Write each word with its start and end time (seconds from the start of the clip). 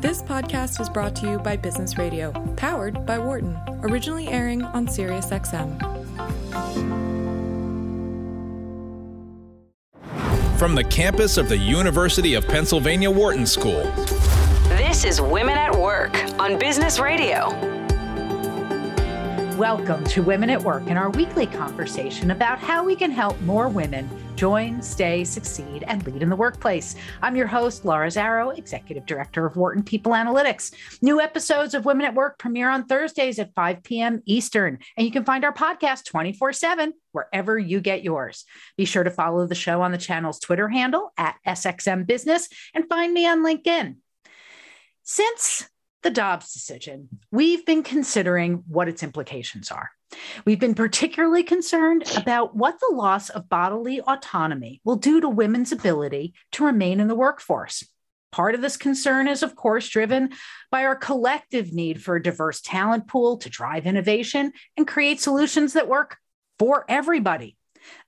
This 0.00 0.22
podcast 0.22 0.78
is 0.78 0.90
brought 0.90 1.16
to 1.16 1.30
you 1.30 1.38
by 1.38 1.56
Business 1.56 1.96
Radio, 1.96 2.30
powered 2.56 3.06
by 3.06 3.18
Wharton, 3.18 3.56
originally 3.80 4.28
airing 4.28 4.62
on 4.62 4.86
SiriusXM. 4.86 5.78
From 10.58 10.74
the 10.74 10.84
campus 10.84 11.38
of 11.38 11.48
the 11.48 11.56
University 11.56 12.34
of 12.34 12.46
Pennsylvania 12.46 13.10
Wharton 13.10 13.46
School. 13.46 13.90
This 14.68 15.04
is 15.04 15.22
Women 15.22 15.56
at 15.56 15.74
Work 15.74 16.14
on 16.38 16.58
Business 16.58 16.98
Radio. 16.98 17.75
Welcome 19.56 20.04
to 20.08 20.22
Women 20.22 20.50
at 20.50 20.62
Work 20.62 20.82
and 20.88 20.98
our 20.98 21.08
weekly 21.08 21.46
conversation 21.46 22.30
about 22.30 22.58
how 22.58 22.84
we 22.84 22.94
can 22.94 23.10
help 23.10 23.40
more 23.40 23.70
women 23.70 24.06
join, 24.34 24.82
stay, 24.82 25.24
succeed, 25.24 25.82
and 25.86 26.06
lead 26.06 26.22
in 26.22 26.28
the 26.28 26.36
workplace. 26.36 26.94
I'm 27.22 27.36
your 27.36 27.46
host, 27.46 27.86
Laura 27.86 28.08
Zarrow, 28.08 28.58
Executive 28.58 29.06
Director 29.06 29.46
of 29.46 29.56
Wharton 29.56 29.82
People 29.82 30.12
Analytics. 30.12 30.74
New 31.00 31.22
episodes 31.22 31.72
of 31.72 31.86
Women 31.86 32.04
at 32.04 32.14
Work 32.14 32.38
premiere 32.38 32.68
on 32.68 32.84
Thursdays 32.84 33.38
at 33.38 33.54
5 33.54 33.82
p.m. 33.82 34.22
Eastern, 34.26 34.78
and 34.94 35.06
you 35.06 35.10
can 35.10 35.24
find 35.24 35.42
our 35.42 35.54
podcast 35.54 36.04
24 36.04 36.52
7 36.52 36.92
wherever 37.12 37.58
you 37.58 37.80
get 37.80 38.04
yours. 38.04 38.44
Be 38.76 38.84
sure 38.84 39.04
to 39.04 39.10
follow 39.10 39.46
the 39.46 39.54
show 39.54 39.80
on 39.80 39.90
the 39.90 39.96
channel's 39.96 40.38
Twitter 40.38 40.68
handle 40.68 41.12
at 41.16 41.36
SXM 41.46 42.06
Business 42.06 42.50
and 42.74 42.86
find 42.90 43.10
me 43.14 43.26
on 43.26 43.42
LinkedIn. 43.42 43.96
Since 45.02 45.66
the 46.06 46.10
Dobbs 46.12 46.52
decision, 46.52 47.08
we've 47.32 47.66
been 47.66 47.82
considering 47.82 48.62
what 48.68 48.86
its 48.86 49.02
implications 49.02 49.72
are. 49.72 49.90
We've 50.44 50.60
been 50.60 50.76
particularly 50.76 51.42
concerned 51.42 52.04
about 52.16 52.54
what 52.54 52.78
the 52.78 52.94
loss 52.94 53.28
of 53.28 53.48
bodily 53.48 54.00
autonomy 54.00 54.80
will 54.84 54.94
do 54.94 55.20
to 55.20 55.28
women's 55.28 55.72
ability 55.72 56.34
to 56.52 56.64
remain 56.64 57.00
in 57.00 57.08
the 57.08 57.16
workforce. 57.16 57.82
Part 58.30 58.54
of 58.54 58.60
this 58.60 58.76
concern 58.76 59.26
is, 59.26 59.42
of 59.42 59.56
course, 59.56 59.88
driven 59.88 60.30
by 60.70 60.84
our 60.84 60.94
collective 60.94 61.72
need 61.72 62.00
for 62.00 62.14
a 62.14 62.22
diverse 62.22 62.60
talent 62.60 63.08
pool 63.08 63.38
to 63.38 63.50
drive 63.50 63.84
innovation 63.84 64.52
and 64.76 64.86
create 64.86 65.20
solutions 65.20 65.72
that 65.72 65.88
work 65.88 66.18
for 66.60 66.84
everybody. 66.88 67.56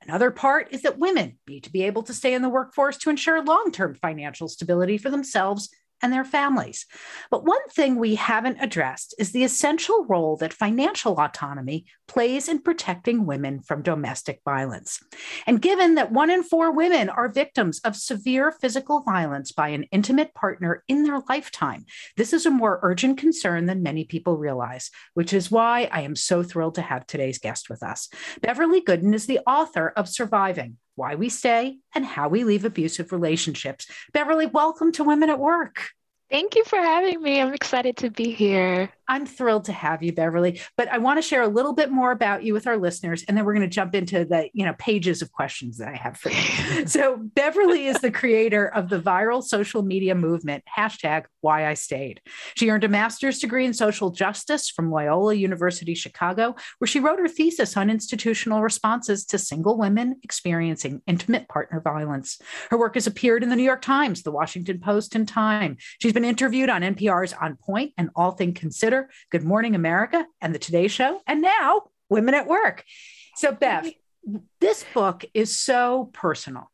Another 0.03 0.31
part 0.31 0.69
is 0.71 0.83
that 0.83 1.01
women 1.01 1.37
need 1.49 1.65
to 1.65 1.73
be 1.73 1.83
able 1.83 2.05
to 2.05 2.15
stay 2.15 2.33
in 2.33 2.43
the 2.43 2.49
workforce 2.49 2.97
to 2.99 3.11
ensure 3.11 3.43
long 3.43 3.73
term 3.73 3.97
financial 3.97 4.47
stability 4.47 4.99
for 4.99 5.11
themselves 5.11 5.71
and 6.03 6.13
their 6.13 6.25
families. 6.25 6.87
But 7.31 7.45
one 7.45 7.67
thing 7.71 7.97
we 7.97 8.15
haven't 8.15 8.59
addressed 8.61 9.15
is 9.19 9.33
the 9.33 9.45
essential 9.45 10.05
role 10.07 10.37
that 10.37 10.53
financial 10.53 11.21
autonomy 11.21 11.87
plays 12.07 12.49
in 12.49 12.61
protecting 12.61 13.27
women 13.27 13.61
from 13.61 13.83
domestic 13.83 14.41
violence. 14.45 15.01
And 15.47 15.61
given 15.61 15.95
that 15.97 16.13
one 16.13 16.31
in 16.31 16.43
four 16.43 16.73
women 16.73 17.09
are 17.09 17.29
victims 17.29 17.81
of 17.85 17.97
severe 17.97 18.51
physical 18.51 19.03
violence 19.03 19.53
by 19.53 19.69
an 19.69 19.85
intimate 19.93 20.35
partner 20.35 20.83
in 20.89 21.05
their 21.05 21.21
lifetime, 21.29 21.85
this 22.17 22.33
is 22.33 22.47
a 22.47 22.51
more 22.51 22.81
urgent 22.83 23.19
concern 23.19 23.67
than 23.67 23.83
many 23.83 24.05
people 24.05 24.37
realize, 24.37 24.91
which 25.15 25.33
is 25.33 25.51
why 25.51 25.89
I 25.93 26.03
am 26.03 26.17
so 26.17 26.43
thrilled 26.43 26.77
to 26.77 26.83
have 26.83 27.07
today's 27.07 27.39
guest 27.39 27.69
with 27.69 27.83
us. 27.83 28.09
Beverly 28.41 28.81
Gooden 28.81 29.15
is 29.15 29.27
the 29.27 29.41
author 29.47 29.93
of 29.97 30.09
Surviving 30.09 30.79
why 30.99 31.15
we 31.15 31.29
stay, 31.29 31.79
and 31.95 32.05
how 32.05 32.29
we 32.29 32.43
leave 32.43 32.65
abusive 32.65 33.13
relationships. 33.13 33.87
Beverly, 34.13 34.47
welcome 34.47 34.91
to 34.93 35.05
Women 35.05 35.31
at 35.31 35.39
Work. 35.39 35.91
Thank 36.31 36.57
you 36.57 36.65
for 36.65 36.79
having 36.79 37.23
me. 37.23 37.41
I'm 37.41 37.55
excited 37.55 37.97
to 37.99 38.11
be 38.11 38.33
here. 38.33 38.91
I'm 39.11 39.25
thrilled 39.25 39.65
to 39.65 39.73
have 39.73 40.03
you, 40.03 40.13
Beverly. 40.13 40.61
But 40.77 40.89
I 40.89 40.99
want 40.99 41.17
to 41.17 41.23
share 41.23 41.41
a 41.41 41.49
little 41.49 41.73
bit 41.73 41.91
more 41.91 42.13
about 42.13 42.43
you 42.43 42.53
with 42.53 42.67
our 42.67 42.77
listeners, 42.77 43.25
and 43.27 43.37
then 43.37 43.47
we're 43.47 43.55
going 43.55 43.69
to 43.69 43.75
jump 43.75 43.95
into 43.95 44.27
the 44.27 44.51
you 44.53 44.67
know 44.67 44.75
pages 44.79 45.23
of 45.23 45.33
questions 45.33 45.79
that 45.79 45.89
I 45.89 45.97
have 45.97 46.19
for 46.19 46.29
you. 46.29 46.87
so 46.87 47.17
Beverly 47.17 47.87
is 47.87 48.01
the 48.01 48.11
creator 48.11 48.67
of 48.69 48.91
the 48.91 49.01
viral 49.01 49.43
social 49.43 49.83
media 49.83 50.15
movement 50.15 50.65
hashtag 50.77 51.25
Why 51.41 51.67
I 51.67 51.75
Stayed. 51.75 52.21
She 52.55 52.69
earned 52.69 52.85
a 52.85 52.89
master's 52.89 53.39
degree 53.39 53.65
in 53.65 53.73
social 53.73 54.11
justice 54.11 54.69
from 54.69 54.91
Loyola 54.91 55.33
University 55.33 55.95
Chicago, 55.95 56.55
where 56.79 56.89
she 56.89 57.01
wrote 57.01 57.19
her 57.19 57.29
thesis 57.29 57.77
on 57.79 57.89
institutional 57.89 58.61
responses 58.61 59.25
to 59.27 59.39
single 59.39 59.79
women 59.79 60.21
experiencing 60.23 61.01
intimate 61.07 61.49
partner 61.49 61.81
violence. 61.81 62.39
Her 62.69 62.79
work 62.79 62.95
has 62.95 63.07
appeared 63.07 63.43
in 63.43 63.49
the 63.49 63.57
New 63.57 63.63
York 63.63 63.81
Times, 63.81 64.23
the 64.23 64.31
Washington 64.31 64.81
Post, 64.81 65.15
and 65.15 65.27
Time. 65.27 65.79
She's 65.99 66.13
been 66.19 66.25
interviewed 66.25 66.69
on 66.69 66.83
NPR's 66.83 67.33
On 67.33 67.55
Point 67.55 67.93
and 67.97 68.11
All 68.17 68.33
Things 68.33 68.59
Considered 68.59 69.09
Good 69.31 69.45
Morning 69.45 69.77
America, 69.77 70.27
and 70.41 70.53
The 70.53 70.59
Today 70.59 70.89
Show, 70.89 71.21
and 71.29 71.41
now 71.41 71.91
Women 72.09 72.35
at 72.35 72.49
Work. 72.49 72.83
So, 73.37 73.53
Bev, 73.53 73.89
this 74.61 74.85
book 74.93 75.25
is 75.33 75.57
so 75.57 76.11
personal. 76.13 76.73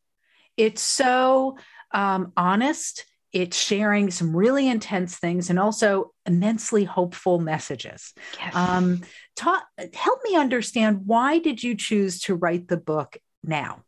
It's 0.56 0.80
so 0.80 1.58
um, 1.92 2.32
honest. 2.38 3.04
It's 3.34 3.60
sharing 3.60 4.10
some 4.10 4.34
really 4.34 4.66
intense 4.66 5.18
things 5.18 5.50
and 5.50 5.58
also 5.58 6.14
immensely 6.24 6.84
hopeful 6.84 7.38
messages. 7.38 8.14
Yes. 8.40 8.56
Um, 8.56 9.02
ta- 9.36 9.66
help 9.92 10.20
me 10.24 10.36
understand 10.36 11.02
why 11.04 11.38
did 11.38 11.62
you 11.62 11.74
choose 11.74 12.18
to 12.20 12.34
write 12.34 12.68
the 12.68 12.78
book 12.78 13.18
now? 13.42 13.82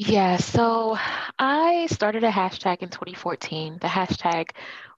Yeah, 0.00 0.36
so 0.36 0.96
I 1.40 1.88
started 1.90 2.22
a 2.22 2.30
hashtag 2.30 2.82
in 2.82 2.88
2014. 2.88 3.78
The 3.80 3.88
hashtag 3.88 4.50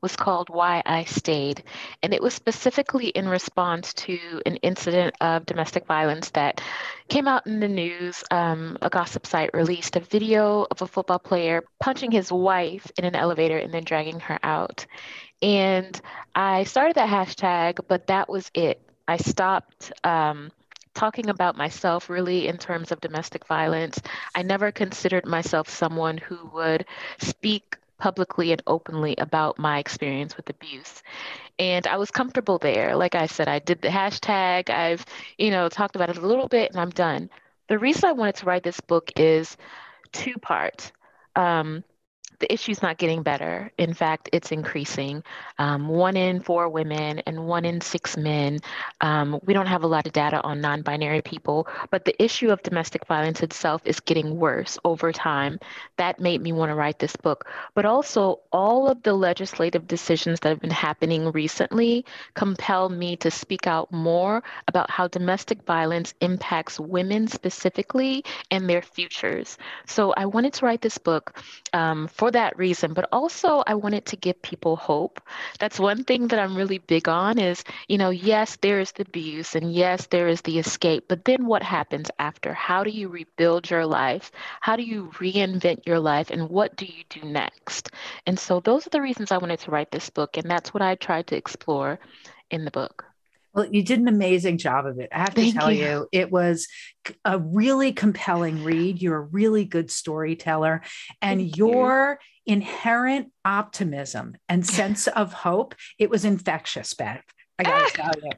was 0.02 0.14
called 0.14 0.50
Why 0.50 0.82
I 0.84 1.04
Stayed. 1.04 1.64
And 2.02 2.12
it 2.12 2.22
was 2.22 2.34
specifically 2.34 3.06
in 3.06 3.26
response 3.26 3.94
to 3.94 4.42
an 4.44 4.56
incident 4.56 5.14
of 5.22 5.46
domestic 5.46 5.86
violence 5.86 6.28
that 6.32 6.60
came 7.08 7.26
out 7.26 7.46
in 7.46 7.60
the 7.60 7.68
news. 7.68 8.22
Um, 8.30 8.76
a 8.82 8.90
gossip 8.90 9.24
site 9.26 9.54
released 9.54 9.96
a 9.96 10.00
video 10.00 10.66
of 10.70 10.82
a 10.82 10.86
football 10.86 11.18
player 11.18 11.64
punching 11.80 12.10
his 12.10 12.30
wife 12.30 12.92
in 12.98 13.06
an 13.06 13.16
elevator 13.16 13.56
and 13.56 13.72
then 13.72 13.84
dragging 13.84 14.20
her 14.20 14.38
out. 14.42 14.84
And 15.40 15.98
I 16.34 16.64
started 16.64 16.96
that 16.96 17.08
hashtag, 17.08 17.78
but 17.88 18.08
that 18.08 18.28
was 18.28 18.50
it. 18.52 18.82
I 19.08 19.16
stopped. 19.16 19.92
Um, 20.04 20.50
talking 20.94 21.28
about 21.30 21.56
myself 21.56 22.10
really 22.10 22.48
in 22.48 22.58
terms 22.58 22.92
of 22.92 23.00
domestic 23.00 23.46
violence. 23.46 24.00
I 24.34 24.42
never 24.42 24.72
considered 24.72 25.26
myself 25.26 25.68
someone 25.68 26.18
who 26.18 26.50
would 26.52 26.86
speak 27.18 27.76
publicly 27.98 28.50
and 28.52 28.62
openly 28.66 29.14
about 29.18 29.58
my 29.58 29.78
experience 29.78 30.36
with 30.36 30.50
abuse. 30.50 31.02
And 31.58 31.86
I 31.86 31.96
was 31.96 32.10
comfortable 32.10 32.58
there. 32.58 32.96
Like 32.96 33.14
I 33.14 33.26
said, 33.26 33.46
I 33.46 33.58
did 33.58 33.82
the 33.82 33.88
hashtag, 33.88 34.70
I've, 34.70 35.04
you 35.38 35.50
know, 35.50 35.68
talked 35.68 35.96
about 35.96 36.10
it 36.10 36.16
a 36.16 36.26
little 36.26 36.48
bit 36.48 36.70
and 36.70 36.80
I'm 36.80 36.90
done. 36.90 37.30
The 37.68 37.78
reason 37.78 38.08
I 38.08 38.12
wanted 38.12 38.36
to 38.36 38.46
write 38.46 38.62
this 38.62 38.80
book 38.80 39.12
is 39.16 39.56
two 40.12 40.34
parts. 40.38 40.90
Um, 41.36 41.84
the 42.40 42.52
issue's 42.52 42.82
not 42.82 42.98
getting 42.98 43.22
better. 43.22 43.70
In 43.78 43.94
fact, 43.94 44.28
it's 44.32 44.50
increasing. 44.50 45.22
Um, 45.58 45.88
one 45.88 46.16
in 46.16 46.40
four 46.40 46.68
women 46.68 47.20
and 47.20 47.46
one 47.46 47.64
in 47.64 47.80
six 47.80 48.16
men. 48.16 48.58
Um, 49.00 49.38
we 49.44 49.54
don't 49.54 49.66
have 49.66 49.84
a 49.84 49.86
lot 49.86 50.06
of 50.06 50.12
data 50.12 50.40
on 50.42 50.60
non 50.60 50.82
binary 50.82 51.22
people, 51.22 51.68
but 51.90 52.04
the 52.04 52.20
issue 52.22 52.50
of 52.50 52.62
domestic 52.62 53.06
violence 53.06 53.42
itself 53.42 53.82
is 53.84 54.00
getting 54.00 54.38
worse 54.38 54.78
over 54.84 55.12
time. 55.12 55.60
That 55.98 56.18
made 56.18 56.40
me 56.40 56.52
want 56.52 56.70
to 56.70 56.74
write 56.74 56.98
this 56.98 57.14
book. 57.16 57.46
But 57.74 57.84
also, 57.84 58.40
all 58.52 58.88
of 58.88 59.02
the 59.02 59.12
legislative 59.12 59.86
decisions 59.86 60.40
that 60.40 60.48
have 60.48 60.60
been 60.60 60.70
happening 60.70 61.30
recently 61.32 62.04
compel 62.34 62.88
me 62.88 63.16
to 63.16 63.30
speak 63.30 63.66
out 63.66 63.92
more 63.92 64.42
about 64.66 64.90
how 64.90 65.08
domestic 65.08 65.62
violence 65.64 66.14
impacts 66.20 66.80
women 66.80 67.28
specifically 67.28 68.24
and 68.50 68.68
their 68.68 68.82
futures. 68.82 69.58
So 69.86 70.12
I 70.16 70.26
wanted 70.26 70.54
to 70.54 70.64
write 70.64 70.80
this 70.80 70.98
book 70.98 71.38
um, 71.72 72.08
for 72.08 72.29
that 72.30 72.58
reason, 72.58 72.92
but 72.94 73.08
also 73.12 73.62
I 73.66 73.74
wanted 73.74 74.06
to 74.06 74.16
give 74.16 74.40
people 74.42 74.76
hope. 74.76 75.20
That's 75.58 75.78
one 75.78 76.04
thing 76.04 76.28
that 76.28 76.38
I'm 76.38 76.56
really 76.56 76.78
big 76.78 77.08
on 77.08 77.38
is, 77.38 77.64
you 77.88 77.98
know, 77.98 78.10
yes, 78.10 78.56
there 78.56 78.80
is 78.80 78.92
the 78.92 79.02
abuse 79.02 79.54
and 79.54 79.72
yes, 79.72 80.06
there 80.06 80.28
is 80.28 80.40
the 80.42 80.58
escape, 80.58 81.06
but 81.08 81.24
then 81.24 81.46
what 81.46 81.62
happens 81.62 82.10
after? 82.18 82.52
How 82.54 82.84
do 82.84 82.90
you 82.90 83.08
rebuild 83.08 83.70
your 83.70 83.86
life? 83.86 84.30
How 84.60 84.76
do 84.76 84.82
you 84.82 85.10
reinvent 85.18 85.86
your 85.86 86.00
life? 86.00 86.30
And 86.30 86.48
what 86.48 86.76
do 86.76 86.86
you 86.86 87.04
do 87.08 87.22
next? 87.26 87.90
And 88.26 88.38
so 88.38 88.60
those 88.60 88.86
are 88.86 88.90
the 88.90 89.02
reasons 89.02 89.30
I 89.32 89.38
wanted 89.38 89.60
to 89.60 89.70
write 89.70 89.90
this 89.90 90.10
book. 90.10 90.36
And 90.36 90.50
that's 90.50 90.72
what 90.74 90.82
I 90.82 90.94
tried 90.96 91.26
to 91.28 91.36
explore 91.36 91.98
in 92.50 92.64
the 92.64 92.70
book. 92.70 93.09
Well, 93.54 93.66
you 93.70 93.82
did 93.82 94.00
an 94.00 94.08
amazing 94.08 94.58
job 94.58 94.86
of 94.86 94.98
it. 94.98 95.08
I 95.12 95.18
have 95.18 95.34
to 95.34 95.40
Thank 95.40 95.54
tell 95.54 95.72
you. 95.72 95.84
you. 95.84 96.08
it 96.12 96.30
was 96.30 96.68
a 97.24 97.38
really 97.38 97.92
compelling 97.92 98.62
read. 98.62 99.02
You're 99.02 99.16
a 99.16 99.20
really 99.20 99.64
good 99.64 99.90
storyteller, 99.90 100.82
and 101.20 101.40
Thank 101.40 101.56
your 101.56 102.18
you. 102.46 102.54
inherent 102.54 103.32
optimism 103.44 104.36
and 104.48 104.66
sense 104.80 105.08
of 105.08 105.32
hope, 105.32 105.74
it 105.98 106.10
was 106.10 106.24
infectious, 106.24 106.94
Bev. 106.94 107.20
I 107.58 107.62
got 107.64 107.88
to 107.88 107.94
tell 107.94 108.12
you. 108.22 108.30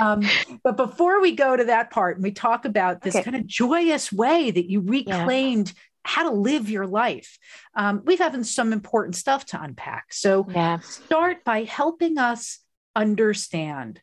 Um, 0.00 0.22
but 0.62 0.76
before 0.76 1.20
we 1.20 1.36
go 1.36 1.54
to 1.54 1.64
that 1.66 1.90
part 1.90 2.16
and 2.16 2.24
we 2.24 2.32
talk 2.32 2.64
about 2.64 3.02
this 3.02 3.14
okay. 3.14 3.24
kind 3.24 3.36
of 3.36 3.46
joyous 3.46 4.10
way 4.10 4.50
that 4.50 4.68
you 4.68 4.80
reclaimed 4.80 5.68
yeah. 5.68 5.74
how 6.02 6.28
to 6.28 6.34
live 6.34 6.70
your 6.70 6.86
life, 6.86 7.38
um, 7.76 8.02
we've 8.04 8.18
had 8.18 8.44
some 8.46 8.72
important 8.72 9.16
stuff 9.16 9.44
to 9.46 9.62
unpack. 9.62 10.12
So 10.12 10.46
yeah. 10.50 10.80
start 10.80 11.44
by 11.44 11.64
helping 11.64 12.18
us 12.18 12.58
understand 12.96 14.00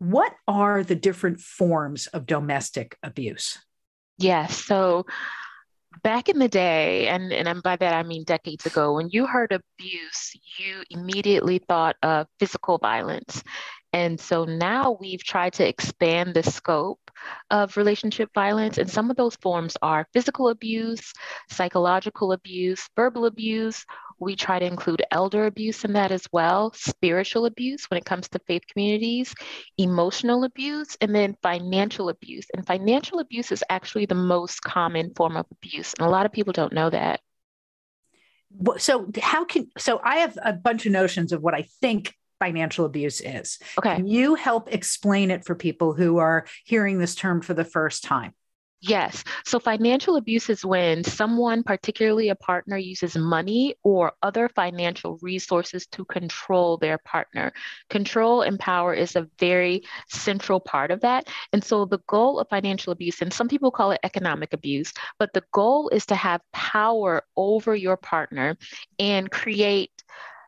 what 0.00 0.34
are 0.48 0.82
the 0.82 0.96
different 0.96 1.40
forms 1.40 2.06
of 2.08 2.26
domestic 2.26 2.96
abuse? 3.02 3.58
Yes. 4.18 4.56
So 4.64 5.06
back 6.02 6.30
in 6.30 6.38
the 6.38 6.48
day, 6.48 7.06
and, 7.08 7.32
and 7.32 7.62
by 7.62 7.76
that 7.76 7.94
I 7.94 8.02
mean 8.02 8.24
decades 8.24 8.64
ago, 8.64 8.94
when 8.94 9.10
you 9.10 9.26
heard 9.26 9.52
abuse, 9.52 10.32
you 10.56 10.82
immediately 10.88 11.58
thought 11.58 11.96
of 12.02 12.26
physical 12.38 12.78
violence. 12.78 13.42
And 13.92 14.18
so 14.18 14.44
now 14.44 14.96
we've 15.00 15.22
tried 15.22 15.52
to 15.54 15.68
expand 15.68 16.32
the 16.34 16.44
scope 16.44 17.09
of 17.50 17.76
relationship 17.76 18.30
violence. 18.34 18.78
And 18.78 18.90
some 18.90 19.10
of 19.10 19.16
those 19.16 19.36
forms 19.36 19.76
are 19.82 20.06
physical 20.12 20.48
abuse, 20.48 21.12
psychological 21.50 22.32
abuse, 22.32 22.88
verbal 22.96 23.26
abuse. 23.26 23.84
We 24.18 24.36
try 24.36 24.58
to 24.58 24.66
include 24.66 25.02
elder 25.10 25.46
abuse 25.46 25.84
in 25.84 25.94
that 25.94 26.12
as 26.12 26.26
well, 26.30 26.72
spiritual 26.74 27.46
abuse 27.46 27.86
when 27.90 27.98
it 27.98 28.04
comes 28.04 28.28
to 28.28 28.38
faith 28.46 28.62
communities, 28.70 29.34
emotional 29.78 30.44
abuse, 30.44 30.96
and 31.00 31.14
then 31.14 31.36
financial 31.42 32.10
abuse. 32.10 32.46
And 32.54 32.66
financial 32.66 33.20
abuse 33.20 33.50
is 33.50 33.64
actually 33.70 34.06
the 34.06 34.14
most 34.14 34.62
common 34.62 35.14
form 35.14 35.36
of 35.36 35.46
abuse. 35.50 35.94
And 35.98 36.06
a 36.06 36.10
lot 36.10 36.26
of 36.26 36.32
people 36.32 36.52
don't 36.52 36.74
know 36.74 36.90
that. 36.90 37.20
So, 38.78 39.08
how 39.22 39.44
can, 39.44 39.68
so 39.78 40.00
I 40.02 40.16
have 40.16 40.36
a 40.44 40.52
bunch 40.52 40.84
of 40.84 40.92
notions 40.92 41.32
of 41.32 41.40
what 41.40 41.54
I 41.54 41.68
think 41.80 42.14
financial 42.40 42.84
abuse 42.84 43.20
is. 43.20 43.58
Okay. 43.78 43.96
Can 43.96 44.06
you 44.06 44.34
help 44.34 44.72
explain 44.72 45.30
it 45.30 45.44
for 45.44 45.54
people 45.54 45.94
who 45.94 46.18
are 46.18 46.46
hearing 46.64 46.98
this 46.98 47.14
term 47.14 47.40
for 47.40 47.54
the 47.54 47.64
first 47.64 48.02
time? 48.02 48.34
Yes. 48.82 49.24
So 49.44 49.60
financial 49.60 50.16
abuse 50.16 50.48
is 50.48 50.64
when 50.64 51.04
someone, 51.04 51.62
particularly 51.62 52.30
a 52.30 52.34
partner, 52.34 52.78
uses 52.78 53.14
money 53.14 53.74
or 53.82 54.14
other 54.22 54.48
financial 54.48 55.18
resources 55.20 55.86
to 55.88 56.06
control 56.06 56.78
their 56.78 56.96
partner. 56.96 57.52
Control 57.90 58.40
and 58.40 58.58
power 58.58 58.94
is 58.94 59.16
a 59.16 59.28
very 59.38 59.82
central 60.08 60.60
part 60.60 60.90
of 60.90 61.02
that. 61.02 61.28
And 61.52 61.62
so 61.62 61.84
the 61.84 62.00
goal 62.06 62.40
of 62.40 62.48
financial 62.48 62.90
abuse, 62.94 63.20
and 63.20 63.30
some 63.30 63.48
people 63.48 63.70
call 63.70 63.90
it 63.90 64.00
economic 64.02 64.54
abuse, 64.54 64.94
but 65.18 65.34
the 65.34 65.44
goal 65.52 65.90
is 65.90 66.06
to 66.06 66.14
have 66.14 66.40
power 66.52 67.22
over 67.36 67.74
your 67.74 67.98
partner 67.98 68.56
and 68.98 69.30
create 69.30 69.92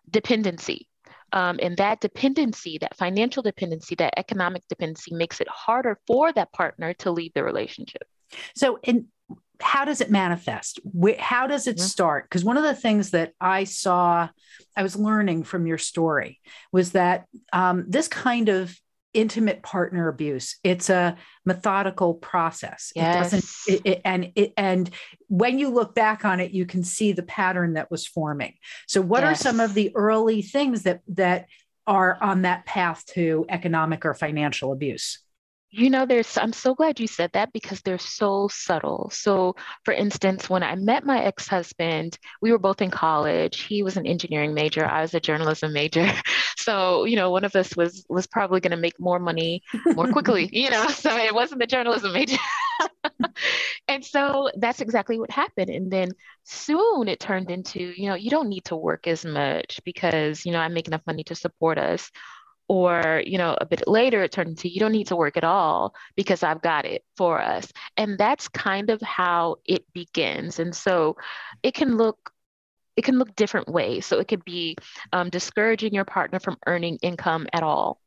dependency 0.09 0.89
um, 1.33 1.59
and 1.63 1.77
that 1.79 2.01
dependency, 2.01 2.79
that 2.79 2.97
financial 2.97 3.43
dependency, 3.43 3.95
that 3.97 4.15
economic 4.19 4.63
dependency 4.69 5.15
makes 5.15 5.41
it 5.41 5.49
harder 5.49 5.99
for 6.07 6.33
that 6.33 6.53
partner 6.53 6.95
to 6.95 7.11
leave 7.11 7.33
the 7.35 7.45
relationship. 7.45 8.03
So, 8.55 8.79
in 8.83 9.07
how 9.61 9.85
does 9.85 10.01
it 10.01 10.11
manifest? 10.11 10.81
How 11.19 11.47
does 11.47 11.67
it 11.67 11.77
mm-hmm. 11.77 11.87
start? 11.87 12.25
Because 12.25 12.45
one 12.45 12.57
of 12.57 12.65
the 12.65 12.75
things 12.75 13.11
that 13.11 13.33
I 13.41 13.65
saw, 13.65 14.29
I 14.77 14.83
was 14.83 14.97
learning 14.97 15.45
from 15.45 15.67
your 15.67 15.79
story 15.79 16.41
was 16.73 16.93
that 16.93 17.27
um, 17.53 17.85
this 17.89 18.09
kind 18.09 18.49
of 18.49 18.77
intimate 19.15 19.63
partner 19.63 20.09
abuse 20.09 20.57
it's 20.65 20.89
a 20.89 21.17
methodical 21.45 22.15
process 22.15 22.93
yes. 22.95 23.15
it 23.15 23.19
doesn't 23.19 23.45
it, 23.67 23.83
it, 23.85 24.01
and 24.05 24.33
it 24.35 24.53
and 24.57 24.91
when 25.29 25.59
you 25.59 25.69
look 25.69 25.95
back 25.95 26.25
on 26.25 26.41
it 26.41 26.53
you 26.53 26.65
can 26.65 26.83
see 26.83 27.13
the 27.13 27.23
pattern 27.23 27.75
that 27.75 27.91
was 27.91 28.07
forming 28.07 28.55
so 28.87 29.01
what 29.01 29.23
yes. 29.23 29.41
are 29.41 29.43
some 29.43 29.61
of 29.61 29.75
the 29.75 29.93
early 29.95 30.41
things 30.41 30.83
that 30.85 31.01
that 31.09 31.47
are 31.87 32.17
on 32.23 32.43
that 32.43 32.65
path 32.65 33.05
to 33.07 33.45
economic 33.49 34.05
or 34.05 34.15
financial 34.15 34.73
abuse 34.73 35.19
you 35.75 35.89
know, 35.89 36.05
there's, 36.05 36.37
I'm 36.37 36.53
so 36.53 36.75
glad 36.75 37.01
you 37.01 37.07
said 37.07 37.31
that 37.33 37.51
because 37.55 37.81
they're 37.81 37.97
so 37.97 38.47
subtle. 38.53 39.09
So, 39.11 39.57
for 39.87 39.95
instance, 39.95 40.51
when 40.51 40.63
I 40.63 40.75
met 40.75 41.07
my 41.07 41.25
ex 41.25 41.49
husband, 41.49 42.19
we 42.43 42.53
were 42.53 42.59
both 42.59 42.83
in 42.83 42.91
college. 42.91 43.63
He 43.63 43.83
was 43.83 43.97
an 43.97 44.07
engineering 44.07 44.53
major, 44.53 44.85
I 44.85 45.01
was 45.01 45.15
a 45.15 45.21
journalism 45.21 45.73
major. 45.73 46.07
So, 46.63 47.05
you 47.05 47.17
know, 47.17 47.31
one 47.31 47.45
of 47.45 47.55
us 47.57 47.77
was 47.77 48.05
was 48.09 48.27
probably 48.27 48.61
going 48.61 48.73
to 48.73 48.77
make 48.77 48.99
more 48.99 49.19
money 49.19 49.63
more 49.95 50.11
quickly, 50.11 50.49
you 50.53 50.71
know, 50.71 50.87
so 50.89 51.17
it 51.17 51.35
wasn't 51.35 51.61
the 51.61 51.67
journalism 51.67 52.13
major. 52.13 52.39
and 53.89 54.05
so 54.05 54.51
that's 54.57 54.81
exactly 54.81 55.19
what 55.19 55.31
happened. 55.31 55.71
And 55.71 55.91
then 55.91 56.11
soon 56.45 57.09
it 57.09 57.21
turned 57.21 57.51
into, 57.51 57.81
you 57.81 58.09
know, 58.09 58.15
you 58.15 58.31
don't 58.31 58.49
need 58.49 58.65
to 58.67 58.77
work 58.77 59.07
as 59.07 59.25
much 59.25 59.81
because, 59.85 60.47
you 60.47 60.53
know, 60.53 60.61
I 60.61 60.69
make 60.69 60.89
enough 60.89 61.03
money 61.07 61.25
to 61.25 61.35
support 61.35 61.79
us 61.79 62.11
or 62.69 63.23
you 63.27 63.39
know 63.39 63.57
a 63.61 63.67
bit 63.67 63.83
later 63.87 64.23
it 64.23 64.33
turned 64.33 64.51
into 64.51 64.73
you 64.73 64.81
don't 64.81 64.93
need 64.93 65.09
to 65.09 65.17
work 65.17 65.37
at 65.37 65.45
all 65.45 65.95
because 66.17 66.43
i've 66.43 66.63
got 66.63 66.85
it 66.85 67.05
for 67.17 67.41
us 67.41 67.71
and 67.97 68.17
that's 68.17 68.49
kind 68.49 68.89
of 68.89 69.01
how 69.03 69.57
it 69.67 69.85
begins 69.93 70.59
and 70.59 70.75
so 70.75 71.17
it 71.63 71.75
can 71.75 71.97
look 71.97 72.32
it 72.97 73.05
can 73.05 73.19
look 73.19 73.35
different 73.37 73.69
ways 73.69 74.07
so 74.07 74.19
it 74.19 74.29
could 74.29 74.45
be 74.45 74.77
um, 75.13 75.31
discouraging 75.31 75.95
your 75.95 76.05
partner 76.05 76.39
from 76.41 76.57
earning 76.67 76.99
income 77.03 77.47
at 77.53 77.63
all 77.63 78.03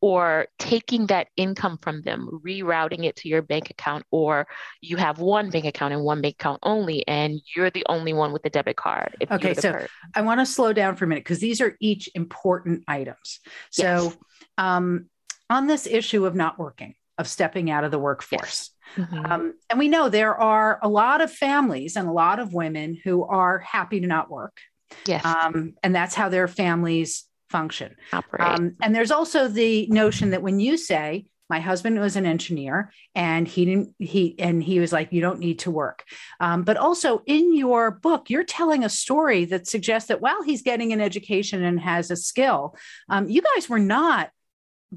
or 0.00 0.46
taking 0.58 1.06
that 1.06 1.28
income 1.36 1.78
from 1.80 2.02
them, 2.02 2.40
rerouting 2.44 3.04
it 3.04 3.16
to 3.16 3.28
your 3.28 3.42
bank 3.42 3.70
account, 3.70 4.04
or 4.10 4.46
you 4.80 4.96
have 4.96 5.18
one 5.18 5.50
bank 5.50 5.64
account 5.64 5.94
and 5.94 6.02
one 6.02 6.20
bank 6.20 6.34
account 6.34 6.58
only, 6.62 7.06
and 7.08 7.40
you're 7.54 7.70
the 7.70 7.84
only 7.88 8.12
one 8.12 8.32
with 8.32 8.42
the 8.42 8.50
debit 8.50 8.76
card. 8.76 9.16
Okay, 9.30 9.54
so 9.54 9.86
I 10.14 10.22
want 10.22 10.40
to 10.40 10.46
slow 10.46 10.72
down 10.72 10.96
for 10.96 11.06
a 11.06 11.08
minute 11.08 11.24
because 11.24 11.38
these 11.38 11.60
are 11.60 11.76
each 11.80 12.10
important 12.14 12.84
items. 12.86 13.40
So, 13.70 13.82
yes. 13.82 14.16
um, 14.58 15.06
on 15.48 15.66
this 15.66 15.86
issue 15.86 16.26
of 16.26 16.34
not 16.34 16.58
working, 16.58 16.94
of 17.18 17.28
stepping 17.28 17.70
out 17.70 17.84
of 17.84 17.90
the 17.90 17.98
workforce. 17.98 18.70
Yes. 18.96 19.06
Mm-hmm. 19.08 19.32
Um, 19.32 19.54
and 19.70 19.78
we 19.78 19.88
know 19.88 20.08
there 20.08 20.34
are 20.34 20.78
a 20.82 20.88
lot 20.88 21.20
of 21.20 21.32
families 21.32 21.96
and 21.96 22.08
a 22.08 22.12
lot 22.12 22.38
of 22.38 22.52
women 22.52 22.98
who 23.02 23.24
are 23.24 23.58
happy 23.58 24.00
to 24.00 24.06
not 24.06 24.30
work. 24.30 24.58
Yes. 25.06 25.24
Um, 25.24 25.74
and 25.82 25.94
that's 25.94 26.14
how 26.14 26.28
their 26.28 26.48
families 26.48 27.24
function. 27.50 27.96
Um, 28.38 28.76
and 28.82 28.94
there's 28.94 29.10
also 29.10 29.48
the 29.48 29.86
notion 29.88 30.30
that 30.30 30.42
when 30.42 30.60
you 30.60 30.76
say, 30.76 31.26
my 31.48 31.60
husband 31.60 32.00
was 32.00 32.16
an 32.16 32.26
engineer 32.26 32.92
and 33.14 33.46
he 33.46 33.64
didn't 33.64 33.94
he 33.98 34.34
and 34.38 34.62
he 34.62 34.80
was 34.80 34.92
like 34.92 35.12
you 35.12 35.20
don't 35.20 35.38
need 35.38 35.60
to 35.60 35.70
work 35.70 36.04
um, 36.40 36.62
but 36.62 36.76
also 36.76 37.22
in 37.26 37.54
your 37.54 37.90
book 37.90 38.28
you're 38.30 38.44
telling 38.44 38.84
a 38.84 38.88
story 38.88 39.44
that 39.44 39.66
suggests 39.66 40.08
that 40.08 40.20
while 40.20 40.42
he's 40.42 40.62
getting 40.62 40.92
an 40.92 41.00
education 41.00 41.62
and 41.62 41.80
has 41.80 42.10
a 42.10 42.16
skill 42.16 42.74
um, 43.08 43.28
you 43.28 43.42
guys 43.54 43.68
were 43.68 43.78
not 43.78 44.30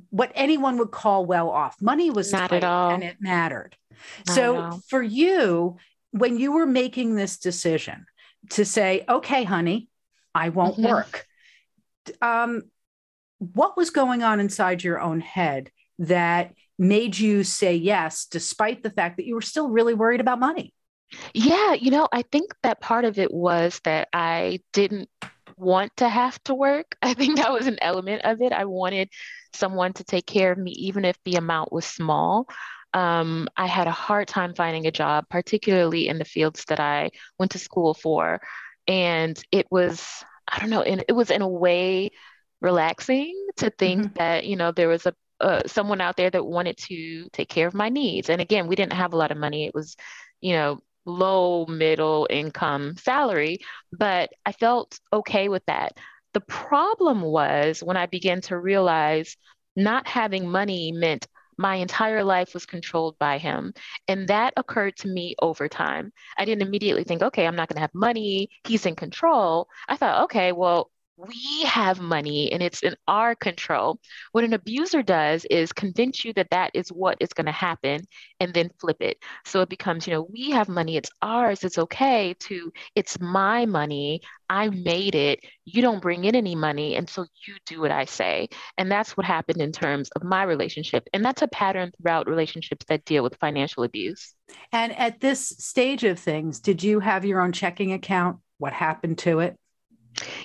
what 0.09 0.31
anyone 0.35 0.77
would 0.77 0.91
call 0.91 1.25
well 1.25 1.49
off 1.49 1.81
money 1.81 2.09
was 2.09 2.31
not 2.31 2.51
at 2.51 2.63
all 2.63 2.91
and 2.91 3.03
it 3.03 3.17
mattered 3.19 3.75
not 4.27 4.35
so 4.35 4.81
for 4.87 5.01
you 5.01 5.77
when 6.11 6.37
you 6.37 6.51
were 6.51 6.65
making 6.65 7.15
this 7.15 7.37
decision 7.37 8.05
to 8.49 8.63
say 8.63 9.03
okay 9.09 9.43
honey 9.43 9.89
i 10.35 10.49
won't 10.49 10.75
mm-hmm. 10.75 10.89
work 10.89 11.25
um, 12.21 12.63
what 13.39 13.77
was 13.77 13.89
going 13.89 14.23
on 14.23 14.39
inside 14.39 14.83
your 14.83 14.99
own 14.99 15.19
head 15.19 15.71
that 15.99 16.53
made 16.77 17.17
you 17.17 17.43
say 17.43 17.75
yes, 17.75 18.25
despite 18.25 18.83
the 18.83 18.89
fact 18.89 19.17
that 19.17 19.25
you 19.25 19.35
were 19.35 19.41
still 19.41 19.69
really 19.69 19.93
worried 19.93 20.21
about 20.21 20.39
money? 20.39 20.73
Yeah, 21.33 21.73
you 21.73 21.91
know, 21.91 22.07
I 22.11 22.21
think 22.21 22.53
that 22.63 22.81
part 22.81 23.05
of 23.05 23.17
it 23.17 23.33
was 23.33 23.79
that 23.83 24.09
I 24.13 24.59
didn't 24.73 25.09
want 25.59 25.95
to 25.97 26.09
have 26.09 26.41
to 26.45 26.55
work. 26.55 26.95
I 27.01 27.13
think 27.13 27.37
that 27.37 27.51
was 27.51 27.67
an 27.67 27.77
element 27.81 28.23
of 28.23 28.41
it. 28.41 28.53
I 28.53 28.65
wanted 28.65 29.09
someone 29.53 29.93
to 29.93 30.03
take 30.03 30.25
care 30.25 30.51
of 30.51 30.57
me, 30.57 30.71
even 30.71 31.05
if 31.05 31.17
the 31.25 31.35
amount 31.35 31.71
was 31.71 31.85
small. 31.85 32.47
Um, 32.93 33.47
I 33.55 33.67
had 33.67 33.87
a 33.87 33.91
hard 33.91 34.27
time 34.27 34.55
finding 34.55 34.87
a 34.87 34.91
job, 34.91 35.25
particularly 35.29 36.07
in 36.07 36.17
the 36.17 36.25
fields 36.25 36.65
that 36.69 36.79
I 36.79 37.11
went 37.37 37.51
to 37.51 37.59
school 37.59 37.93
for. 37.93 38.41
And 38.87 39.39
it 39.51 39.67
was 39.69 40.23
I 40.51 40.59
don't 40.59 40.69
know, 40.69 40.81
and 40.81 41.03
it 41.07 41.13
was 41.13 41.29
in 41.29 41.41
a 41.41 41.47
way 41.47 42.11
relaxing 42.61 43.35
to 43.57 43.69
think 43.69 44.01
mm-hmm. 44.01 44.13
that, 44.15 44.45
you 44.45 44.55
know, 44.55 44.71
there 44.71 44.87
was 44.87 45.05
a 45.05 45.13
uh, 45.41 45.61
someone 45.65 46.01
out 46.01 46.17
there 46.17 46.29
that 46.29 46.45
wanted 46.45 46.75
to 46.75 47.29
take 47.31 47.47
care 47.47 47.65
of 47.65 47.73
my 47.73 47.87
needs. 47.87 48.29
And 48.29 48.41
again, 48.41 48.67
we 48.67 48.75
didn't 48.75 48.91
have 48.91 49.13
a 49.13 49.15
lot 49.15 49.31
of 49.31 49.37
money. 49.37 49.65
It 49.65 49.73
was, 49.73 49.95
you 50.41 50.51
know, 50.51 50.81
low 51.05 51.65
middle 51.65 52.27
income 52.29 52.95
salary, 52.97 53.59
but 53.91 54.29
I 54.45 54.51
felt 54.51 54.99
okay 55.11 55.49
with 55.49 55.65
that. 55.67 55.97
The 56.33 56.41
problem 56.41 57.21
was 57.21 57.81
when 57.81 57.97
I 57.97 58.05
began 58.05 58.41
to 58.41 58.57
realize 58.57 59.35
not 59.75 60.07
having 60.07 60.49
money 60.49 60.91
meant 60.91 61.27
my 61.57 61.75
entire 61.75 62.23
life 62.23 62.53
was 62.53 62.65
controlled 62.65 63.17
by 63.19 63.37
him. 63.37 63.73
And 64.07 64.29
that 64.29 64.53
occurred 64.55 64.95
to 64.97 65.09
me 65.09 65.35
over 65.41 65.67
time. 65.67 66.13
I 66.37 66.45
didn't 66.45 66.65
immediately 66.65 67.03
think, 67.03 67.21
okay, 67.21 67.45
I'm 67.45 67.55
not 67.55 67.67
going 67.67 67.75
to 67.75 67.81
have 67.81 67.93
money. 67.93 68.49
He's 68.65 68.85
in 68.85 68.95
control. 68.95 69.67
I 69.87 69.97
thought, 69.97 70.23
okay, 70.23 70.53
well, 70.53 70.89
we 71.27 71.63
have 71.65 71.99
money 71.99 72.51
and 72.51 72.63
it's 72.63 72.81
in 72.81 72.95
our 73.07 73.35
control. 73.35 73.99
What 74.31 74.43
an 74.43 74.53
abuser 74.53 75.03
does 75.03 75.45
is 75.49 75.73
convince 75.73 76.23
you 76.23 76.31
that 76.33 76.49
that 76.51 76.71
is 76.73 76.89
what 76.89 77.17
is 77.19 77.33
going 77.33 77.47
to 77.47 77.51
happen 77.51 78.01
and 78.39 78.53
then 78.53 78.69
flip 78.79 78.97
it. 79.01 79.17
So 79.45 79.61
it 79.61 79.69
becomes, 79.69 80.07
you 80.07 80.13
know, 80.13 80.27
we 80.31 80.51
have 80.51 80.69
money, 80.69 80.95
it's 80.95 81.11
ours, 81.21 81.63
it's 81.63 81.77
okay 81.77 82.35
to, 82.39 82.71
it's 82.95 83.19
my 83.19 83.65
money, 83.65 84.21
I 84.49 84.69
made 84.69 85.13
it, 85.13 85.41
you 85.65 85.81
don't 85.81 86.01
bring 86.01 86.23
in 86.23 86.35
any 86.35 86.55
money, 86.55 86.95
and 86.95 87.07
so 87.09 87.25
you 87.45 87.55
do 87.65 87.81
what 87.81 87.91
I 87.91 88.05
say. 88.05 88.47
And 88.77 88.89
that's 88.89 89.17
what 89.17 89.25
happened 89.25 89.61
in 89.61 89.71
terms 89.71 90.09
of 90.15 90.23
my 90.23 90.43
relationship. 90.43 91.07
And 91.13 91.23
that's 91.23 91.41
a 91.41 91.47
pattern 91.47 91.91
throughout 92.01 92.27
relationships 92.27 92.85
that 92.87 93.05
deal 93.05 93.23
with 93.23 93.35
financial 93.35 93.83
abuse. 93.83 94.33
And 94.71 94.97
at 94.97 95.19
this 95.19 95.49
stage 95.49 96.03
of 96.03 96.17
things, 96.17 96.59
did 96.59 96.81
you 96.81 97.01
have 97.01 97.25
your 97.25 97.41
own 97.41 97.51
checking 97.51 97.91
account? 97.91 98.37
What 98.57 98.73
happened 98.73 99.19
to 99.19 99.39
it? 99.39 99.57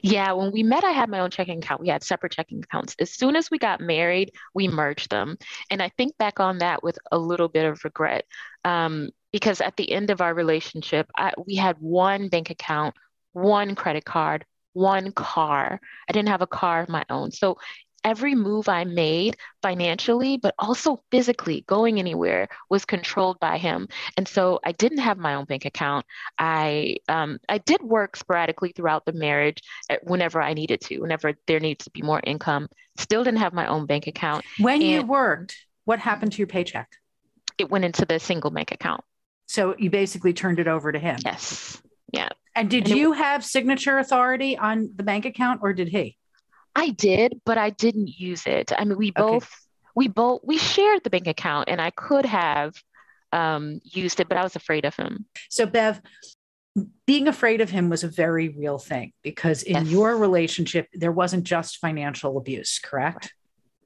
Yeah, 0.02 0.32
when 0.32 0.52
we 0.52 0.62
met, 0.62 0.84
I 0.84 0.90
had 0.90 1.08
my 1.08 1.20
own 1.20 1.30
checking 1.30 1.58
account. 1.58 1.80
We 1.80 1.88
had 1.88 2.02
separate 2.02 2.32
checking 2.32 2.62
accounts. 2.62 2.94
As 2.98 3.10
soon 3.10 3.36
as 3.36 3.50
we 3.50 3.58
got 3.58 3.80
married, 3.80 4.32
we 4.54 4.68
merged 4.68 5.10
them. 5.10 5.36
And 5.70 5.82
I 5.82 5.90
think 5.96 6.16
back 6.18 6.40
on 6.40 6.58
that 6.58 6.82
with 6.82 6.98
a 7.10 7.18
little 7.18 7.48
bit 7.48 7.64
of 7.64 7.82
regret. 7.84 8.24
Um, 8.64 9.10
because 9.32 9.60
at 9.60 9.76
the 9.76 9.90
end 9.90 10.10
of 10.10 10.20
our 10.20 10.32
relationship, 10.32 11.10
I, 11.16 11.32
we 11.44 11.56
had 11.56 11.76
one 11.80 12.28
bank 12.28 12.50
account, 12.50 12.94
one 13.32 13.74
credit 13.74 14.04
card, 14.04 14.44
one 14.74 15.10
car. 15.12 15.80
I 16.08 16.12
didn't 16.12 16.28
have 16.28 16.42
a 16.42 16.46
car 16.46 16.82
of 16.82 16.88
my 16.88 17.04
own. 17.10 17.32
So 17.32 17.58
every 18.04 18.34
move 18.34 18.68
I 18.68 18.84
made 18.84 19.36
financially, 19.62 20.36
but 20.36 20.54
also 20.58 21.02
physically 21.10 21.64
going 21.66 21.98
anywhere 21.98 22.48
was 22.68 22.84
controlled 22.84 23.40
by 23.40 23.58
him. 23.58 23.88
And 24.16 24.28
so 24.28 24.60
I 24.64 24.72
didn't 24.72 24.98
have 24.98 25.18
my 25.18 25.34
own 25.34 25.46
bank 25.46 25.64
account. 25.64 26.04
I 26.38 26.96
um, 27.08 27.38
I 27.48 27.58
did 27.58 27.82
work 27.82 28.16
sporadically 28.16 28.72
throughout 28.76 29.06
the 29.06 29.12
marriage 29.12 29.62
whenever 30.02 30.40
I 30.40 30.54
needed 30.54 30.80
to, 30.82 31.00
whenever 31.00 31.32
there 31.46 31.60
needs 31.60 31.84
to 31.84 31.90
be 31.90 32.02
more 32.02 32.20
income. 32.22 32.68
Still 32.98 33.24
didn't 33.24 33.40
have 33.40 33.52
my 33.52 33.66
own 33.66 33.86
bank 33.86 34.06
account. 34.06 34.44
When 34.58 34.80
and 34.80 34.84
you 34.84 35.02
worked, 35.02 35.56
what 35.84 35.98
happened 35.98 36.32
to 36.32 36.38
your 36.38 36.46
paycheck? 36.46 36.88
It 37.58 37.70
went 37.70 37.84
into 37.84 38.04
the 38.04 38.20
single 38.20 38.50
bank 38.50 38.70
account. 38.72 39.02
So 39.46 39.74
you 39.78 39.90
basically 39.90 40.32
turned 40.32 40.58
it 40.58 40.68
over 40.68 40.92
to 40.92 40.98
him. 40.98 41.18
Yes. 41.24 41.80
Yeah. 42.12 42.28
And 42.54 42.70
did 42.70 42.88
and 42.88 42.96
you 42.96 43.12
it, 43.12 43.16
have 43.16 43.44
signature 43.44 43.98
authority 43.98 44.56
on 44.56 44.90
the 44.94 45.02
bank 45.02 45.24
account 45.24 45.60
or 45.62 45.72
did 45.72 45.88
he? 45.88 46.16
I 46.74 46.90
did, 46.90 47.40
but 47.44 47.58
I 47.58 47.70
didn't 47.70 48.08
use 48.18 48.46
it. 48.46 48.72
I 48.76 48.84
mean, 48.84 48.98
we 48.98 49.10
both 49.10 49.44
okay. 49.44 49.54
we 49.94 50.08
both 50.08 50.40
we 50.44 50.58
shared 50.58 51.04
the 51.04 51.10
bank 51.10 51.26
account, 51.26 51.68
and 51.68 51.80
I 51.80 51.90
could 51.90 52.26
have 52.26 52.74
um, 53.32 53.80
used 53.84 54.20
it, 54.20 54.28
but 54.28 54.38
I 54.38 54.42
was 54.42 54.56
afraid 54.56 54.84
of 54.84 54.94
him. 54.96 55.26
So, 55.50 55.66
Bev, 55.66 56.00
being 57.06 57.28
afraid 57.28 57.60
of 57.60 57.70
him 57.70 57.88
was 57.88 58.04
a 58.04 58.08
very 58.08 58.48
real 58.48 58.78
thing 58.78 59.12
because 59.22 59.62
in 59.62 59.74
yes. 59.74 59.86
your 59.86 60.16
relationship 60.16 60.88
there 60.92 61.12
wasn't 61.12 61.44
just 61.44 61.78
financial 61.78 62.36
abuse, 62.36 62.78
correct? 62.78 63.32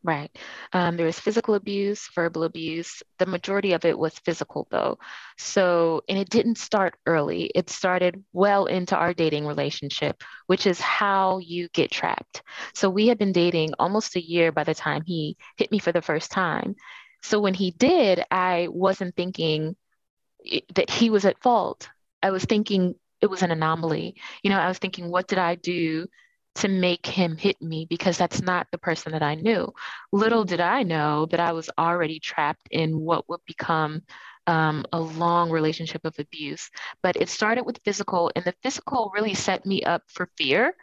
Right. 0.05 0.31
Um, 0.73 0.97
there 0.97 1.07
was 1.07 1.19
physical 1.19 1.55
abuse, 1.55 2.09
verbal 2.15 2.45
abuse. 2.45 3.03
The 3.19 3.27
majority 3.27 3.73
of 3.73 3.85
it 3.85 3.99
was 3.99 4.17
physical, 4.21 4.69
though. 4.71 4.99
So, 5.37 6.03
and 6.09 6.17
it 6.17 6.31
didn't 6.31 6.59
start 6.59 6.95
early. 7.05 7.51
It 7.55 7.69
started 7.69 8.23
well 8.33 8.67
into 8.67 8.97
our 8.97 9.13
dating 9.13 9.45
relationship, 9.47 10.23
which 10.47 10.67
is 10.67 10.81
how 10.81 11.39
you 11.39 11.69
get 11.71 11.91
trapped. 11.91 12.43
So, 12.75 12.89
we 12.89 13.09
had 13.09 13.19
been 13.19 13.33
dating 13.33 13.75
almost 13.79 14.15
a 14.15 14.25
year 14.25 14.53
by 14.53 14.63
the 14.65 14.75
time 14.75 15.03
he 15.05 15.37
hit 15.57 15.73
me 15.73 15.81
for 15.81 15.91
the 15.93 16.03
first 16.03 16.31
time. 16.31 16.77
So, 17.23 17.41
when 17.41 17.55
he 17.55 17.73
did, 17.73 18.23
I 18.31 18.69
wasn't 18.71 19.17
thinking 19.17 19.75
that 20.75 20.91
he 20.91 21.11
was 21.11 21.25
at 21.25 21.43
fault. 21.43 21.89
I 22.23 22.31
was 22.31 22.45
thinking 22.45 22.95
it 23.21 23.27
was 23.27 23.43
an 23.43 23.51
anomaly. 23.51 24.17
You 24.43 24.51
know, 24.51 24.59
I 24.59 24.69
was 24.69 24.79
thinking, 24.79 25.11
what 25.11 25.27
did 25.29 25.39
I 25.39 25.57
do 25.57 26.07
to 26.59 26.69
make 26.69 27.07
him 27.07 27.37
hit 27.37 27.61
me 27.63 27.87
because 27.89 28.19
that's 28.19 28.43
not 28.43 28.67
the 28.71 28.79
person 28.79 29.13
that 29.13 29.23
I 29.23 29.35
knew. 29.35 29.73
Little 30.13 30.45
did 30.45 30.61
I 30.61 30.83
know 30.83 31.27
that 31.27 31.41
I 31.41 31.53
was 31.53 31.71
already 31.79 32.21
trapped 32.21 32.69
in 32.71 32.99
what 32.99 33.29
would 33.29 33.41
become 33.47 34.03
um, 34.47 34.87
a 34.95 35.01
long 35.01 35.51
relationship 35.51 36.05
of 36.05 36.15
abuse. 36.19 36.71
But 37.03 37.17
it 37.17 37.29
started 37.29 37.65
with 37.65 37.81
physical, 37.85 38.31
and 38.35 38.45
the 38.45 38.55
physical 38.63 39.13
really 39.15 39.35
set 39.35 39.67
me 39.67 39.83
up 39.83 40.03
for 40.09 40.31
fear. 40.39 40.75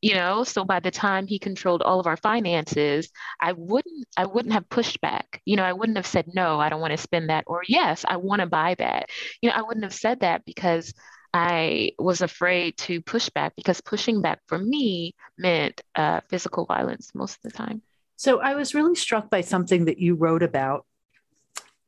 You 0.00 0.14
know, 0.16 0.42
so 0.42 0.64
by 0.64 0.80
the 0.80 0.90
time 0.90 1.28
he 1.28 1.38
controlled 1.38 1.80
all 1.82 2.00
of 2.00 2.08
our 2.08 2.16
finances, 2.16 3.08
I 3.40 3.52
wouldn't, 3.52 4.06
I 4.16 4.26
wouldn't 4.26 4.52
have 4.52 4.68
pushed 4.68 5.00
back. 5.00 5.40
You 5.44 5.56
know, 5.56 5.62
I 5.62 5.72
wouldn't 5.72 5.96
have 5.96 6.06
said 6.06 6.26
no, 6.34 6.58
I 6.58 6.68
don't 6.68 6.80
want 6.80 6.90
to 6.90 6.96
spend 6.96 7.30
that, 7.30 7.44
or 7.46 7.62
yes, 7.68 8.04
I 8.06 8.16
want 8.16 8.40
to 8.40 8.46
buy 8.46 8.74
that. 8.78 9.10
You 9.40 9.50
know, 9.50 9.54
I 9.56 9.62
wouldn't 9.62 9.84
have 9.84 9.94
said 9.94 10.20
that 10.20 10.44
because 10.44 10.92
I 11.34 11.92
was 11.98 12.20
afraid 12.20 12.76
to 12.78 13.00
push 13.00 13.28
back 13.30 13.54
because 13.56 13.80
pushing 13.80 14.20
back 14.20 14.40
for 14.46 14.58
me 14.58 15.14
meant 15.38 15.80
uh, 15.94 16.20
physical 16.28 16.66
violence 16.66 17.10
most 17.14 17.36
of 17.36 17.50
the 17.50 17.56
time. 17.56 17.82
So 18.16 18.40
I 18.40 18.54
was 18.54 18.74
really 18.74 18.94
struck 18.94 19.30
by 19.30 19.40
something 19.40 19.86
that 19.86 19.98
you 19.98 20.14
wrote 20.14 20.42
about 20.42 20.84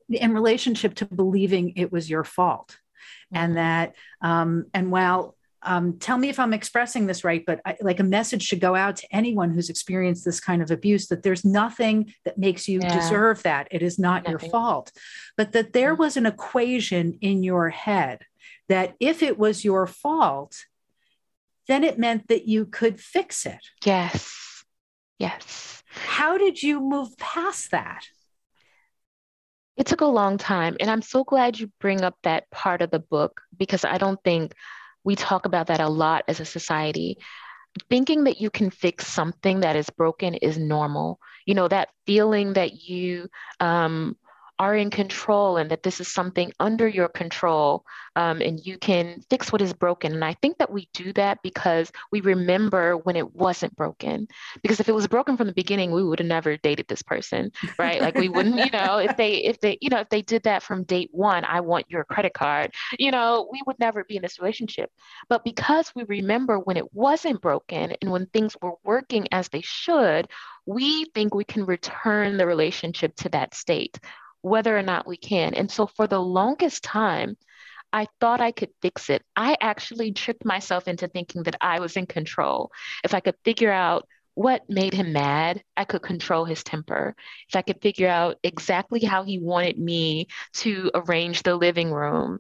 in 0.09 0.33
relationship 0.33 0.95
to 0.97 1.05
believing 1.07 1.75
it 1.77 1.93
was 1.93 2.09
your 2.09 2.25
fault. 2.25 2.79
Mm-hmm. 3.33 3.37
And 3.37 3.57
that, 3.57 3.95
um, 4.23 4.67
and 4.73 4.91
while 4.91 5.37
um, 5.65 5.99
tell 5.99 6.19
me 6.19 6.29
if 6.29 6.39
I'm 6.39 6.53
expressing 6.53 7.07
this 7.07 7.25
right, 7.25 7.43
but 7.47 7.61
I, 7.65 7.77
like 7.81 8.01
a 8.01 8.05
message 8.05 8.43
should 8.43 8.61
go 8.61 8.75
out 8.75 8.97
to 8.97 9.07
anyone 9.11 9.51
who's 9.51 9.71
experienced 9.71 10.25
this 10.25 10.41
kind 10.41 10.63
of 10.63 10.71
abuse 10.71 11.09
that 11.09 11.23
there's 11.23 11.45
nothing 11.45 12.13
that 12.25 12.39
makes 12.39 12.69
you 12.69 12.81
yeah. 12.83 12.95
deserve 12.95 13.43
that. 13.45 13.69
It 13.71 13.83
is 13.83 13.99
not 13.99 14.25
nothing. 14.25 14.31
your 14.31 14.51
fault, 14.51 14.93
but 15.37 15.53
that 15.53 15.73
there 15.73 15.93
mm-hmm. 15.93 16.03
was 16.03 16.17
an 16.17 16.27
equation 16.27 17.19
in 17.21 17.43
your 17.43 17.71
head 17.71 18.25
that 18.69 18.95
if 19.01 19.23
it 19.23 19.39
was 19.39 19.65
your 19.65 19.87
fault, 19.87 20.65
then 21.69 21.85
it 21.85 21.99
meant 21.99 22.29
that 22.29 22.47
you 22.47 22.67
could 22.67 23.01
fix 23.01 23.47
it. 23.47 23.61
Yes. 23.85 24.65
Yes. 25.19 25.83
How 25.89 26.39
did 26.39 26.63
you 26.63 26.81
move 26.81 27.17
past 27.19 27.71
that? 27.71 28.05
It 29.77 29.87
took 29.87 30.03
a 30.03 30.07
long 30.07 30.39
time. 30.39 30.77
And 30.81 30.91
I'm 30.91 31.03
so 31.03 31.25
glad 31.25 31.59
you 31.59 31.71
bring 31.81 32.03
up 32.03 32.17
that 32.23 32.51
part 32.51 32.83
of 32.83 32.91
the 32.91 33.01
book 33.01 33.41
because 33.57 33.85
I 33.85 33.99
don't 33.99 34.23
think 34.23 34.55
we 35.03 35.17
talk 35.17 35.47
about 35.47 35.67
that 35.69 35.81
a 35.81 35.89
lot 35.89 36.25
as 36.29 36.41
a 36.41 36.45
society. 36.45 37.19
Thinking 37.91 38.25
that 38.25 38.41
you 38.41 38.51
can 38.51 38.71
fix 38.71 39.07
something 39.07 39.61
that 39.61 39.75
is 39.75 39.91
broken 39.91 40.35
is 40.35 40.57
normal. 40.59 41.19
You 41.45 41.55
know, 41.55 41.67
that 41.67 41.89
feeling 42.07 42.53
that 42.53 42.83
you 42.89 43.29
um, 43.59 44.17
are 44.59 44.77
in 44.77 44.91
control 44.91 45.57
and 45.57 45.71
that 45.71 45.83
this 45.83 46.01
is 46.01 46.09
something 46.09 46.53
under 46.61 46.87
your 46.87 47.09
control 47.09 47.85
um, 48.17 48.41
and 48.41 48.65
you 48.65 48.79
can 48.79 49.21
fix 49.29 49.51
what 49.51 49.61
is 49.61 49.73
broken. 49.73 50.13
And 50.13 50.25
I 50.25 50.35
think 50.35 50.59
that 50.59 50.71
we 50.71 50.89
do 50.95 51.13
that 51.15 51.43
because 51.43 51.91
we 52.13 52.21
remember 52.21 52.97
when 52.97 53.17
it 53.17 53.35
wasn't 53.35 53.75
broken. 53.75 54.29
Because 54.63 54.79
if 54.79 54.89
it 54.89 54.95
was 54.95 55.09
broken 55.09 55.37
from 55.37 55.49
the 55.49 55.53
beginning, 55.53 55.91
we 55.91 56.05
would 56.05 56.21
have 56.21 56.29
never 56.29 56.57
dated 56.57 56.87
this 56.87 57.03
person, 57.03 57.51
right? 57.79 58.01
Like 58.01 58.17
we 58.17 58.29
wouldn't, 58.29 58.59
you 58.65 58.71
know, 58.71 58.99
if 58.99 59.17
they, 59.17 59.37
if 59.39 59.59
they, 59.61 59.77
you 59.81 59.91
know, 59.91 60.01
if 60.01 60.09
they 60.09 60.23
did 60.23 60.45
that 60.45 60.63
from 60.63 60.85
date 60.85 61.11
one, 61.13 61.45
I 61.45 61.61
want 61.61 61.91
your 61.91 62.05
credit 62.05 62.35
card, 62.35 62.73
you 62.99 63.11
know, 63.11 63.49
we 63.51 63.61
would 63.67 63.79
never 63.81 64.05
be 64.05 64.17
in 64.17 64.23
this 64.23 64.39
relationship. 64.39 64.91
But 65.29 65.43
because 65.43 65.93
we 65.97 66.05
remember 66.05 66.59
when 66.61 66.77
it 66.77 66.95
wasn't 66.95 67.43
broken 67.43 67.95
and 68.01 68.11
when 68.13 68.27
things 68.27 68.57
were 68.63 68.75
working 68.85 69.27
as 69.33 69.49
they 69.49 69.63
should, 69.63 70.29
we 70.67 71.07
think 71.07 71.35
we 71.35 71.45
can 71.45 71.67
return 71.67 72.37
the 72.37 72.47
relationship 72.47 73.17
to 73.17 73.29
that 73.31 73.55
state 73.55 73.99
whether 74.45 74.77
or 74.77 74.83
not 74.83 75.07
we 75.07 75.17
can. 75.17 75.55
And 75.55 75.71
so 75.71 75.87
for 75.87 76.07
the 76.07 76.21
longest 76.21 76.85
time, 76.85 77.39
I 77.95 78.07
thought 78.21 78.43
I 78.43 78.53
could 78.53 78.69
fix 78.83 79.09
it. 79.09 79.23
I 79.35 79.57
actually 79.59 80.13
tricked 80.13 80.45
myself 80.45 80.87
into 80.87 81.09
thinking 81.09 81.45
that 81.45 81.57
I 81.63 81.81
was 81.81 81.97
in 81.97 82.05
control. 82.05 82.71
If 83.05 83.15
I 83.15 83.21
could 83.21 83.37
figure 83.43 83.73
out 83.73 84.07
what 84.35 84.69
made 84.69 84.93
him 84.93 85.15
mad, 85.15 85.63
I 85.79 85.85
could 85.85 86.03
control 86.03 86.45
his 86.45 86.63
temper. 86.63 87.17
If 87.49 87.57
I 87.57 87.63
could 87.63 87.81
figure 87.81 88.09
out 88.09 88.37
exactly 88.43 89.01
how 89.01 89.25
he 89.25 89.39
wanted 89.39 89.79
me 89.79 90.27
to 90.55 90.91
arrange 90.95 91.43
the 91.43 91.57
living 91.57 91.91
room, 91.91 92.39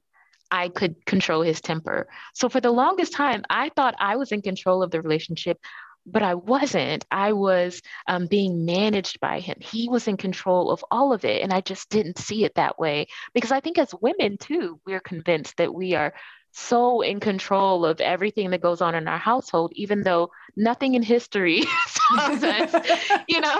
I 0.50 0.68
could 0.68 1.06
control 1.06 1.40
his 1.40 1.62
temper. 1.62 2.06
So 2.34 2.50
for 2.50 2.60
the 2.60 2.70
longest 2.70 3.14
time, 3.14 3.44
I 3.48 3.70
thought 3.74 3.94
I 3.98 4.16
was 4.16 4.30
in 4.30 4.42
control 4.42 4.82
of 4.82 4.90
the 4.90 5.00
relationship 5.00 5.58
but 6.06 6.22
I 6.22 6.34
wasn't. 6.34 7.04
I 7.10 7.32
was 7.32 7.80
um, 8.06 8.26
being 8.26 8.64
managed 8.64 9.20
by 9.20 9.40
him. 9.40 9.56
He 9.60 9.88
was 9.88 10.08
in 10.08 10.16
control 10.16 10.70
of 10.70 10.84
all 10.90 11.12
of 11.12 11.24
it. 11.24 11.42
And 11.42 11.52
I 11.52 11.60
just 11.60 11.88
didn't 11.88 12.18
see 12.18 12.44
it 12.44 12.54
that 12.56 12.78
way 12.78 13.06
because 13.32 13.52
I 13.52 13.60
think 13.60 13.78
as 13.78 13.94
women, 14.00 14.36
too, 14.38 14.80
we're 14.86 15.00
convinced 15.00 15.56
that 15.56 15.74
we 15.74 15.94
are 15.94 16.14
so 16.56 17.00
in 17.00 17.18
control 17.18 17.84
of 17.84 18.00
everything 18.00 18.50
that 18.50 18.60
goes 18.60 18.80
on 18.80 18.94
in 18.94 19.08
our 19.08 19.18
household, 19.18 19.72
even 19.74 20.04
though 20.04 20.30
nothing 20.56 20.94
in 20.94 21.02
history 21.02 21.64
tells 22.16 22.44
us, 22.44 22.88
you 23.28 23.40
know, 23.40 23.58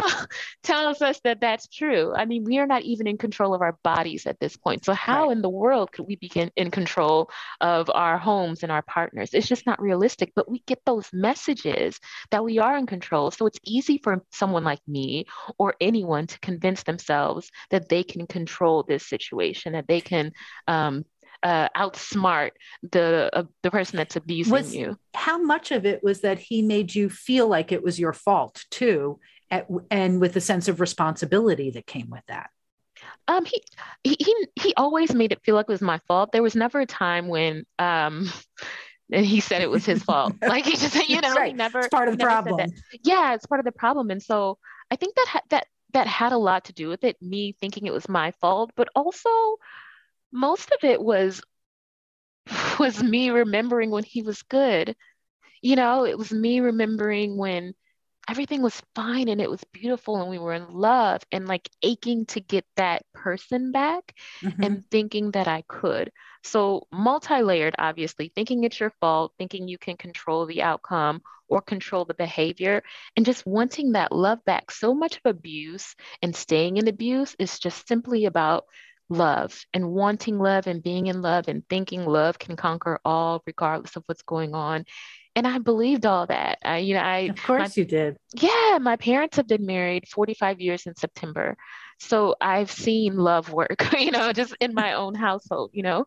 tells 0.62 1.02
us 1.02 1.18
that 1.24 1.40
that's 1.40 1.66
true. 1.66 2.12
I 2.14 2.24
mean, 2.24 2.44
we 2.44 2.58
are 2.58 2.68
not 2.68 2.82
even 2.82 3.08
in 3.08 3.18
control 3.18 3.52
of 3.52 3.62
our 3.62 3.76
bodies 3.82 4.26
at 4.26 4.38
this 4.38 4.56
point. 4.56 4.84
So 4.84 4.92
how 4.92 5.24
right. 5.24 5.32
in 5.32 5.42
the 5.42 5.48
world 5.50 5.90
could 5.90 6.06
we 6.06 6.14
be 6.14 6.30
in 6.54 6.70
control 6.70 7.30
of 7.60 7.90
our 7.92 8.16
homes 8.16 8.62
and 8.62 8.70
our 8.70 8.82
partners? 8.82 9.30
It's 9.34 9.48
just 9.48 9.66
not 9.66 9.82
realistic. 9.82 10.32
But 10.36 10.48
we 10.48 10.60
get 10.60 10.80
those 10.86 11.12
messages 11.12 11.98
that 12.30 12.44
we 12.44 12.60
are 12.60 12.76
in 12.76 12.86
control. 12.86 13.32
So 13.32 13.46
it's 13.46 13.58
easy 13.64 13.98
for 13.98 14.22
someone 14.30 14.62
like 14.62 14.80
me 14.86 15.26
or 15.58 15.74
anyone 15.80 16.28
to 16.28 16.38
convince 16.38 16.84
themselves 16.84 17.50
that 17.70 17.88
they 17.88 18.04
can 18.04 18.28
control 18.28 18.84
this 18.84 19.04
situation, 19.04 19.72
that 19.72 19.88
they 19.88 20.00
can 20.00 20.30
um, 20.68 21.04
uh, 21.44 21.68
outsmart 21.76 22.52
the 22.90 23.30
uh, 23.32 23.44
the 23.62 23.70
person 23.70 23.98
that's 23.98 24.16
abusing 24.16 24.52
was, 24.52 24.74
you. 24.74 24.96
How 25.14 25.38
much 25.38 25.70
of 25.70 25.84
it 25.84 26.02
was 26.02 26.22
that 26.22 26.38
he 26.38 26.62
made 26.62 26.94
you 26.94 27.10
feel 27.10 27.46
like 27.46 27.70
it 27.70 27.82
was 27.82 28.00
your 28.00 28.14
fault 28.14 28.64
too, 28.70 29.20
at, 29.50 29.68
and 29.90 30.20
with 30.20 30.34
a 30.36 30.40
sense 30.40 30.68
of 30.68 30.80
responsibility 30.80 31.70
that 31.72 31.86
came 31.86 32.08
with 32.10 32.24
that? 32.28 32.48
Um, 33.28 33.44
he, 33.44 33.62
he 34.02 34.16
he 34.18 34.34
he 34.56 34.74
always 34.76 35.14
made 35.14 35.32
it 35.32 35.42
feel 35.44 35.54
like 35.54 35.66
it 35.68 35.72
was 35.72 35.82
my 35.82 36.00
fault. 36.08 36.32
There 36.32 36.42
was 36.42 36.56
never 36.56 36.80
a 36.80 36.86
time 36.86 37.28
when 37.28 37.64
um 37.78 38.32
and 39.12 39.26
he 39.26 39.40
said 39.40 39.60
it 39.60 39.70
was 39.70 39.84
his 39.84 40.02
fault. 40.02 40.34
Like 40.42 40.64
he 40.66 40.76
just, 40.76 41.08
you 41.08 41.20
know, 41.20 41.34
right. 41.34 41.48
he 41.48 41.52
never. 41.52 41.80
It's 41.80 41.88
part 41.88 42.08
of 42.08 42.16
the 42.16 42.24
problem. 42.24 42.70
Yeah, 43.02 43.34
it's 43.34 43.46
part 43.46 43.60
of 43.60 43.66
the 43.66 43.72
problem. 43.72 44.10
And 44.10 44.22
so 44.22 44.58
I 44.90 44.96
think 44.96 45.14
that 45.16 45.26
ha- 45.28 45.42
that 45.50 45.66
that 45.92 46.06
had 46.06 46.32
a 46.32 46.38
lot 46.38 46.64
to 46.64 46.72
do 46.72 46.88
with 46.88 47.04
it. 47.04 47.20
Me 47.20 47.52
thinking 47.52 47.86
it 47.86 47.92
was 47.92 48.08
my 48.08 48.30
fault, 48.32 48.72
but 48.76 48.88
also 48.96 49.28
most 50.34 50.70
of 50.72 50.84
it 50.84 51.00
was 51.00 51.40
was 52.78 53.02
me 53.02 53.30
remembering 53.30 53.90
when 53.90 54.04
he 54.04 54.20
was 54.20 54.42
good. 54.42 54.94
You 55.62 55.76
know, 55.76 56.04
it 56.04 56.18
was 56.18 56.30
me 56.30 56.60
remembering 56.60 57.38
when 57.38 57.72
everything 58.28 58.62
was 58.62 58.82
fine 58.94 59.28
and 59.28 59.40
it 59.40 59.50
was 59.50 59.62
beautiful 59.72 60.20
and 60.20 60.30
we 60.30 60.38
were 60.38 60.54
in 60.54 60.68
love 60.70 61.22
and 61.30 61.46
like 61.46 61.68
aching 61.82 62.26
to 62.26 62.40
get 62.40 62.64
that 62.76 63.02
person 63.12 63.70
back 63.70 64.14
mm-hmm. 64.42 64.62
and 64.62 64.84
thinking 64.90 65.30
that 65.32 65.48
I 65.48 65.62
could. 65.68 66.10
So, 66.42 66.86
multi 66.92 67.42
layered, 67.42 67.74
obviously, 67.78 68.30
thinking 68.34 68.64
it's 68.64 68.80
your 68.80 68.92
fault, 69.00 69.32
thinking 69.38 69.68
you 69.68 69.78
can 69.78 69.96
control 69.96 70.44
the 70.44 70.62
outcome 70.62 71.22
or 71.48 71.62
control 71.62 72.04
the 72.04 72.14
behavior, 72.14 72.82
and 73.16 73.24
just 73.24 73.46
wanting 73.46 73.92
that 73.92 74.12
love 74.12 74.44
back. 74.44 74.70
So 74.70 74.94
much 74.94 75.16
of 75.16 75.22
abuse 75.26 75.94
and 76.20 76.34
staying 76.34 76.76
in 76.78 76.88
abuse 76.88 77.36
is 77.38 77.58
just 77.58 77.86
simply 77.86 78.24
about 78.24 78.64
love 79.08 79.64
and 79.74 79.90
wanting 79.90 80.38
love 80.38 80.66
and 80.66 80.82
being 80.82 81.06
in 81.06 81.20
love 81.22 81.48
and 81.48 81.62
thinking 81.68 82.04
love 82.06 82.38
can 82.38 82.56
conquer 82.56 82.98
all 83.04 83.42
regardless 83.46 83.96
of 83.96 84.02
what's 84.06 84.22
going 84.22 84.54
on 84.54 84.84
and 85.36 85.46
I 85.46 85.58
believed 85.58 86.06
all 86.06 86.26
that. 86.26 86.58
I, 86.64 86.78
you 86.78 86.94
know, 86.94 87.00
I 87.00 87.18
of 87.20 87.42
course 87.42 87.76
my, 87.76 87.80
you 87.80 87.84
did. 87.84 88.16
Yeah, 88.34 88.78
my 88.80 88.96
parents 88.96 89.36
have 89.36 89.48
been 89.48 89.66
married 89.66 90.08
45 90.08 90.60
years 90.60 90.86
in 90.86 90.94
September, 90.94 91.56
so 91.98 92.36
I've 92.40 92.70
seen 92.70 93.16
love 93.16 93.52
work. 93.52 93.84
You 93.98 94.10
know, 94.10 94.32
just 94.32 94.54
in 94.60 94.74
my 94.74 94.94
own 94.94 95.14
household. 95.14 95.70
You 95.72 95.82
know, 95.82 96.04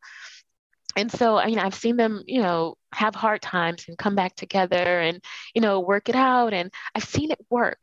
and 0.95 1.11
so 1.11 1.37
I 1.37 1.47
mean, 1.47 1.59
I've 1.59 1.75
seen 1.75 1.97
them, 1.97 2.23
you 2.25 2.41
know, 2.41 2.75
have 2.93 3.15
hard 3.15 3.41
times 3.41 3.85
and 3.87 3.97
come 3.97 4.15
back 4.15 4.35
together 4.35 4.99
and 4.99 5.23
you 5.53 5.61
know 5.61 5.79
work 5.79 6.09
it 6.09 6.15
out, 6.15 6.53
and 6.53 6.71
I've 6.95 7.03
seen 7.03 7.31
it 7.31 7.39
work. 7.49 7.79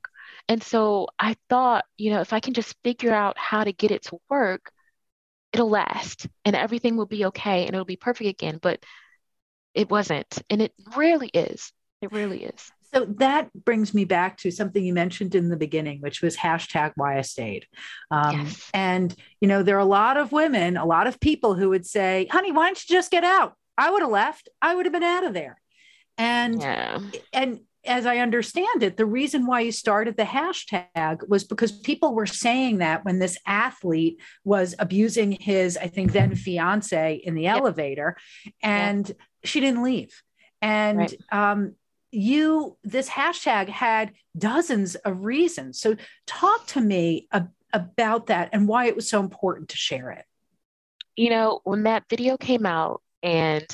And 0.48 0.62
so 0.62 1.08
I 1.18 1.36
thought, 1.48 1.84
you 1.96 2.10
know, 2.10 2.20
if 2.20 2.32
I 2.32 2.40
can 2.40 2.54
just 2.54 2.76
figure 2.84 3.12
out 3.12 3.38
how 3.38 3.64
to 3.64 3.72
get 3.72 3.90
it 3.90 4.02
to 4.04 4.18
work, 4.28 4.70
it'll 5.54 5.70
last 5.70 6.26
and 6.44 6.54
everything 6.56 6.96
will 6.96 7.06
be 7.06 7.26
okay 7.26 7.64
and 7.64 7.74
it'll 7.74 7.84
be 7.84 7.96
perfect 7.96 8.28
again. 8.28 8.58
But 8.60 8.84
it 9.72 9.88
wasn't. 9.88 10.42
And 10.50 10.60
it 10.60 10.72
really 10.96 11.28
is. 11.28 11.72
It 12.02 12.12
really 12.12 12.44
is. 12.44 12.70
So 12.92 13.06
that 13.18 13.50
brings 13.52 13.94
me 13.94 14.04
back 14.04 14.36
to 14.38 14.50
something 14.50 14.84
you 14.84 14.92
mentioned 14.92 15.34
in 15.34 15.48
the 15.48 15.56
beginning, 15.56 16.00
which 16.00 16.22
was 16.22 16.36
hashtag 16.36 16.92
why 16.96 17.18
I 17.18 17.22
stayed. 17.22 17.66
Um, 18.10 18.46
yes. 18.46 18.70
And, 18.72 19.14
you 19.40 19.48
know, 19.48 19.62
there 19.62 19.76
are 19.76 19.80
a 19.80 19.84
lot 19.84 20.16
of 20.16 20.30
women, 20.30 20.76
a 20.76 20.84
lot 20.84 21.06
of 21.06 21.18
people 21.18 21.54
who 21.54 21.70
would 21.70 21.86
say, 21.86 22.28
honey, 22.30 22.52
why 22.52 22.66
don't 22.66 22.88
you 22.88 22.94
just 22.94 23.10
get 23.10 23.24
out? 23.24 23.54
I 23.76 23.90
would 23.90 24.02
have 24.02 24.10
left. 24.10 24.48
I 24.62 24.74
would 24.74 24.86
have 24.86 24.92
been 24.92 25.02
out 25.02 25.24
of 25.24 25.34
there. 25.34 25.60
And, 26.18 26.60
yeah. 26.60 27.00
and 27.32 27.60
as 27.86 28.06
I 28.06 28.18
understand 28.18 28.82
it, 28.82 28.96
the 28.96 29.06
reason 29.06 29.46
why 29.46 29.60
you 29.60 29.72
started 29.72 30.16
the 30.16 30.24
hashtag 30.24 31.28
was 31.28 31.44
because 31.44 31.72
people 31.72 32.14
were 32.14 32.26
saying 32.26 32.78
that 32.78 33.04
when 33.04 33.18
this 33.18 33.38
athlete 33.46 34.20
was 34.44 34.74
abusing 34.78 35.32
his, 35.32 35.76
I 35.76 35.88
think 35.88 36.12
then 36.12 36.34
fiance 36.34 37.14
in 37.16 37.34
the 37.34 37.42
yep. 37.42 37.58
elevator. 37.58 38.16
And 38.62 39.08
yep 39.08 39.16
she 39.44 39.60
didn't 39.60 39.82
leave. 39.82 40.22
And 40.60 40.98
right. 40.98 41.16
um, 41.30 41.74
you, 42.10 42.76
this 42.82 43.08
hashtag 43.08 43.68
had 43.68 44.12
dozens 44.36 44.94
of 44.96 45.24
reasons. 45.24 45.78
So 45.80 45.96
talk 46.26 46.66
to 46.68 46.80
me 46.80 47.28
a, 47.30 47.46
about 47.72 48.26
that 48.26 48.50
and 48.52 48.66
why 48.66 48.86
it 48.86 48.96
was 48.96 49.08
so 49.08 49.20
important 49.20 49.68
to 49.70 49.76
share 49.76 50.10
it. 50.10 50.24
You 51.16 51.30
know, 51.30 51.60
when 51.64 51.84
that 51.84 52.04
video 52.08 52.36
came 52.36 52.66
out 52.66 53.02
and 53.22 53.64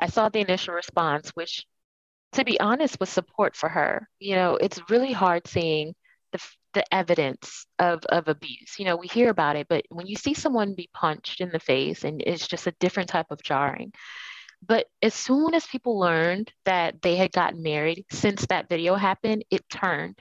I 0.00 0.06
saw 0.06 0.28
the 0.28 0.40
initial 0.40 0.74
response, 0.74 1.30
which 1.30 1.64
to 2.32 2.44
be 2.44 2.58
honest 2.60 2.98
with 3.00 3.08
support 3.08 3.56
for 3.56 3.68
her. 3.68 4.08
You 4.18 4.34
know, 4.36 4.56
it's 4.56 4.80
really 4.90 5.12
hard 5.12 5.46
seeing 5.46 5.94
the, 6.32 6.38
the 6.74 6.94
evidence 6.94 7.66
of, 7.78 8.04
of 8.06 8.28
abuse. 8.28 8.78
You 8.78 8.86
know, 8.86 8.96
we 8.96 9.06
hear 9.06 9.30
about 9.30 9.56
it, 9.56 9.66
but 9.68 9.84
when 9.90 10.06
you 10.06 10.16
see 10.16 10.34
someone 10.34 10.74
be 10.74 10.90
punched 10.94 11.40
in 11.40 11.50
the 11.50 11.60
face 11.60 12.04
and 12.04 12.22
it's 12.26 12.48
just 12.48 12.66
a 12.66 12.74
different 12.80 13.08
type 13.08 13.30
of 13.30 13.42
jarring. 13.42 13.92
But 14.66 14.86
as 15.02 15.14
soon 15.14 15.54
as 15.54 15.66
people 15.66 15.98
learned 15.98 16.52
that 16.64 17.02
they 17.02 17.16
had 17.16 17.32
gotten 17.32 17.62
married 17.62 18.04
since 18.10 18.46
that 18.46 18.68
video 18.68 18.94
happened, 18.94 19.44
it 19.50 19.68
turned. 19.68 20.18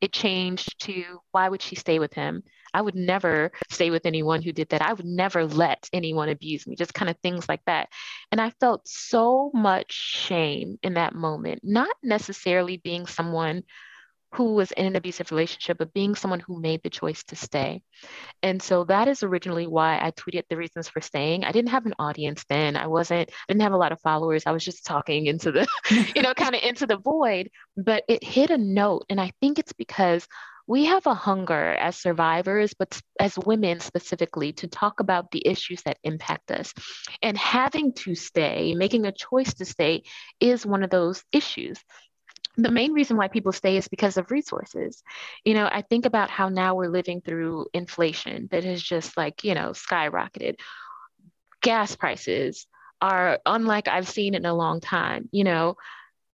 It 0.00 0.12
changed 0.12 0.80
to 0.82 1.20
why 1.32 1.48
would 1.48 1.60
she 1.60 1.74
stay 1.76 1.98
with 1.98 2.14
him? 2.14 2.42
I 2.72 2.82
would 2.82 2.94
never 2.94 3.52
stay 3.70 3.90
with 3.90 4.06
anyone 4.06 4.42
who 4.42 4.52
did 4.52 4.70
that. 4.70 4.82
I 4.82 4.92
would 4.92 5.06
never 5.06 5.46
let 5.46 5.88
anyone 5.92 6.28
abuse 6.28 6.66
me, 6.66 6.76
just 6.76 6.94
kind 6.94 7.10
of 7.10 7.16
things 7.18 7.48
like 7.48 7.64
that. 7.66 7.88
And 8.32 8.40
I 8.40 8.50
felt 8.60 8.86
so 8.86 9.50
much 9.54 9.92
shame 9.92 10.78
in 10.82 10.94
that 10.94 11.14
moment, 11.14 11.60
not 11.62 11.94
necessarily 12.02 12.78
being 12.78 13.06
someone 13.06 13.62
who 14.34 14.54
was 14.54 14.70
in 14.72 14.86
an 14.86 14.96
abusive 14.96 15.30
relationship, 15.32 15.78
but 15.78 15.92
being 15.92 16.14
someone 16.14 16.40
who 16.40 16.60
made 16.60 16.80
the 16.82 16.90
choice 16.90 17.24
to 17.24 17.36
stay. 17.36 17.82
And 18.42 18.62
so 18.62 18.84
that 18.84 19.08
is 19.08 19.22
originally 19.22 19.66
why 19.66 19.98
I 20.00 20.12
tweeted 20.12 20.44
the 20.48 20.56
reasons 20.56 20.88
for 20.88 21.00
staying. 21.00 21.44
I 21.44 21.52
didn't 21.52 21.70
have 21.70 21.86
an 21.86 21.94
audience 21.98 22.44
then. 22.48 22.76
I 22.76 22.86
wasn't, 22.86 23.28
I 23.30 23.52
didn't 23.52 23.62
have 23.62 23.72
a 23.72 23.78
lot 23.78 23.92
of 23.92 24.00
followers. 24.00 24.44
I 24.46 24.52
was 24.52 24.64
just 24.64 24.86
talking 24.86 25.26
into 25.26 25.50
the, 25.50 25.66
you 26.14 26.22
know, 26.22 26.32
kind 26.34 26.54
of 26.54 26.62
into 26.62 26.86
the 26.86 26.96
void, 26.96 27.50
but 27.76 28.04
it 28.08 28.22
hit 28.22 28.50
a 28.50 28.58
note. 28.58 29.04
And 29.10 29.20
I 29.20 29.32
think 29.40 29.58
it's 29.58 29.72
because 29.72 30.28
we 30.70 30.84
have 30.84 31.04
a 31.08 31.14
hunger 31.14 31.72
as 31.72 31.96
survivors, 31.96 32.74
but 32.74 33.00
as 33.18 33.36
women 33.36 33.80
specifically, 33.80 34.52
to 34.52 34.68
talk 34.68 35.00
about 35.00 35.32
the 35.32 35.42
issues 35.44 35.82
that 35.82 35.98
impact 36.04 36.52
us. 36.52 36.72
And 37.22 37.36
having 37.36 37.92
to 38.04 38.14
stay, 38.14 38.76
making 38.76 39.04
a 39.04 39.10
choice 39.10 39.52
to 39.54 39.64
stay, 39.64 40.04
is 40.38 40.64
one 40.64 40.84
of 40.84 40.90
those 40.90 41.24
issues 41.32 41.76
the 42.56 42.70
main 42.70 42.92
reason 42.92 43.16
why 43.16 43.28
people 43.28 43.52
stay 43.52 43.76
is 43.76 43.88
because 43.88 44.16
of 44.16 44.30
resources. 44.30 45.02
You 45.44 45.54
know, 45.54 45.66
I 45.70 45.82
think 45.82 46.04
about 46.04 46.30
how 46.30 46.48
now 46.48 46.74
we're 46.74 46.90
living 46.90 47.20
through 47.20 47.66
inflation 47.72 48.48
that 48.50 48.64
has 48.64 48.82
just 48.82 49.16
like, 49.16 49.44
you 49.44 49.54
know, 49.54 49.70
skyrocketed. 49.70 50.56
Gas 51.62 51.96
prices 51.96 52.66
are 53.00 53.38
unlike 53.46 53.88
I've 53.88 54.08
seen 54.08 54.34
in 54.34 54.44
a 54.44 54.52
long 54.52 54.80
time. 54.80 55.28
You 55.32 55.44
know, 55.44 55.76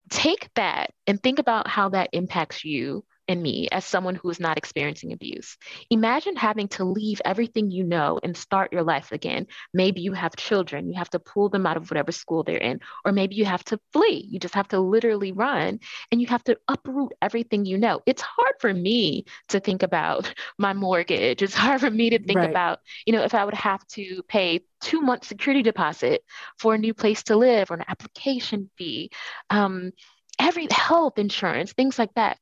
take 0.10 0.50
that 0.56 0.92
and 1.06 1.22
think 1.22 1.38
about 1.38 1.68
how 1.68 1.90
that 1.90 2.10
impacts 2.14 2.64
you 2.64 3.04
and 3.28 3.42
me 3.42 3.68
as 3.72 3.86
someone 3.86 4.16
who 4.16 4.30
is 4.30 4.40
not 4.40 4.58
experiencing 4.58 5.14
abuse. 5.14 5.58
Imagine 5.90 6.36
having 6.36 6.68
to 6.70 6.84
leave 6.84 7.22
everything 7.26 7.72
you 7.72 7.84
know 7.84 8.20
and 8.24 8.36
start 8.36 8.72
your 8.72 8.84
life 8.84 9.12
again. 9.12 9.48
Maybe 9.74 10.02
you 10.02 10.14
have 10.14 10.36
children, 10.36 10.90
you 10.90 10.98
have 10.98 11.10
to 11.12 11.20
pull 11.20 11.50
them 11.50 11.66
out 11.66 11.78
of 11.78 11.90
whatever 11.90 12.12
school 12.12 12.44
they're 12.44 12.58
in, 12.58 12.80
or 13.04 13.12
maybe 13.12 13.36
you 13.36 13.46
have 13.46 13.64
to 13.66 13.80
flee. 13.94 14.28
You 14.30 14.40
just 14.40 14.56
have 14.56 14.68
to 14.70 14.80
literally 14.80 15.32
run 15.32 15.80
and 16.12 16.22
you 16.22 16.28
have 16.28 16.44
to 16.46 16.58
uproot 16.68 17.14
everything 17.22 17.66
you 17.66 17.78
know. 17.78 18.02
It's 18.06 18.22
hard 18.22 18.56
for 18.60 18.74
me 18.74 19.26
to 19.50 19.60
think 19.60 19.84
about 19.84 20.32
my 20.58 20.74
mortgage. 20.74 21.42
It's 21.42 21.56
hard 21.56 21.82
for 21.82 21.90
me 21.90 22.12
to 22.12 22.20
think 22.20 22.40
right. 22.40 22.50
about, 22.50 22.80
you 23.06 23.14
know, 23.14 23.24
if 23.24 23.34
I 23.34 23.46
would 23.46 23.54
have 23.56 23.86
to 23.88 24.22
pay 24.28 24.62
two 24.82 25.02
months 25.02 25.28
security 25.28 25.64
deposit 25.64 26.22
for 26.60 26.76
a 26.76 26.78
new 26.78 26.94
place 26.94 27.24
to 27.24 27.36
live 27.36 27.72
or 27.72 27.76
an 27.76 27.86
application 27.88 28.70
fee. 28.78 29.10
Um, 29.50 29.92
every 30.40 30.68
health 30.70 31.18
insurance, 31.18 31.74
things 31.74 31.98
like 31.98 32.14
that. 32.16 32.38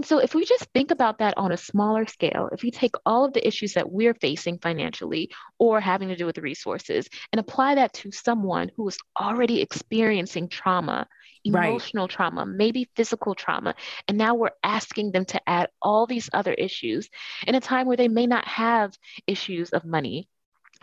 And 0.00 0.06
so, 0.06 0.16
if 0.18 0.34
we 0.34 0.46
just 0.46 0.64
think 0.72 0.90
about 0.90 1.18
that 1.18 1.36
on 1.36 1.52
a 1.52 1.58
smaller 1.58 2.06
scale, 2.06 2.48
if 2.52 2.62
we 2.62 2.70
take 2.70 2.94
all 3.04 3.26
of 3.26 3.34
the 3.34 3.46
issues 3.46 3.74
that 3.74 3.92
we're 3.92 4.14
facing 4.14 4.56
financially 4.56 5.28
or 5.58 5.78
having 5.78 6.08
to 6.08 6.16
do 6.16 6.24
with 6.24 6.38
resources 6.38 7.06
and 7.34 7.38
apply 7.38 7.74
that 7.74 7.92
to 7.92 8.10
someone 8.10 8.70
who 8.74 8.88
is 8.88 8.96
already 9.20 9.60
experiencing 9.60 10.48
trauma, 10.48 11.06
emotional 11.44 12.04
right. 12.04 12.10
trauma, 12.10 12.46
maybe 12.46 12.88
physical 12.96 13.34
trauma, 13.34 13.74
and 14.08 14.16
now 14.16 14.34
we're 14.34 14.52
asking 14.64 15.12
them 15.12 15.26
to 15.26 15.40
add 15.46 15.68
all 15.82 16.06
these 16.06 16.30
other 16.32 16.54
issues 16.54 17.10
in 17.46 17.54
a 17.54 17.60
time 17.60 17.86
where 17.86 17.98
they 17.98 18.08
may 18.08 18.26
not 18.26 18.48
have 18.48 18.96
issues 19.26 19.68
of 19.68 19.84
money 19.84 20.28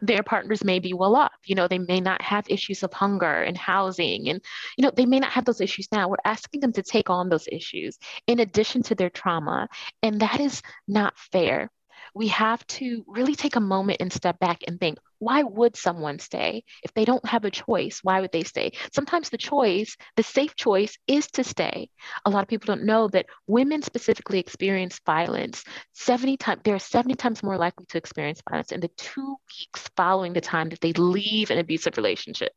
their 0.01 0.23
partners 0.23 0.63
may 0.63 0.79
be 0.79 0.93
well 0.93 1.15
off. 1.15 1.33
You 1.45 1.55
know 1.55 1.67
they 1.67 1.79
may 1.79 1.99
not 1.99 2.21
have 2.21 2.45
issues 2.49 2.83
of 2.83 2.93
hunger 2.93 3.41
and 3.43 3.57
housing 3.57 4.29
and 4.29 4.41
you 4.77 4.83
know 4.83 4.91
they 4.95 5.05
may 5.05 5.19
not 5.19 5.31
have 5.31 5.45
those 5.45 5.61
issues 5.61 5.87
now. 5.91 6.07
We're 6.09 6.17
asking 6.25 6.61
them 6.61 6.73
to 6.73 6.83
take 6.83 7.09
on 7.09 7.29
those 7.29 7.47
issues 7.51 7.97
in 8.27 8.39
addition 8.39 8.83
to 8.83 8.95
their 8.95 9.09
trauma 9.09 9.67
and 10.03 10.19
that 10.21 10.39
is 10.39 10.61
not 10.87 11.17
fair 11.17 11.71
we 12.13 12.27
have 12.27 12.65
to 12.67 13.03
really 13.07 13.35
take 13.35 13.55
a 13.55 13.61
moment 13.61 14.01
and 14.01 14.11
step 14.11 14.39
back 14.39 14.61
and 14.67 14.79
think 14.79 14.97
why 15.19 15.41
would 15.41 15.75
someone 15.75 16.19
stay? 16.19 16.63
If 16.83 16.93
they 16.93 17.03
don't 17.03 17.25
have 17.25 17.45
a 17.45 17.51
choice 17.51 17.99
why 18.03 18.21
would 18.21 18.31
they 18.31 18.43
stay? 18.43 18.71
Sometimes 18.93 19.29
the 19.29 19.37
choice 19.37 19.95
the 20.15 20.23
safe 20.23 20.55
choice 20.55 20.97
is 21.07 21.27
to 21.31 21.43
stay. 21.43 21.89
A 22.25 22.29
lot 22.29 22.43
of 22.43 22.49
people 22.49 22.67
don't 22.73 22.85
know 22.85 23.07
that 23.09 23.25
women 23.47 23.81
specifically 23.81 24.39
experience 24.39 24.99
violence 25.05 25.63
70 25.93 26.37
times 26.37 26.61
they're 26.63 26.79
70 26.79 27.15
times 27.15 27.43
more 27.43 27.57
likely 27.57 27.85
to 27.89 27.97
experience 27.97 28.41
violence 28.49 28.71
in 28.71 28.79
the 28.79 28.89
two 28.97 29.35
weeks 29.49 29.89
following 29.95 30.33
the 30.33 30.41
time 30.41 30.69
that 30.69 30.81
they 30.81 30.93
leave 30.93 31.49
an 31.51 31.57
abusive 31.57 31.97
relationship. 31.97 32.51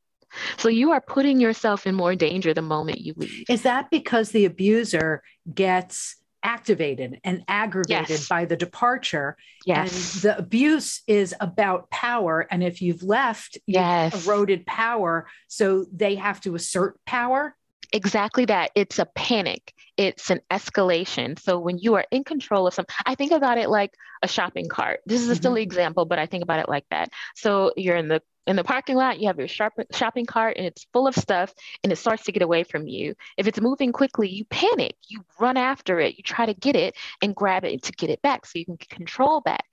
So 0.58 0.68
you 0.68 0.92
are 0.92 1.00
putting 1.00 1.40
yourself 1.40 1.86
in 1.86 1.94
more 1.94 2.14
danger 2.14 2.54
the 2.54 2.62
moment 2.62 3.00
you 3.00 3.14
leave. 3.16 3.44
Is 3.48 3.62
that 3.62 3.90
because 3.90 4.30
the 4.30 4.44
abuser 4.44 5.22
gets 5.52 6.16
activated 6.42 7.20
and 7.24 7.44
aggravated 7.48 8.10
yes. 8.10 8.28
by 8.28 8.44
the 8.44 8.56
departure. 8.56 9.36
Yes. 9.66 10.14
And 10.14 10.22
the 10.22 10.38
abuse 10.38 11.02
is 11.06 11.34
about 11.40 11.90
power. 11.90 12.46
And 12.50 12.62
if 12.62 12.82
you've 12.82 13.02
left, 13.02 13.58
yes. 13.66 14.14
you've 14.14 14.26
eroded 14.26 14.66
power. 14.66 15.26
So 15.48 15.86
they 15.92 16.16
have 16.16 16.40
to 16.42 16.54
assert 16.54 16.98
power. 17.04 17.54
Exactly 17.92 18.44
that. 18.44 18.70
It's 18.74 18.98
a 18.98 19.06
panic. 19.06 19.74
It's 19.96 20.30
an 20.30 20.40
escalation. 20.50 21.38
So 21.38 21.58
when 21.58 21.78
you 21.78 21.94
are 21.94 22.06
in 22.10 22.24
control 22.24 22.66
of 22.66 22.74
something, 22.74 22.94
I 23.04 23.16
think 23.16 23.32
about 23.32 23.58
it 23.58 23.68
like 23.68 23.92
a 24.22 24.28
shopping 24.28 24.68
cart. 24.68 25.00
This 25.06 25.20
is 25.20 25.28
a 25.28 25.32
mm-hmm. 25.32 25.42
silly 25.42 25.62
example, 25.62 26.04
but 26.04 26.18
I 26.18 26.26
think 26.26 26.42
about 26.44 26.60
it 26.60 26.68
like 26.68 26.84
that. 26.90 27.10
So 27.34 27.72
you're 27.76 27.96
in 27.96 28.08
the 28.08 28.22
in 28.46 28.56
the 28.56 28.64
parking 28.64 28.96
lot, 28.96 29.20
you 29.20 29.26
have 29.28 29.38
your 29.38 29.48
shopping 29.48 30.26
cart 30.26 30.56
and 30.56 30.66
it's 30.66 30.86
full 30.92 31.06
of 31.06 31.14
stuff 31.14 31.52
and 31.84 31.92
it 31.92 31.96
starts 31.96 32.24
to 32.24 32.32
get 32.32 32.42
away 32.42 32.64
from 32.64 32.86
you. 32.88 33.14
If 33.36 33.46
it's 33.46 33.60
moving 33.60 33.92
quickly, 33.92 34.28
you 34.28 34.44
panic, 34.46 34.96
you 35.08 35.24
run 35.38 35.56
after 35.56 36.00
it, 36.00 36.16
you 36.16 36.22
try 36.22 36.46
to 36.46 36.54
get 36.54 36.74
it 36.74 36.96
and 37.22 37.34
grab 37.34 37.64
it 37.64 37.82
to 37.84 37.92
get 37.92 38.10
it 38.10 38.22
back 38.22 38.46
so 38.46 38.58
you 38.58 38.64
can 38.64 38.76
control 38.76 39.40
back. 39.40 39.64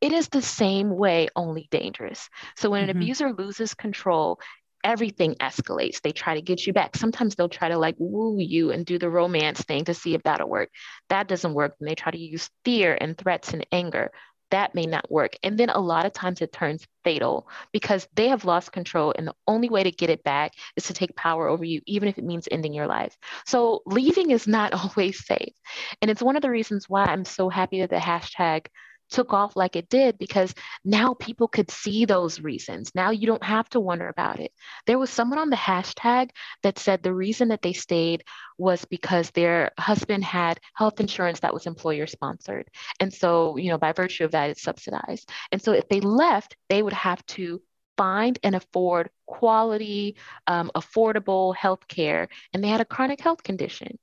It 0.00 0.12
is 0.12 0.28
the 0.28 0.42
same 0.42 0.90
way, 0.90 1.28
only 1.36 1.68
dangerous. 1.70 2.28
So 2.56 2.70
when 2.70 2.84
an 2.84 2.90
mm-hmm. 2.90 3.02
abuser 3.02 3.32
loses 3.32 3.74
control, 3.74 4.40
everything 4.84 5.34
escalates. 5.36 6.00
They 6.00 6.12
try 6.12 6.34
to 6.34 6.42
get 6.42 6.66
you 6.66 6.72
back. 6.72 6.96
Sometimes 6.96 7.34
they'll 7.34 7.48
try 7.48 7.68
to 7.68 7.78
like 7.78 7.94
woo 7.98 8.38
you 8.38 8.72
and 8.72 8.84
do 8.84 8.98
the 8.98 9.10
romance 9.10 9.62
thing 9.62 9.84
to 9.84 9.94
see 9.94 10.14
if 10.14 10.22
that'll 10.24 10.48
work. 10.48 10.70
That 11.08 11.28
doesn't 11.28 11.54
work. 11.54 11.76
And 11.78 11.88
they 11.88 11.94
try 11.94 12.10
to 12.10 12.18
use 12.18 12.50
fear 12.64 12.96
and 13.00 13.16
threats 13.16 13.52
and 13.52 13.64
anger 13.70 14.10
that 14.52 14.74
may 14.74 14.86
not 14.86 15.10
work. 15.10 15.36
And 15.42 15.58
then 15.58 15.70
a 15.70 15.80
lot 15.80 16.06
of 16.06 16.12
times 16.12 16.40
it 16.40 16.52
turns 16.52 16.86
fatal 17.02 17.48
because 17.72 18.06
they 18.14 18.28
have 18.28 18.44
lost 18.44 18.70
control. 18.70 19.12
And 19.16 19.26
the 19.26 19.34
only 19.48 19.68
way 19.68 19.82
to 19.82 19.90
get 19.90 20.10
it 20.10 20.22
back 20.22 20.52
is 20.76 20.86
to 20.86 20.94
take 20.94 21.16
power 21.16 21.48
over 21.48 21.64
you, 21.64 21.80
even 21.86 22.08
if 22.08 22.18
it 22.18 22.24
means 22.24 22.46
ending 22.50 22.72
your 22.72 22.86
life. 22.86 23.16
So 23.46 23.82
leaving 23.86 24.30
is 24.30 24.46
not 24.46 24.72
always 24.96 25.26
safe. 25.26 25.54
And 26.00 26.10
it's 26.10 26.22
one 26.22 26.36
of 26.36 26.42
the 26.42 26.50
reasons 26.50 26.88
why 26.88 27.04
I'm 27.06 27.24
so 27.24 27.48
happy 27.48 27.80
that 27.80 27.90
the 27.90 27.96
hashtag 27.96 28.66
took 29.12 29.32
off 29.32 29.54
like 29.56 29.76
it 29.76 29.88
did 29.88 30.18
because 30.18 30.54
now 30.84 31.14
people 31.14 31.46
could 31.46 31.70
see 31.70 32.04
those 32.04 32.40
reasons. 32.40 32.90
Now 32.94 33.10
you 33.10 33.26
don't 33.26 33.44
have 33.44 33.68
to 33.70 33.80
wonder 33.80 34.08
about 34.08 34.40
it. 34.40 34.52
There 34.86 34.98
was 34.98 35.10
someone 35.10 35.38
on 35.38 35.50
the 35.50 35.56
hashtag 35.56 36.30
that 36.62 36.78
said 36.78 37.02
the 37.02 37.14
reason 37.14 37.48
that 37.48 37.62
they 37.62 37.72
stayed 37.72 38.24
was 38.58 38.84
because 38.86 39.30
their 39.30 39.72
husband 39.78 40.24
had 40.24 40.60
health 40.74 40.98
insurance 41.00 41.40
that 41.40 41.54
was 41.54 41.66
employer 41.66 42.06
sponsored. 42.06 42.68
And 42.98 43.12
so, 43.12 43.56
you 43.56 43.70
know, 43.70 43.78
by 43.78 43.92
virtue 43.92 44.24
of 44.24 44.32
that, 44.32 44.50
it's 44.50 44.62
subsidized. 44.62 45.30
And 45.52 45.62
so 45.62 45.72
if 45.72 45.88
they 45.88 46.00
left, 46.00 46.56
they 46.68 46.82
would 46.82 46.92
have 46.92 47.24
to 47.26 47.60
find 47.96 48.38
and 48.42 48.54
afford 48.54 49.10
quality, 49.26 50.16
um, 50.46 50.70
affordable 50.74 51.54
health 51.54 51.86
care. 51.88 52.28
And 52.52 52.64
they 52.64 52.68
had 52.68 52.80
a 52.80 52.86
chronic 52.86 53.20
health 53.20 53.42
condition. 53.42 53.98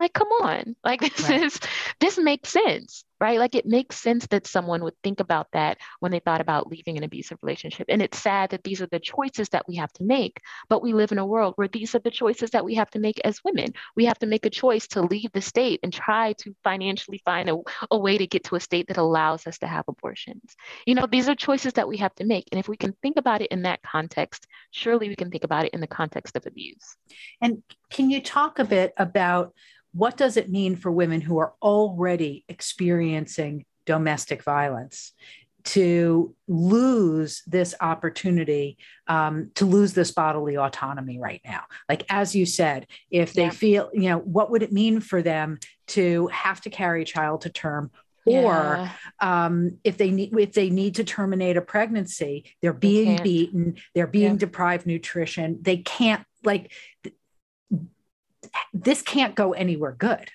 Like, 0.00 0.12
come 0.12 0.28
on. 0.28 0.76
Like 0.84 1.00
this 1.16 1.28
right. 1.28 1.42
is 1.42 1.60
this 2.00 2.18
makes 2.18 2.50
sense, 2.50 3.04
right? 3.20 3.38
Like 3.38 3.54
it 3.54 3.66
makes 3.66 3.96
sense 3.96 4.26
that 4.28 4.46
someone 4.46 4.82
would 4.84 4.94
think 5.02 5.20
about 5.20 5.48
that 5.52 5.78
when 6.00 6.12
they 6.12 6.20
thought 6.20 6.40
about 6.40 6.68
leaving 6.68 6.96
an 6.96 7.04
abusive 7.04 7.38
relationship. 7.42 7.86
And 7.88 8.02
it's 8.02 8.18
sad 8.18 8.50
that 8.50 8.64
these 8.64 8.80
are 8.80 8.86
the 8.86 9.00
choices 9.00 9.48
that 9.50 9.66
we 9.68 9.76
have 9.76 9.92
to 9.94 10.04
make, 10.04 10.40
but 10.68 10.82
we 10.82 10.92
live 10.92 11.12
in 11.12 11.18
a 11.18 11.26
world 11.26 11.54
where 11.56 11.68
these 11.68 11.94
are 11.94 12.00
the 12.00 12.10
choices 12.10 12.50
that 12.50 12.64
we 12.64 12.74
have 12.74 12.90
to 12.90 12.98
make 12.98 13.20
as 13.24 13.42
women. 13.44 13.72
We 13.96 14.04
have 14.06 14.18
to 14.20 14.26
make 14.26 14.46
a 14.46 14.50
choice 14.50 14.86
to 14.88 15.02
leave 15.02 15.32
the 15.32 15.40
state 15.40 15.80
and 15.82 15.92
try 15.92 16.34
to 16.34 16.54
financially 16.64 17.20
find 17.24 17.48
a, 17.50 17.58
a 17.90 17.98
way 17.98 18.18
to 18.18 18.26
get 18.26 18.44
to 18.44 18.56
a 18.56 18.60
state 18.60 18.88
that 18.88 18.96
allows 18.96 19.46
us 19.46 19.58
to 19.58 19.66
have 19.66 19.84
abortions. 19.88 20.54
You 20.86 20.94
know, 20.94 21.06
these 21.06 21.28
are 21.28 21.34
choices 21.34 21.74
that 21.74 21.88
we 21.88 21.96
have 21.98 22.14
to 22.16 22.24
make. 22.24 22.48
And 22.52 22.58
if 22.58 22.68
we 22.68 22.76
can 22.76 22.94
think 23.02 23.16
about 23.16 23.42
it 23.42 23.50
in 23.50 23.62
that 23.62 23.82
context, 23.82 24.46
surely 24.70 25.08
we 25.08 25.16
can 25.16 25.30
think 25.30 25.44
about 25.44 25.64
it 25.64 25.74
in 25.74 25.80
the 25.80 25.86
context 25.86 26.36
of 26.36 26.46
abuse. 26.46 26.96
And 27.40 27.62
can 27.90 28.10
you 28.10 28.20
talk 28.20 28.58
a 28.58 28.64
bit 28.64 28.92
about 28.96 29.54
what 29.92 30.16
does 30.16 30.36
it 30.36 30.50
mean 30.50 30.76
for 30.76 30.92
women 30.92 31.20
who 31.20 31.38
are 31.38 31.54
already 31.62 32.44
experiencing 32.48 33.07
domestic 33.86 34.42
violence 34.42 35.12
to 35.64 36.34
lose 36.46 37.42
this 37.46 37.74
opportunity 37.80 38.78
um, 39.06 39.50
to 39.54 39.64
lose 39.64 39.92
this 39.92 40.10
bodily 40.12 40.56
autonomy 40.56 41.18
right 41.18 41.40
now 41.44 41.62
like 41.88 42.04
as 42.08 42.34
you 42.34 42.46
said 42.46 42.86
if 43.10 43.32
they 43.32 43.44
yeah. 43.44 43.50
feel 43.50 43.90
you 43.92 44.08
know 44.08 44.18
what 44.18 44.50
would 44.50 44.62
it 44.62 44.72
mean 44.72 45.00
for 45.00 45.20
them 45.20 45.58
to 45.86 46.26
have 46.28 46.60
to 46.60 46.70
carry 46.70 47.02
a 47.02 47.04
child 47.04 47.42
to 47.42 47.50
term 47.50 47.90
or 48.24 48.90
um, 49.20 49.78
if 49.84 49.96
they 49.96 50.10
need 50.10 50.38
if 50.38 50.52
they 50.52 50.68
need 50.68 50.94
to 50.96 51.04
terminate 51.04 51.56
a 51.56 51.62
pregnancy 51.62 52.44
they're 52.60 52.72
being 52.72 53.16
they 53.16 53.22
beaten 53.22 53.76
they're 53.94 54.06
being 54.06 54.32
yeah. 54.32 54.38
deprived 54.38 54.86
nutrition 54.86 55.58
they 55.62 55.78
can't 55.78 56.24
like 56.44 56.70
this 58.72 59.02
can't 59.02 59.34
go 59.34 59.52
anywhere 59.52 59.92
good. 59.92 60.30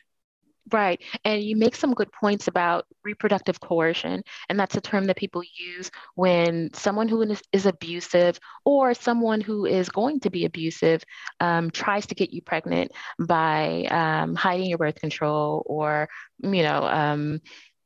Right. 0.73 0.99
And 1.23 1.43
you 1.43 1.55
make 1.55 1.75
some 1.75 1.93
good 1.93 2.11
points 2.11 2.47
about 2.47 2.87
reproductive 3.03 3.59
coercion. 3.59 4.23
And 4.49 4.59
that's 4.59 4.75
a 4.75 4.81
term 4.81 5.05
that 5.05 5.17
people 5.17 5.43
use 5.55 5.91
when 6.15 6.73
someone 6.73 7.07
who 7.07 7.21
is, 7.21 7.43
is 7.51 7.67
abusive 7.67 8.39
or 8.65 8.95
someone 8.95 9.39
who 9.39 9.67
is 9.67 9.89
going 9.89 10.21
to 10.21 10.31
be 10.31 10.45
abusive 10.45 11.03
um, 11.39 11.69
tries 11.69 12.07
to 12.07 12.15
get 12.15 12.33
you 12.33 12.41
pregnant 12.41 12.91
by 13.19 13.85
um, 13.91 14.33
hiding 14.33 14.65
your 14.67 14.79
birth 14.79 14.95
control 14.95 15.61
or, 15.67 16.09
you 16.41 16.63
know, 16.63 16.83
um, 16.83 17.39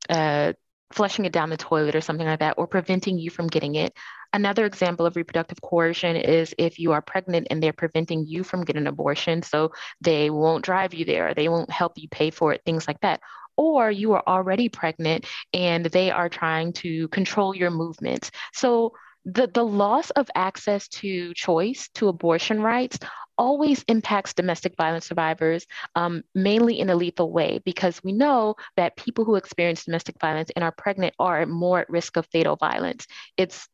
uh, 0.09 0.53
flushing 0.93 1.25
it 1.25 1.33
down 1.33 1.49
the 1.49 1.57
toilet 1.57 1.95
or 1.95 2.01
something 2.01 2.25
like 2.25 2.39
that, 2.39 2.55
or 2.57 2.67
preventing 2.67 3.19
you 3.19 3.29
from 3.29 3.47
getting 3.47 3.75
it. 3.75 3.93
Another 4.33 4.65
example 4.65 5.05
of 5.05 5.15
reproductive 5.15 5.61
coercion 5.61 6.15
is 6.15 6.53
if 6.57 6.79
you 6.79 6.91
are 6.91 7.01
pregnant 7.01 7.47
and 7.49 7.61
they're 7.61 7.73
preventing 7.73 8.25
you 8.25 8.43
from 8.43 8.63
getting 8.63 8.81
an 8.81 8.87
abortion. 8.87 9.41
So 9.41 9.71
they 10.01 10.29
won't 10.29 10.65
drive 10.65 10.93
you 10.93 11.05
there, 11.05 11.33
they 11.33 11.49
won't 11.49 11.71
help 11.71 11.93
you 11.97 12.07
pay 12.09 12.29
for 12.29 12.53
it, 12.53 12.61
things 12.65 12.87
like 12.87 12.99
that. 13.01 13.21
Or 13.55 13.89
you 13.89 14.13
are 14.13 14.23
already 14.27 14.69
pregnant 14.69 15.25
and 15.53 15.85
they 15.85 16.11
are 16.11 16.29
trying 16.29 16.73
to 16.73 17.07
control 17.07 17.55
your 17.55 17.71
movements. 17.71 18.29
So 18.53 18.93
the, 19.25 19.47
the 19.47 19.63
loss 19.63 20.09
of 20.11 20.29
access 20.35 20.87
to 20.87 21.33
choice, 21.33 21.89
to 21.95 22.07
abortion 22.07 22.61
rights, 22.61 22.99
always 23.37 23.83
impacts 23.87 24.33
domestic 24.33 24.75
violence 24.77 25.07
survivors, 25.07 25.65
um, 25.95 26.23
mainly 26.33 26.79
in 26.79 26.89
a 26.89 26.95
lethal 26.95 27.31
way, 27.31 27.59
because 27.65 28.01
we 28.03 28.13
know 28.13 28.55
that 28.77 28.95
people 28.95 29.25
who 29.25 29.35
experience 29.35 29.85
domestic 29.85 30.19
violence 30.19 30.49
and 30.55 30.63
are 30.63 30.71
pregnant 30.71 31.13
are 31.19 31.45
more 31.45 31.79
at 31.79 31.89
risk 31.89 32.15
of 32.17 32.25
fatal 32.27 32.55
violence. 32.55 33.05
It's 33.35 33.67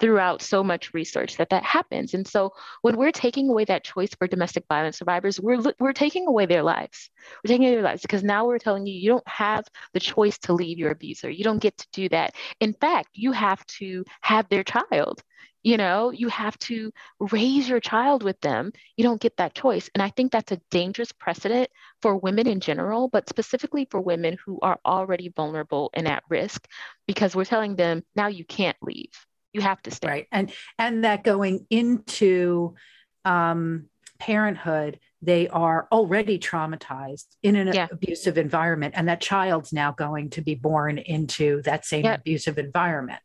throughout 0.00 0.42
so 0.42 0.62
much 0.64 0.92
research 0.92 1.36
that 1.36 1.50
that 1.50 1.62
happens. 1.62 2.14
And 2.14 2.26
so 2.26 2.52
when 2.82 2.96
we're 2.96 3.12
taking 3.12 3.48
away 3.48 3.64
that 3.66 3.84
choice 3.84 4.10
for 4.14 4.26
domestic 4.26 4.64
violence 4.68 4.98
survivors, 4.98 5.40
we're, 5.40 5.62
we're 5.78 5.92
taking 5.92 6.26
away 6.26 6.46
their 6.46 6.62
lives. 6.62 7.10
We're 7.42 7.48
taking 7.48 7.66
away 7.66 7.74
their 7.76 7.84
lives 7.84 8.02
because 8.02 8.24
now 8.24 8.46
we're 8.46 8.58
telling 8.58 8.86
you, 8.86 8.94
you 8.94 9.10
don't 9.10 9.28
have 9.28 9.64
the 9.92 10.00
choice 10.00 10.38
to 10.38 10.52
leave 10.52 10.78
your 10.78 10.90
abuser. 10.90 11.30
You 11.30 11.44
don't 11.44 11.62
get 11.62 11.76
to 11.78 11.86
do 11.92 12.08
that. 12.10 12.34
In 12.60 12.72
fact, 12.72 13.10
you 13.14 13.32
have 13.32 13.64
to 13.78 14.04
have 14.20 14.48
their 14.48 14.64
child. 14.64 15.22
You 15.62 15.78
know, 15.78 16.10
you 16.10 16.28
have 16.28 16.58
to 16.58 16.92
raise 17.18 17.66
your 17.66 17.80
child 17.80 18.22
with 18.22 18.38
them. 18.42 18.72
You 18.98 19.04
don't 19.04 19.20
get 19.20 19.38
that 19.38 19.54
choice. 19.54 19.88
And 19.94 20.02
I 20.02 20.10
think 20.10 20.30
that's 20.30 20.52
a 20.52 20.60
dangerous 20.70 21.10
precedent 21.10 21.70
for 22.02 22.18
women 22.18 22.46
in 22.46 22.60
general, 22.60 23.08
but 23.08 23.30
specifically 23.30 23.86
for 23.90 23.98
women 23.98 24.36
who 24.44 24.58
are 24.60 24.78
already 24.84 25.32
vulnerable 25.34 25.90
and 25.94 26.06
at 26.06 26.22
risk 26.28 26.68
because 27.06 27.34
we're 27.34 27.46
telling 27.46 27.76
them 27.76 28.02
now 28.14 28.26
you 28.26 28.44
can't 28.44 28.76
leave 28.82 29.08
you 29.54 29.60
have 29.62 29.80
to 29.82 29.90
stay. 29.90 30.08
Right. 30.08 30.28
And 30.30 30.52
and 30.78 31.04
that 31.04 31.24
going 31.24 31.66
into 31.70 32.74
um, 33.24 33.86
parenthood 34.18 34.98
they 35.22 35.48
are 35.48 35.88
already 35.90 36.38
traumatized 36.38 37.24
in 37.42 37.56
an 37.56 37.72
yeah. 37.72 37.88
abusive 37.90 38.36
environment 38.36 38.92
and 38.94 39.08
that 39.08 39.22
child's 39.22 39.72
now 39.72 39.90
going 39.90 40.28
to 40.28 40.42
be 40.42 40.54
born 40.54 40.98
into 40.98 41.62
that 41.62 41.86
same 41.86 42.04
abusive 42.04 42.58
environment 42.58 43.20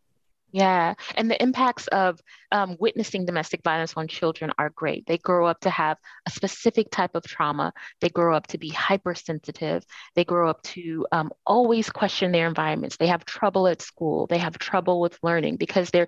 yeah, 0.52 0.96
and 1.16 1.30
the 1.30 1.42
impacts 1.42 1.88
of 1.88 2.20
um, 2.52 2.76
witnessing 2.80 3.26
domestic 3.26 3.62
violence 3.64 3.94
on 3.96 4.08
children 4.08 4.52
are 4.58 4.72
great. 4.72 5.06
They 5.06 5.18
grow 5.18 5.46
up 5.46 5.60
to 5.62 5.70
have 5.70 5.98
a 6.26 6.32
specific 6.32 6.90
type 6.90 7.16
of 7.16 7.24
trauma. 7.24 7.72
They 8.02 8.10
grow 8.10 8.36
up 8.36 8.48
to 8.48 8.58
be 8.58 8.70
hypersensitive. 8.70 9.84
They 10.16 10.26
grow 10.26 10.50
up 10.50 10.62
to 10.64 11.06
um, 11.12 11.32
always 11.46 11.90
question 11.90 12.32
their 12.32 12.48
environments. 12.48 12.98
They 12.98 13.08
have 13.08 13.26
trouble 13.26 13.68
at 13.68 13.82
school. 13.82 14.28
They 14.28 14.40
have 14.40 14.58
trouble 14.58 15.00
with 15.02 15.20
learning 15.22 15.58
because 15.58 15.92
they're 15.92 16.08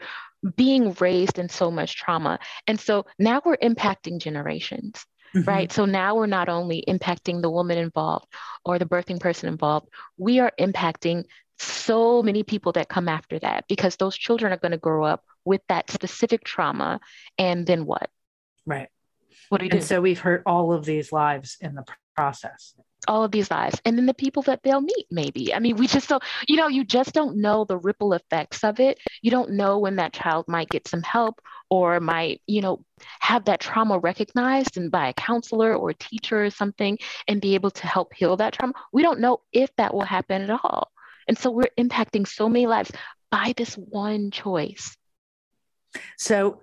being 0.56 0.94
raised 1.00 1.38
in 1.38 1.50
so 1.50 1.70
much 1.70 1.96
trauma. 1.96 2.40
And 2.68 2.80
so 2.80 3.06
now 3.20 3.42
we're 3.46 3.58
impacting 3.58 4.20
generations. 4.20 5.06
Mm-hmm. 5.36 5.48
Right. 5.48 5.72
So 5.72 5.86
now 5.86 6.16
we're 6.16 6.26
not 6.26 6.50
only 6.50 6.84
impacting 6.90 7.42
the 7.42 7.50
woman 7.50 7.78
involved 7.78 8.26
or 8.66 8.78
the 8.78 8.86
birthing 8.86 9.20
person 9.20 9.48
involved, 9.48 9.88
we 10.18 10.40
are 10.40 10.52
impacting 10.60 11.24
so 11.62 12.24
many 12.24 12.44
people 12.44 12.72
that 12.74 12.90
come 12.90 13.08
after 13.08 13.40
that 13.40 13.66
because 13.68 13.96
those 13.96 14.18
children 14.18 14.52
are 14.52 14.58
going 14.58 14.72
to 14.72 14.78
grow 14.78 15.04
up 15.06 15.24
with 15.46 15.62
that 15.70 15.90
specific 15.90 16.44
trauma. 16.44 17.00
And 17.38 17.66
then 17.66 17.86
what? 17.86 18.10
Right. 18.66 18.90
What 19.50 19.60
do 19.60 19.66
you 19.66 19.72
and 19.72 19.82
do? 19.82 19.86
so 19.86 20.02
we've 20.02 20.20
hurt 20.20 20.44
all 20.46 20.72
of 20.72 20.86
these 20.86 21.12
lives 21.12 21.58
in 21.60 21.76
the 21.76 21.84
process. 22.16 22.74
All 23.08 23.24
of 23.24 23.32
these 23.32 23.50
lives. 23.50 23.82
And 23.84 23.98
then 23.98 24.06
the 24.06 24.14
people 24.14 24.44
that 24.44 24.62
they'll 24.64 24.82
meet, 24.82 25.08
maybe. 25.10 25.54
I 25.54 25.60
mean, 25.60 25.76
we 25.76 25.88
just 25.88 26.08
don't, 26.08 26.24
you 26.48 26.56
know, 26.56 26.68
you 26.68 26.84
just 26.84 27.14
don't 27.14 27.38
know 27.38 27.66
the 27.66 27.78
ripple 27.78 28.14
effects 28.14 28.64
of 28.64 28.80
it. 28.80 29.00
You 29.22 29.32
don't 29.32 29.52
know 29.52 29.80
when 29.80 29.96
that 29.96 30.14
child 30.14 30.46
might 30.48 30.70
get 30.70 30.88
some 30.88 31.02
help 31.02 31.42
or 31.70 32.00
might, 32.00 32.42
you 32.46 32.62
know, 32.62 32.86
have 33.20 33.46
that 33.46 33.60
trauma 33.60 33.98
recognized 33.98 34.78
and 34.78 34.92
by 34.92 35.08
a 35.08 35.14
counselor 35.14 35.76
or 35.76 35.90
a 35.90 35.96
teacher 35.96 36.46
or 36.46 36.50
something 36.52 36.98
and 37.28 37.42
be 37.42 37.56
able 37.56 37.72
to 37.72 37.88
help 37.88 38.14
heal 38.14 38.38
that 38.38 38.54
trauma. 38.54 38.74
We 38.94 39.02
don't 39.02 39.20
know 39.20 39.42
if 39.52 39.76
that 39.78 39.94
will 39.94 40.02
happen 40.02 40.44
at 40.44 40.50
all. 40.64 40.91
And 41.28 41.38
so 41.38 41.52
we're 41.52 41.70
impacting 41.78 42.28
so 42.28 42.50
many 42.50 42.68
lives 42.68 42.92
by 43.30 43.54
this 43.56 43.76
one 43.76 44.32
choice. 44.32 44.96
So, 46.18 46.62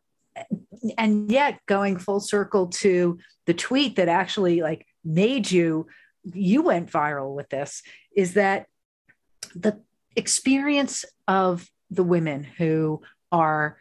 and 0.97 1.31
yet 1.31 1.61
going 1.67 1.99
full 1.99 2.21
circle 2.21 2.69
to 2.69 3.19
the 3.47 3.55
tweet 3.55 3.97
that 3.97 4.09
actually 4.09 4.61
like 4.63 4.87
made 5.05 5.51
you, 5.51 5.87
you 6.25 6.63
went 6.63 6.91
viral 6.91 7.35
with 7.35 7.49
this, 7.49 7.83
is 8.15 8.35
that 8.35 8.67
the 9.55 9.81
experience 10.17 11.05
of 11.27 11.69
the 11.91 12.05
women 12.05 12.45
who 12.45 13.01
are 13.33 13.79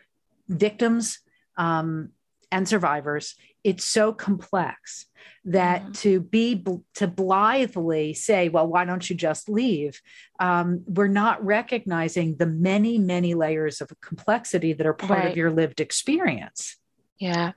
victims 0.47 1.19
um, 1.57 2.11
and 2.51 2.67
survivors, 2.67 3.35
it's 3.63 3.83
so 3.83 4.13
complex 4.13 5.07
that 5.43 5.81
mm-hmm. 5.81 5.91
to 5.91 6.19
be 6.21 6.63
to 6.95 7.07
blithely 7.07 8.13
say 8.13 8.49
well 8.49 8.67
why 8.67 8.85
don't 8.85 9.09
you 9.09 9.15
just 9.15 9.49
leave 9.49 10.01
um, 10.39 10.83
we're 10.85 11.07
not 11.07 11.43
recognizing 11.43 12.35
the 12.37 12.45
many 12.45 12.97
many 12.97 13.33
layers 13.33 13.81
of 13.81 13.89
complexity 14.01 14.73
that 14.73 14.85
are 14.85 14.93
part 14.93 15.19
right. 15.19 15.31
of 15.31 15.37
your 15.37 15.51
lived 15.51 15.79
experience 15.79 16.77
yeah 17.17 17.51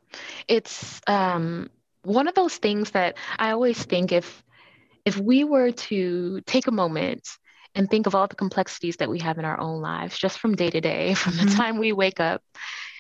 it's 0.48 1.00
um, 1.06 1.68
one 2.02 2.28
of 2.28 2.34
those 2.34 2.56
things 2.56 2.90
that 2.90 3.16
i 3.38 3.50
always 3.50 3.82
think 3.84 4.12
if 4.12 4.42
if 5.04 5.16
we 5.16 5.44
were 5.44 5.70
to 5.70 6.40
take 6.42 6.66
a 6.66 6.72
moment 6.72 7.28
and 7.74 7.88
think 7.88 8.06
of 8.06 8.14
all 8.14 8.26
the 8.26 8.36
complexities 8.36 8.96
that 8.96 9.10
we 9.10 9.20
have 9.20 9.38
in 9.38 9.44
our 9.44 9.60
own 9.60 9.80
lives 9.80 10.18
just 10.18 10.38
from 10.38 10.56
day 10.56 10.70
to 10.70 10.80
day 10.80 11.14
from 11.14 11.36
the 11.36 11.42
mm-hmm. 11.42 11.56
time 11.56 11.78
we 11.78 11.92
wake 11.92 12.20
up 12.20 12.42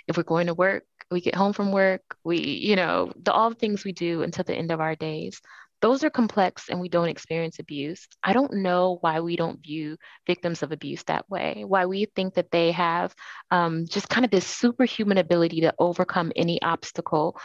if 0.06 0.16
we're 0.16 0.22
going 0.22 0.46
to 0.46 0.54
work 0.54 0.84
we 1.10 1.20
get 1.20 1.34
home 1.34 1.52
from 1.52 1.72
work, 1.72 2.02
we, 2.24 2.38
you 2.38 2.76
know, 2.76 3.12
the, 3.22 3.32
all 3.32 3.50
the 3.50 3.56
things 3.56 3.84
we 3.84 3.92
do 3.92 4.22
until 4.22 4.44
the 4.44 4.54
end 4.54 4.70
of 4.70 4.80
our 4.80 4.94
days. 4.94 5.40
Those 5.80 6.04
are 6.04 6.10
complex 6.10 6.68
and 6.68 6.78
we 6.78 6.90
don't 6.90 7.08
experience 7.08 7.58
abuse. 7.58 8.06
I 8.22 8.34
don't 8.34 8.52
know 8.52 8.98
why 9.00 9.20
we 9.20 9.34
don't 9.36 9.62
view 9.62 9.96
victims 10.26 10.62
of 10.62 10.72
abuse 10.72 11.02
that 11.04 11.28
way, 11.30 11.64
why 11.66 11.86
we 11.86 12.06
think 12.14 12.34
that 12.34 12.50
they 12.50 12.72
have 12.72 13.14
um, 13.50 13.86
just 13.88 14.08
kind 14.08 14.24
of 14.24 14.30
this 14.30 14.46
superhuman 14.46 15.16
ability 15.16 15.62
to 15.62 15.74
overcome 15.78 16.32
any 16.36 16.60
obstacle. 16.60 17.38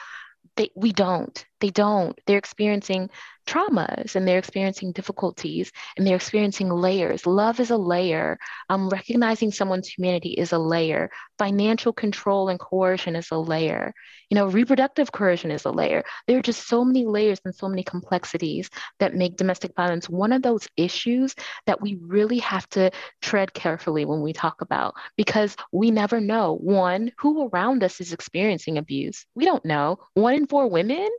They, 0.58 0.70
we 0.76 0.92
don't. 0.92 1.46
They 1.62 1.70
don't. 1.70 2.20
They're 2.26 2.38
experiencing 2.38 3.10
traumas 3.46 4.16
and 4.16 4.28
they're 4.28 4.40
experiencing 4.40 4.92
difficulties 4.92 5.72
and 5.96 6.06
they're 6.06 6.16
experiencing 6.16 6.70
layers. 6.70 7.26
Love 7.26 7.60
is 7.60 7.70
a 7.70 7.78
layer. 7.78 8.38
Um, 8.70 8.90
recognizing 8.90 9.52
someone's 9.52 9.88
humanity 9.88 10.32
is 10.32 10.52
a 10.52 10.58
layer. 10.58 11.10
Financial 11.38 11.94
control 11.94 12.50
and 12.50 12.60
coercion 12.60 13.16
is 13.16 13.28
a 13.32 13.38
layer. 13.38 13.94
You 14.30 14.36
know, 14.36 14.48
reproductive 14.48 15.12
coercion 15.12 15.52
is 15.52 15.66
a 15.66 15.72
layer. 15.72 16.04
There 16.28 16.38
are 16.40 16.42
just 16.42 16.68
so 16.68 16.84
many 16.84 17.06
layers 17.06 17.40
and 17.46 17.54
so 17.54 17.70
many 17.70 17.84
complexities 17.84 18.70
that 19.00 19.16
make 19.16 19.38
domestic 19.38 19.76
violence 19.76 20.10
one 20.10 20.34
of 20.34 20.42
those 20.42 20.68
issues 20.76 21.36
that 21.68 21.82
we 21.82 21.98
really 22.02 22.40
have 22.40 22.68
to 22.70 22.92
tread 23.22 23.54
carefully 23.54 24.06
when 24.06 24.22
we 24.22 24.34
talk 24.34 24.62
about 24.62 24.96
because 25.16 25.56
we 25.72 25.92
never 25.92 26.20
know 26.20 26.56
one, 26.56 27.12
who 27.18 27.48
around 27.50 27.84
us 27.84 28.02
is 28.02 28.14
experiencing 28.14 28.78
abuse. 28.78 29.26
We 29.36 29.46
don't 29.46 29.66
know. 29.66 30.00
One 30.14 30.34
in 30.34 30.48
four 30.48 30.68
women 30.68 31.10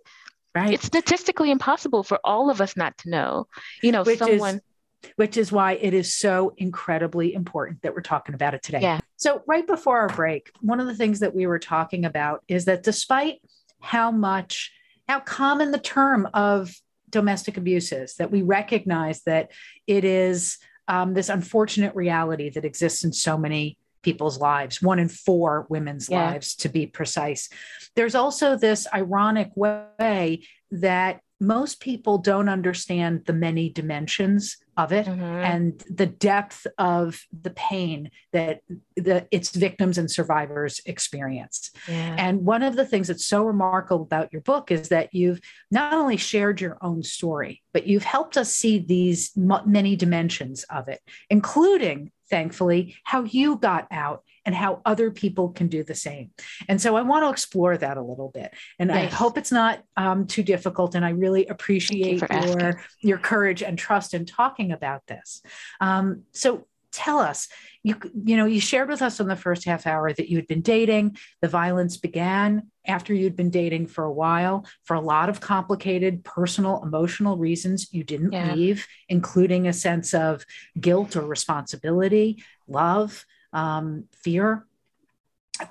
Right. 0.57 0.73
It's 0.73 0.87
statistically 0.87 1.51
impossible 1.51 2.03
for 2.03 2.19
all 2.25 2.49
of 2.49 2.62
us 2.62 2.79
not 2.79 2.97
to 2.99 3.11
know. 3.11 3.47
You 3.83 3.92
know, 3.92 4.05
which 4.05 4.19
someone 4.19 4.62
is, 5.03 5.11
which 5.16 5.37
is 5.37 5.53
why 5.53 5.73
it 5.75 5.92
is 5.92 6.16
so 6.16 6.55
incredibly 6.57 7.35
important 7.35 7.83
that 7.83 7.95
we're 7.95 8.01
talking 8.01 8.35
about 8.35 8.55
it 8.55 8.62
today. 8.62 8.81
Yeah. 8.81 9.01
So 9.16 9.42
right 9.47 9.66
before 9.66 9.99
our 9.99 10.09
break, 10.09 10.51
one 10.62 10.81
of 10.81 10.87
the 10.87 10.95
things 10.95 11.21
that 11.21 11.35
we 11.35 11.47
were 11.47 11.59
talking 11.59 12.07
about 12.07 12.42
is 12.49 12.64
that 12.64 12.83
despite 12.83 13.42
how 13.81 14.11
much 14.11 14.73
how 15.07 15.21
common 15.21 15.73
the 15.73 15.79
term 15.79 16.27
of 16.33 16.75
domestic 17.11 17.59
abuse 17.59 17.92
is, 17.92 18.14
that 18.14 18.31
we 18.31 18.40
recognize 18.40 19.23
that 19.25 19.51
it 19.87 20.05
is 20.05 20.57
um, 20.88 21.12
this 21.12 21.29
unfortunate 21.29 21.95
reality 21.95 22.49
that 22.49 22.64
exists 22.64 23.05
in 23.05 23.12
so 23.12 23.37
many 23.37 23.77
people's 24.07 24.38
lives, 24.38 24.81
one 24.81 25.01
in 25.01 25.09
four 25.09 25.66
women's 25.69 26.09
yeah. 26.09 26.31
lives 26.31 26.55
to 26.55 26.69
be 26.69 26.87
precise. 26.87 27.49
There's 27.97 28.14
also 28.14 28.57
this 28.57 28.87
ironic 28.95 29.51
way 29.57 30.47
that 30.71 31.21
most 31.40 31.81
people 31.81 32.19
don't 32.19 32.49
understand 32.49 33.25
the 33.27 33.33
many 33.33 33.69
dimensions 33.69 34.57
of 34.77 34.92
it 34.92 35.07
mm-hmm. 35.07 35.23
and 35.23 35.85
the 35.90 36.07
depth 36.07 36.66
of 36.79 37.21
the 37.42 37.51
pain 37.51 38.11
that 38.33 38.61
the, 38.95 39.27
its 39.31 39.51
victims 39.51 39.99
and 39.99 40.11
survivors 40.11 40.81
experience. 40.87 41.73
Yeah. 41.88 42.16
And 42.16 42.45
one 42.45 42.62
of 42.62 42.77
the 42.77 42.87
things 42.87 43.09
that's 43.09 43.27
so 43.27 43.42
remarkable 43.45 44.03
about 44.03 44.33
your 44.33 44.42
book 44.42 44.71
is 44.71 44.88
that 44.88 45.14
you've 45.14 45.40
not 45.71 45.92
only 45.92 46.16
shared 46.16 46.61
your 46.61 46.79
own 46.81 47.03
story, 47.03 47.62
but 47.75 47.87
you've 47.87 48.05
helped 48.05 48.38
us 48.38 48.55
see 48.55 48.79
these 48.79 49.33
many 49.37 49.97
dimensions 49.97 50.64
of 50.71 50.88
it, 50.88 51.01
including 51.29 52.12
thankfully, 52.29 52.97
how 53.05 53.23
you 53.25 53.57
got 53.57 53.87
out 53.91 54.23
and 54.45 54.55
how 54.55 54.81
other 54.85 55.11
people 55.11 55.51
can 55.51 55.67
do 55.69 55.83
the 55.83 55.95
same. 55.95 56.31
And 56.69 56.81
so 56.81 56.97
I 56.97 57.03
want 57.03 57.25
to 57.25 57.31
explore 57.31 57.77
that 57.77 57.97
a 57.97 58.03
little 58.03 58.31
bit. 58.33 58.55
And 58.79 58.91
yes. 58.91 59.12
I 59.12 59.15
hope 59.15 59.37
it's 59.37 59.53
not 59.53 59.83
um, 59.97 60.27
too 60.27 60.43
difficult. 60.43 60.95
And 60.95 61.05
I 61.05 61.11
really 61.11 61.47
appreciate 61.47 62.23
you 62.23 62.55
your, 62.61 62.81
your 63.01 63.19
courage 63.19 63.62
and 63.62 63.77
trust 63.77 64.15
in 64.15 64.25
talking 64.25 64.71
about 64.73 65.07
this. 65.07 65.43
Um, 65.81 66.23
so 66.33 66.67
tell 66.97 67.19
us 67.19 67.49
you 67.83 67.95
you 68.25 68.37
know 68.39 68.47
you 68.47 68.59
shared 68.59 68.89
with 68.89 69.03
us 69.03 69.21
in 69.21 69.29
the 69.29 69.37
first 69.37 69.67
half 69.67 69.87
hour 69.87 70.11
that 70.13 70.31
you 70.31 70.37
had 70.37 70.47
been 70.47 70.63
dating 70.63 71.15
the 71.43 71.49
violence 71.49 71.99
began 71.99 72.71
after 72.87 73.13
you'd 73.13 73.37
been 73.37 73.51
dating 73.51 73.87
for 73.87 74.05
a 74.05 74.13
while 74.13 74.65
for 74.83 74.95
a 74.95 75.01
lot 75.01 75.29
of 75.29 75.39
complicated 75.39 76.25
personal 76.25 76.83
emotional 76.83 77.37
reasons 77.37 77.93
you 77.93 78.03
didn't 78.03 78.33
yeah. 78.33 78.55
leave 78.55 78.87
including 79.11 79.69
a 79.69 79.73
sense 79.73 80.15
of 80.15 80.45
guilt 80.81 81.17
or 81.17 81.27
responsibility 81.27 82.43
love 82.67 83.27
um, 83.53 84.05
fear 84.11 84.65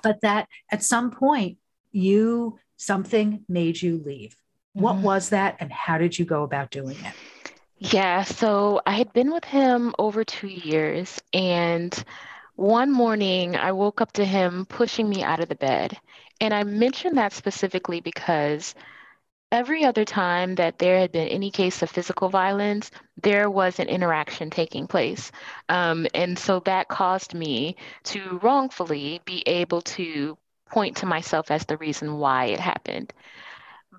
but 0.02 0.20
that 0.20 0.48
at 0.70 0.84
some 0.84 1.10
point 1.10 1.58
you 1.90 2.56
something 2.76 3.44
made 3.48 3.82
you 3.82 4.00
leave 4.06 4.30
mm-hmm. 4.30 4.82
what 4.82 4.96
was 4.96 5.30
that 5.30 5.56
and 5.58 5.72
how 5.72 5.98
did 5.98 6.16
you 6.16 6.24
go 6.24 6.44
about 6.44 6.70
doing 6.70 6.96
it 7.04 7.14
yeah, 7.78 8.22
so 8.24 8.80
I 8.86 8.92
had 8.92 9.12
been 9.12 9.32
with 9.32 9.44
him 9.44 9.94
over 9.98 10.24
two 10.24 10.48
years, 10.48 11.20
and 11.32 11.94
one 12.54 12.90
morning 12.90 13.56
I 13.56 13.72
woke 13.72 14.00
up 14.00 14.12
to 14.12 14.24
him 14.24 14.64
pushing 14.66 15.08
me 15.08 15.22
out 15.22 15.40
of 15.40 15.48
the 15.48 15.54
bed. 15.56 15.98
And 16.40 16.54
I 16.54 16.64
mentioned 16.64 17.18
that 17.18 17.32
specifically 17.32 18.00
because 18.00 18.74
every 19.52 19.84
other 19.84 20.04
time 20.04 20.56
that 20.56 20.78
there 20.78 20.98
had 21.00 21.12
been 21.12 21.28
any 21.28 21.50
case 21.50 21.82
of 21.82 21.90
physical 21.90 22.28
violence, 22.28 22.90
there 23.22 23.50
was 23.50 23.78
an 23.78 23.88
interaction 23.88 24.50
taking 24.50 24.86
place. 24.86 25.32
Um, 25.68 26.06
and 26.14 26.38
so 26.38 26.60
that 26.60 26.88
caused 26.88 27.34
me 27.34 27.76
to 28.04 28.38
wrongfully 28.42 29.22
be 29.24 29.42
able 29.46 29.82
to 29.82 30.38
point 30.70 30.98
to 30.98 31.06
myself 31.06 31.50
as 31.50 31.64
the 31.66 31.76
reason 31.78 32.18
why 32.18 32.46
it 32.46 32.60
happened 32.60 33.12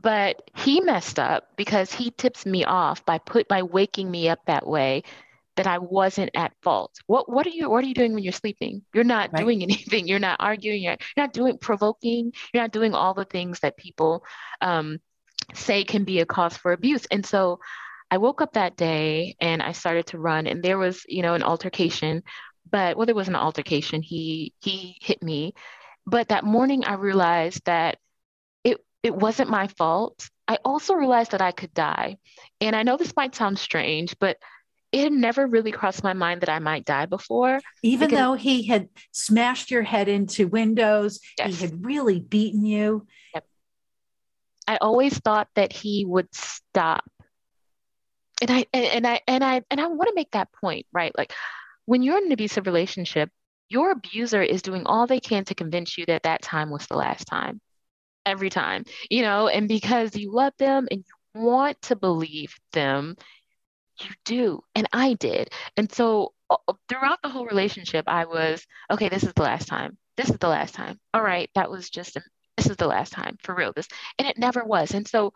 but 0.07 0.49
he 0.55 0.79
messed 0.79 1.19
up 1.19 1.49
because 1.57 1.91
he 1.91 2.11
tips 2.11 2.45
me 2.45 2.63
off 2.63 3.05
by 3.05 3.17
put 3.17 3.45
by 3.49 3.61
waking 3.61 4.09
me 4.09 4.29
up 4.29 4.39
that 4.45 4.65
way 4.65 5.03
that 5.57 5.67
I 5.67 5.79
wasn't 5.79 6.31
at 6.33 6.53
fault. 6.61 6.93
What 7.07 7.29
what 7.29 7.45
are 7.45 7.49
you 7.49 7.69
what 7.69 7.83
are 7.83 7.87
you 7.87 7.93
doing 7.93 8.13
when 8.13 8.23
you're 8.23 8.31
sleeping? 8.31 8.83
You're 8.93 9.03
not 9.03 9.33
right. 9.33 9.41
doing 9.41 9.63
anything. 9.67 10.07
You're 10.07 10.19
not 10.19 10.37
arguing. 10.39 10.81
You're, 10.81 10.95
you're, 11.17 11.25
not 11.25 11.33
doing 11.33 11.57
provoking. 11.57 12.31
You're 12.53 12.63
not 12.63 12.71
doing 12.71 12.93
all 12.93 13.15
the 13.15 13.25
things 13.25 13.59
that 13.59 13.75
people 13.75 14.23
um, 14.61 14.99
say 15.53 15.83
can 15.83 16.05
be 16.05 16.21
a 16.21 16.25
cause 16.25 16.55
for 16.55 16.71
abuse. 16.71 17.05
And 17.11 17.25
so 17.25 17.59
I 18.09 18.17
woke 18.17 18.41
up 18.41 18.53
that 18.53 18.77
day 18.77 19.35
and 19.41 19.61
I 19.61 19.73
started 19.73 20.05
to 20.07 20.19
run, 20.19 20.47
and 20.47 20.63
there 20.63 20.77
was 20.77 21.03
you 21.09 21.21
know 21.21 21.33
an 21.33 21.43
altercation. 21.43 22.23
But 22.71 22.95
well, 22.95 23.07
there 23.07 23.13
was 23.13 23.27
an 23.27 23.35
altercation. 23.35 24.01
He 24.01 24.53
he 24.61 24.95
hit 25.01 25.21
me. 25.21 25.53
But 26.05 26.29
that 26.29 26.45
morning 26.45 26.85
I 26.85 26.93
realized 26.93 27.65
that 27.65 27.97
it 29.03 29.15
wasn't 29.15 29.49
my 29.49 29.67
fault. 29.67 30.29
I 30.47 30.57
also 30.63 30.93
realized 30.93 31.31
that 31.31 31.41
I 31.41 31.51
could 31.51 31.73
die. 31.73 32.17
And 32.61 32.75
I 32.75 32.83
know 32.83 32.97
this 32.97 33.15
might 33.15 33.35
sound 33.35 33.59
strange, 33.59 34.17
but 34.19 34.37
it 34.91 35.03
had 35.03 35.13
never 35.13 35.45
really 35.45 35.71
crossed 35.71 36.03
my 36.03 36.13
mind 36.13 36.41
that 36.41 36.49
I 36.49 36.59
might 36.59 36.85
die 36.85 37.05
before. 37.05 37.59
Even 37.83 38.07
because, 38.07 38.19
though 38.19 38.33
he 38.35 38.63
had 38.67 38.87
smashed 39.11 39.69
your 39.69 39.83
head 39.83 40.07
into 40.07 40.47
windows, 40.47 41.19
yes. 41.37 41.55
he 41.55 41.65
had 41.65 41.85
really 41.85 42.19
beaten 42.19 42.65
you. 42.65 43.05
Yep. 43.33 43.45
I 44.67 44.77
always 44.77 45.17
thought 45.17 45.49
that 45.55 45.73
he 45.73 46.05
would 46.05 46.33
stop. 46.33 47.03
And 48.41 48.51
I 48.51 48.65
and 48.71 49.05
I 49.05 49.21
and 49.27 49.43
I 49.43 49.63
and 49.69 49.81
I 49.81 49.87
want 49.87 50.09
to 50.09 50.15
make 50.15 50.31
that 50.31 50.51
point, 50.53 50.85
right? 50.93 51.11
Like 51.17 51.33
when 51.85 52.03
you're 52.03 52.19
in 52.19 52.27
an 52.27 52.31
abusive 52.31 52.67
relationship, 52.67 53.29
your 53.67 53.91
abuser 53.91 54.41
is 54.41 54.61
doing 54.61 54.85
all 54.85 55.07
they 55.07 55.19
can 55.19 55.43
to 55.45 55.55
convince 55.55 55.97
you 55.97 56.05
that 56.05 56.23
that 56.23 56.43
time 56.43 56.69
was 56.69 56.85
the 56.85 56.97
last 56.97 57.25
time 57.25 57.59
every 58.27 58.49
time, 58.49 58.83
you 59.09 59.21
know, 59.21 59.47
and 59.47 59.67
because 59.67 60.15
you 60.15 60.31
love 60.31 60.53
them 60.59 60.87
and 60.91 60.99
you 60.99 61.41
want 61.41 61.81
to 61.83 61.95
believe 61.95 62.53
them, 62.73 63.15
you 64.01 64.09
do. 64.25 64.61
And 64.75 64.87
I 64.93 65.13
did. 65.13 65.49
And 65.77 65.91
so 65.91 66.33
uh, 66.49 66.57
throughout 66.89 67.19
the 67.23 67.29
whole 67.29 67.45
relationship, 67.45 68.05
I 68.07 68.25
was, 68.25 68.65
okay, 68.91 69.09
this 69.09 69.23
is 69.23 69.33
the 69.33 69.43
last 69.43 69.67
time. 69.67 69.97
This 70.17 70.29
is 70.29 70.37
the 70.37 70.49
last 70.49 70.75
time. 70.75 70.99
All 71.13 71.21
right, 71.21 71.49
that 71.55 71.71
was 71.71 71.89
just, 71.89 72.17
this 72.57 72.69
is 72.69 72.75
the 72.75 72.87
last 72.87 73.13
time 73.13 73.37
for 73.41 73.55
real. 73.55 73.71
This, 73.73 73.87
and 74.19 74.27
it 74.27 74.37
never 74.37 74.63
was. 74.63 74.93
And 74.93 75.07
so 75.07 75.33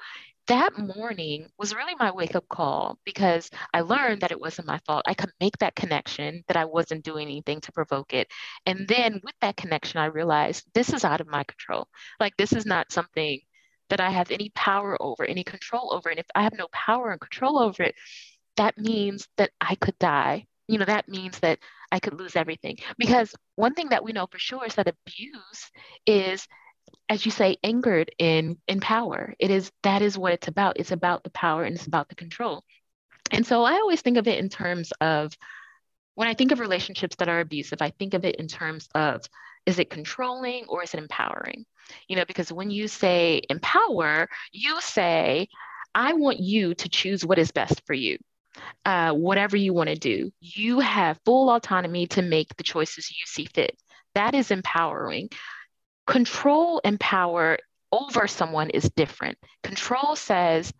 that 0.51 0.77
morning 0.77 1.47
was 1.57 1.73
really 1.73 1.95
my 1.97 2.11
wake 2.11 2.35
up 2.35 2.45
call 2.49 2.99
because 3.05 3.49
I 3.73 3.79
learned 3.81 4.19
that 4.19 4.31
it 4.31 4.41
wasn't 4.41 4.67
my 4.67 4.79
fault. 4.85 5.03
I 5.07 5.13
could 5.13 5.31
make 5.39 5.57
that 5.59 5.75
connection 5.75 6.43
that 6.49 6.57
I 6.57 6.65
wasn't 6.65 7.05
doing 7.05 7.27
anything 7.29 7.61
to 7.61 7.71
provoke 7.71 8.13
it. 8.13 8.27
And 8.65 8.85
then 8.85 9.21
with 9.23 9.35
that 9.39 9.55
connection, 9.55 10.01
I 10.01 10.07
realized 10.07 10.65
this 10.73 10.91
is 10.91 11.05
out 11.05 11.21
of 11.21 11.29
my 11.29 11.45
control. 11.45 11.87
Like, 12.19 12.35
this 12.35 12.51
is 12.51 12.65
not 12.65 12.91
something 12.91 13.39
that 13.89 14.01
I 14.01 14.09
have 14.09 14.29
any 14.29 14.51
power 14.53 15.01
over, 15.01 15.23
any 15.23 15.45
control 15.45 15.93
over. 15.93 16.09
And 16.09 16.19
if 16.19 16.27
I 16.35 16.43
have 16.43 16.57
no 16.57 16.67
power 16.73 17.11
and 17.11 17.21
control 17.21 17.57
over 17.57 17.83
it, 17.83 17.95
that 18.57 18.77
means 18.77 19.29
that 19.37 19.51
I 19.61 19.75
could 19.75 19.97
die. 19.99 20.47
You 20.67 20.79
know, 20.79 20.85
that 20.85 21.07
means 21.07 21.39
that 21.39 21.59
I 21.93 21.99
could 21.99 22.19
lose 22.19 22.35
everything. 22.35 22.77
Because 22.97 23.33
one 23.55 23.73
thing 23.73 23.87
that 23.89 24.03
we 24.03 24.11
know 24.11 24.27
for 24.29 24.39
sure 24.39 24.65
is 24.65 24.75
that 24.75 24.89
abuse 24.89 25.71
is 26.05 26.45
as 27.09 27.25
you 27.25 27.31
say, 27.31 27.57
anchored 27.63 28.11
in 28.17 28.57
in 28.67 28.79
power. 28.79 29.33
It 29.39 29.51
is 29.51 29.71
that 29.83 30.01
is 30.01 30.17
what 30.17 30.33
it's 30.33 30.47
about. 30.47 30.79
It's 30.79 30.91
about 30.91 31.23
the 31.23 31.31
power 31.31 31.63
and 31.63 31.75
it's 31.75 31.87
about 31.87 32.09
the 32.09 32.15
control. 32.15 32.63
And 33.31 33.45
so 33.45 33.63
I 33.63 33.73
always 33.73 34.01
think 34.01 34.17
of 34.17 34.27
it 34.27 34.39
in 34.39 34.49
terms 34.49 34.91
of 35.01 35.33
when 36.15 36.27
I 36.27 36.33
think 36.33 36.51
of 36.51 36.59
relationships 36.59 37.15
that 37.17 37.29
are 37.29 37.39
abusive, 37.39 37.81
I 37.81 37.91
think 37.91 38.13
of 38.13 38.25
it 38.25 38.35
in 38.35 38.47
terms 38.47 38.87
of 38.93 39.21
is 39.65 39.79
it 39.79 39.89
controlling 39.89 40.65
or 40.67 40.83
is 40.83 40.93
it 40.93 40.99
empowering? 40.99 41.65
You 42.07 42.15
know, 42.15 42.25
because 42.25 42.51
when 42.51 42.71
you 42.71 42.87
say 42.87 43.41
empower, 43.49 44.27
you 44.51 44.79
say, 44.81 45.47
I 45.93 46.13
want 46.13 46.39
you 46.39 46.73
to 46.75 46.89
choose 46.89 47.25
what 47.25 47.39
is 47.39 47.51
best 47.51 47.81
for 47.85 47.93
you. 47.93 48.17
Uh, 48.85 49.13
whatever 49.13 49.55
you 49.55 49.73
want 49.73 49.89
to 49.89 49.95
do, 49.95 50.31
you 50.41 50.79
have 50.79 51.19
full 51.25 51.49
autonomy 51.49 52.07
to 52.07 52.21
make 52.21 52.55
the 52.57 52.63
choices 52.63 53.09
you 53.11 53.25
see 53.25 53.45
fit. 53.45 53.77
That 54.13 54.35
is 54.35 54.51
empowering. 54.51 55.29
Control 56.07 56.81
and 56.83 56.99
power 56.99 57.57
over 57.91 58.27
someone 58.27 58.69
is 58.69 58.89
different. 58.95 59.37
Control 59.63 60.15
says, 60.15 60.73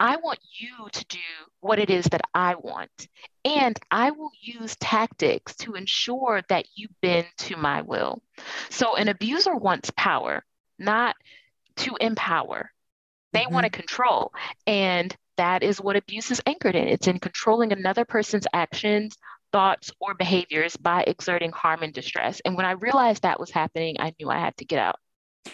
I 0.00 0.16
want 0.16 0.38
you 0.58 0.88
to 0.90 1.04
do 1.06 1.18
what 1.60 1.78
it 1.78 1.90
is 1.90 2.06
that 2.06 2.22
I 2.34 2.54
want. 2.56 3.08
And 3.44 3.78
I 3.90 4.10
will 4.10 4.30
use 4.40 4.76
tactics 4.76 5.54
to 5.56 5.74
ensure 5.74 6.42
that 6.48 6.66
you 6.74 6.88
bend 7.02 7.26
to 7.38 7.56
my 7.56 7.82
will. 7.82 8.22
So 8.70 8.96
an 8.96 9.08
abuser 9.08 9.54
wants 9.54 9.92
power, 9.96 10.44
not 10.78 11.16
to 11.76 11.96
empower. 12.00 12.70
They 13.32 13.40
mm-hmm. 13.40 13.54
want 13.54 13.64
to 13.64 13.70
control. 13.70 14.32
And 14.66 15.14
that 15.36 15.62
is 15.62 15.80
what 15.80 15.96
abuse 15.96 16.30
is 16.30 16.40
anchored 16.46 16.76
in. 16.76 16.88
It's 16.88 17.08
in 17.08 17.18
controlling 17.18 17.72
another 17.72 18.04
person's 18.04 18.46
actions, 18.52 19.16
thoughts, 19.54 19.92
or 20.00 20.14
behaviors 20.14 20.76
by 20.76 21.04
exerting 21.06 21.52
harm 21.52 21.84
and 21.84 21.94
distress. 21.94 22.40
And 22.44 22.56
when 22.56 22.66
I 22.66 22.72
realized 22.72 23.22
that 23.22 23.38
was 23.38 23.52
happening, 23.52 23.94
I 24.00 24.12
knew 24.18 24.28
I 24.28 24.40
had 24.40 24.56
to 24.56 24.64
get 24.64 24.80
out. 24.80 24.96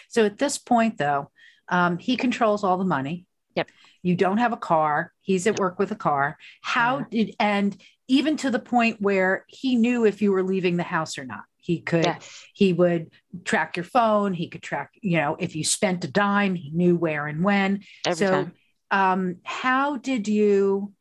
So 0.08 0.24
at 0.24 0.38
this 0.38 0.56
point, 0.56 0.96
though, 0.96 1.30
um, 1.68 1.98
he 1.98 2.16
controls 2.16 2.64
all 2.64 2.78
the 2.78 2.84
money. 2.86 3.26
Yep. 3.56 3.68
You 4.02 4.16
don't 4.16 4.38
have 4.38 4.54
a 4.54 4.56
car. 4.56 5.12
He's 5.20 5.46
at 5.46 5.58
work 5.58 5.78
with 5.78 5.92
a 5.92 5.96
car. 5.96 6.38
How 6.62 7.00
yeah. 7.00 7.04
did, 7.10 7.36
and 7.38 7.76
even 8.08 8.38
to 8.38 8.50
the 8.50 8.58
point 8.58 9.02
where 9.02 9.44
he 9.48 9.76
knew 9.76 10.06
if 10.06 10.22
you 10.22 10.32
were 10.32 10.42
leaving 10.42 10.78
the 10.78 10.82
house 10.82 11.18
or 11.18 11.26
not. 11.26 11.42
He 11.58 11.80
could, 11.82 12.06
yes. 12.06 12.46
he 12.54 12.72
would 12.72 13.10
track 13.44 13.76
your 13.76 13.84
phone. 13.84 14.32
He 14.32 14.48
could 14.48 14.62
track, 14.62 14.92
you 15.02 15.18
know, 15.18 15.36
if 15.38 15.54
you 15.54 15.62
spent 15.62 16.06
a 16.06 16.08
dime, 16.08 16.54
he 16.54 16.70
knew 16.70 16.96
where 16.96 17.26
and 17.26 17.44
when. 17.44 17.82
Every 18.06 18.26
so, 18.26 18.30
time. 18.30 18.52
Um, 18.90 19.36
how 19.44 19.98
did 19.98 20.26
you 20.26 20.94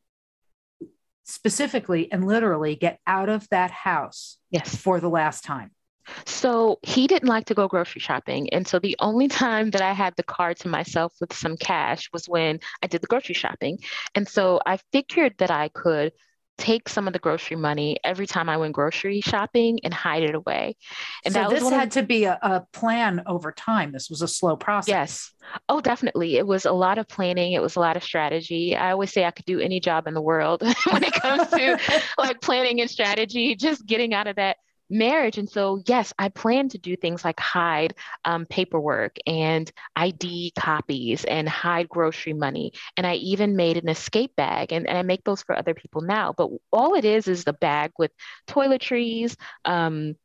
specifically 1.30 2.12
and 2.12 2.26
literally 2.26 2.76
get 2.76 3.00
out 3.06 3.30
of 3.30 3.48
that 3.50 3.72
house 3.72 4.38
yes. 4.50 4.76
for 4.76 5.00
the 5.00 5.10
last 5.10 5.44
time? 5.44 5.72
So 6.26 6.80
he 6.82 7.08
didn't 7.08 7.30
like 7.30 7.46
to 7.46 7.54
go 7.54 7.68
grocery 7.68 8.02
shopping. 8.02 8.52
And 8.52 8.68
so 8.68 8.80
the 8.80 8.96
only 9.00 9.28
time 9.44 9.72
that 9.72 9.82
I 9.82 9.94
had 9.94 10.16
the 10.16 10.24
car 10.24 10.54
to 10.56 10.68
myself 10.68 11.14
with 11.22 11.34
some 11.34 11.56
cash 11.58 12.10
was 12.12 12.28
when 12.28 12.60
I 12.82 12.88
did 12.88 13.02
the 13.02 13.08
grocery 13.08 13.36
shopping. 13.36 13.80
And 14.16 14.28
so 14.28 14.60
I 14.66 14.80
figured 14.92 15.36
that 15.38 15.52
I 15.52 15.70
could 15.70 16.14
take 16.60 16.90
some 16.90 17.08
of 17.08 17.14
the 17.14 17.20
grocery 17.20 17.56
money 17.56 17.98
every 18.04 18.28
time 18.28 18.50
I 18.50 18.58
went 18.58 18.74
grocery 18.74 19.22
shopping 19.22 19.80
and 19.84 19.94
hide 19.94 20.24
it 20.24 20.36
away. 20.36 20.76
And 21.26 21.34
so 21.34 21.50
this 21.50 21.68
had 21.70 21.88
of, 21.88 21.94
to 21.94 22.04
be 22.04 22.26
a, 22.26 22.38
a, 22.42 22.66
plan 22.74 23.24
over 23.26 23.52
time. 23.52 23.92
This 23.92 24.10
was 24.10 24.22
a 24.22 24.28
slow 24.28 24.56
process. 24.56 24.90
Yes. 24.90 25.32
Oh, 25.70 25.82
definitely. 25.82 26.38
It 26.38 26.46
was 26.46 26.66
a 26.66 26.72
lot 26.72 26.98
of 26.98 27.08
planning. 27.08 27.54
It 27.54 27.62
was 27.62 27.76
a 27.76 27.80
lot 27.80 27.98
of 27.98 28.04
strategy. 28.04 28.76
I 28.76 28.92
always 28.92 29.12
say 29.12 29.26
I 29.26 29.32
could 29.32 29.46
do 29.46 29.60
any 29.60 29.80
job 29.80 30.08
in 30.08 30.14
the 30.14 30.22
world 30.22 30.62
when 30.92 31.04
it 31.04 31.14
comes 31.14 31.48
to 31.50 31.80
like 32.18 32.42
planning 32.42 32.82
and 32.82 32.90
strategy, 32.90 33.56
just 33.56 33.86
getting 33.86 34.14
out 34.14 34.28
of 34.28 34.36
that 34.36 34.58
marriage. 34.90 35.38
And 35.38 35.50
so, 35.50 35.82
yes, 35.88 36.14
I 36.18 36.30
plan 36.30 36.70
to 36.70 36.78
do 36.78 36.96
things 36.96 37.24
like 37.24 37.40
hide 37.40 37.94
um, 38.26 38.46
paperwork 38.46 39.18
and 39.26 39.72
ID 39.96 40.54
copies 40.58 41.24
and 41.26 41.48
hide 41.48 41.90
grocery 41.90 42.34
money. 42.34 42.74
And 42.98 43.06
I 43.06 43.16
even 43.16 43.56
made 43.56 43.78
an 43.78 43.90
escape 43.90 44.36
bag, 44.36 44.72
and, 44.72 44.88
and 44.88 44.98
I 44.98 45.04
make 45.04 45.24
those 45.24 45.44
for 45.44 45.56
other 45.56 45.74
people 45.74 46.02
now. 46.02 46.34
But 46.36 46.50
all 46.72 46.96
it 46.96 47.06
is 47.06 47.28
is 47.28 47.44
the 47.44 47.54
bag 47.54 47.92
with 47.98 48.12
toiletries, 48.48 49.36
um, 49.66 50.16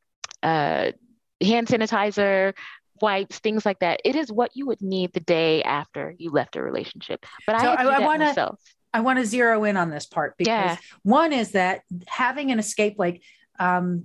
uh, 0.42 0.92
hand 1.40 1.68
sanitizer, 1.68 2.54
wipes, 3.00 3.38
things 3.38 3.66
like 3.66 3.80
that. 3.80 4.00
It 4.04 4.16
is 4.16 4.30
what 4.30 4.50
you 4.54 4.66
would 4.66 4.80
need 4.80 5.12
the 5.12 5.20
day 5.20 5.62
after 5.62 6.14
you 6.18 6.30
left 6.30 6.56
a 6.56 6.62
relationship. 6.62 7.24
But 7.46 7.60
so 7.60 7.68
I, 7.68 7.82
I, 7.82 7.96
I 7.96 7.98
want 8.00 8.22
to. 8.22 8.52
I 8.92 9.00
want 9.00 9.18
to 9.18 9.26
zero 9.26 9.64
in 9.64 9.76
on 9.76 9.90
this 9.90 10.06
part 10.06 10.36
because 10.38 10.46
yeah. 10.46 10.76
one 11.02 11.32
is 11.32 11.50
that 11.52 11.80
having 12.06 12.52
an 12.52 12.60
escape, 12.60 12.94
like 12.96 13.22
um, 13.58 14.04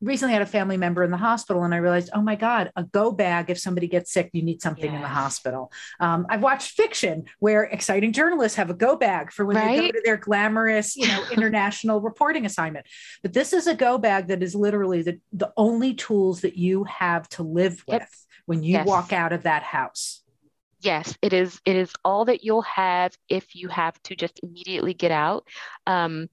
recently 0.00 0.32
had 0.32 0.42
a 0.42 0.46
family 0.46 0.76
member 0.76 1.02
in 1.02 1.10
the 1.10 1.16
hospital 1.16 1.64
and 1.64 1.74
I 1.74 1.78
realized, 1.78 2.10
oh 2.12 2.20
my 2.20 2.36
God, 2.36 2.70
a 2.76 2.84
go 2.84 3.10
bag. 3.10 3.48
If 3.48 3.58
somebody 3.58 3.88
gets 3.88 4.12
sick, 4.12 4.30
you 4.32 4.42
need 4.42 4.60
something 4.60 4.84
yes. 4.84 4.94
in 4.94 5.00
the 5.00 5.08
hospital. 5.08 5.72
Um, 6.00 6.26
I've 6.28 6.42
watched 6.42 6.72
fiction 6.72 7.24
where 7.38 7.64
exciting 7.64 8.12
journalists 8.12 8.56
have 8.56 8.68
a 8.70 8.74
go 8.74 8.96
bag 8.96 9.32
for 9.32 9.46
when 9.46 9.56
right? 9.56 9.76
they 9.76 9.86
go 9.86 9.92
to 9.92 10.02
their 10.04 10.16
glamorous, 10.18 10.96
you 10.96 11.06
know, 11.06 11.24
international 11.32 12.00
reporting 12.00 12.44
assignment. 12.44 12.86
But 13.22 13.32
this 13.32 13.52
is 13.52 13.66
a 13.66 13.74
go 13.74 13.96
bag 13.96 14.28
that 14.28 14.42
is 14.42 14.54
literally 14.54 15.02
the, 15.02 15.20
the 15.32 15.52
only 15.56 15.94
tools 15.94 16.42
that 16.42 16.56
you 16.56 16.84
have 16.84 17.28
to 17.30 17.42
live 17.42 17.82
with 17.88 18.02
yep. 18.02 18.08
when 18.44 18.62
you 18.62 18.72
yes. 18.72 18.86
walk 18.86 19.12
out 19.12 19.32
of 19.32 19.44
that 19.44 19.62
house. 19.62 20.22
Yes, 20.80 21.16
it 21.22 21.32
is. 21.32 21.58
It 21.64 21.74
is 21.74 21.92
all 22.04 22.26
that 22.26 22.44
you'll 22.44 22.62
have 22.62 23.16
if 23.28 23.54
you 23.54 23.68
have 23.68 24.00
to 24.04 24.14
just 24.14 24.40
immediately 24.42 24.92
get 24.92 25.10
out. 25.10 25.48
Um, 25.86 26.28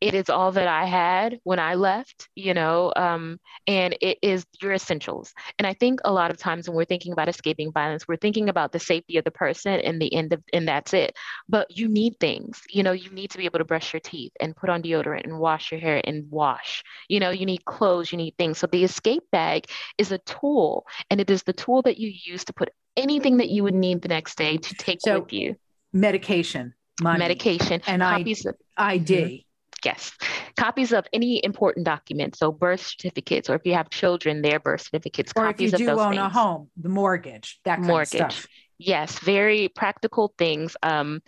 it 0.00 0.14
is 0.14 0.28
all 0.28 0.52
that 0.52 0.68
I 0.68 0.84
had 0.84 1.38
when 1.44 1.58
I 1.58 1.74
left, 1.74 2.28
you 2.34 2.52
know, 2.52 2.92
um, 2.96 3.40
and 3.66 3.96
it 4.02 4.18
is 4.20 4.44
your 4.60 4.72
essentials. 4.72 5.32
And 5.58 5.66
I 5.66 5.72
think 5.72 6.00
a 6.04 6.12
lot 6.12 6.30
of 6.30 6.36
times 6.36 6.68
when 6.68 6.76
we're 6.76 6.84
thinking 6.84 7.12
about 7.12 7.28
escaping 7.28 7.72
violence, 7.72 8.06
we're 8.06 8.16
thinking 8.16 8.50
about 8.50 8.72
the 8.72 8.78
safety 8.78 9.16
of 9.16 9.24
the 9.24 9.30
person 9.30 9.72
and 9.72 10.00
the 10.00 10.12
end 10.12 10.34
of, 10.34 10.42
and 10.52 10.68
that's 10.68 10.92
it. 10.92 11.16
But 11.48 11.76
you 11.76 11.88
need 11.88 12.20
things, 12.20 12.60
you 12.68 12.82
know, 12.82 12.92
you 12.92 13.10
need 13.10 13.30
to 13.30 13.38
be 13.38 13.46
able 13.46 13.58
to 13.58 13.64
brush 13.64 13.92
your 13.94 14.00
teeth 14.00 14.32
and 14.38 14.54
put 14.54 14.68
on 14.68 14.82
deodorant 14.82 15.24
and 15.24 15.38
wash 15.38 15.72
your 15.72 15.80
hair 15.80 16.02
and 16.04 16.30
wash. 16.30 16.82
You 17.08 17.20
know, 17.20 17.30
you 17.30 17.46
need 17.46 17.64
clothes, 17.64 18.12
you 18.12 18.18
need 18.18 18.34
things. 18.36 18.58
So 18.58 18.66
the 18.66 18.84
escape 18.84 19.24
bag 19.32 19.64
is 19.96 20.12
a 20.12 20.18
tool, 20.18 20.84
and 21.10 21.20
it 21.20 21.30
is 21.30 21.42
the 21.42 21.54
tool 21.54 21.82
that 21.82 21.98
you 21.98 22.12
use 22.24 22.44
to 22.44 22.52
put 22.52 22.70
anything 22.98 23.38
that 23.38 23.48
you 23.48 23.62
would 23.62 23.74
need 23.74 24.02
the 24.02 24.08
next 24.08 24.36
day 24.36 24.58
to 24.58 24.74
take 24.74 25.00
so, 25.00 25.20
with 25.20 25.32
you. 25.32 25.56
Medication, 25.92 26.74
money, 27.00 27.18
medication, 27.18 27.80
and 27.86 28.02
copies 28.02 28.44
I, 28.44 28.50
of 28.50 28.56
ID. 28.76 29.14
Mm-hmm 29.14 29.45
Yes. 29.86 30.10
Copies 30.56 30.92
of 30.92 31.06
any 31.12 31.40
important 31.44 31.86
documents, 31.86 32.40
so 32.40 32.50
birth 32.50 32.80
certificates, 32.80 33.48
or 33.48 33.54
if 33.54 33.62
you 33.64 33.74
have 33.74 33.88
children, 33.88 34.42
their 34.42 34.58
birth 34.58 34.80
certificates. 34.80 35.32
Or 35.36 35.44
copies 35.44 35.74
if 35.74 35.78
you 35.78 35.86
do 35.86 35.92
own 35.92 36.10
things. 36.10 36.22
a 36.22 36.28
home, 36.28 36.68
the 36.76 36.88
mortgage, 36.88 37.60
that 37.64 37.76
kind 37.76 37.86
mortgage. 37.86 38.20
of 38.20 38.32
stuff. 38.32 38.48
Yes, 38.78 39.20
very 39.20 39.68
practical 39.68 40.34
things. 40.36 40.76
Um, 40.82 41.22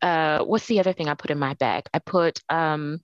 uh, 0.00 0.42
what's 0.42 0.66
the 0.66 0.80
other 0.80 0.94
thing 0.94 1.08
I 1.08 1.14
put 1.14 1.30
in 1.30 1.38
my 1.38 1.52
bag? 1.52 1.84
I 1.92 1.98
put 1.98 2.40
um, 2.48 3.00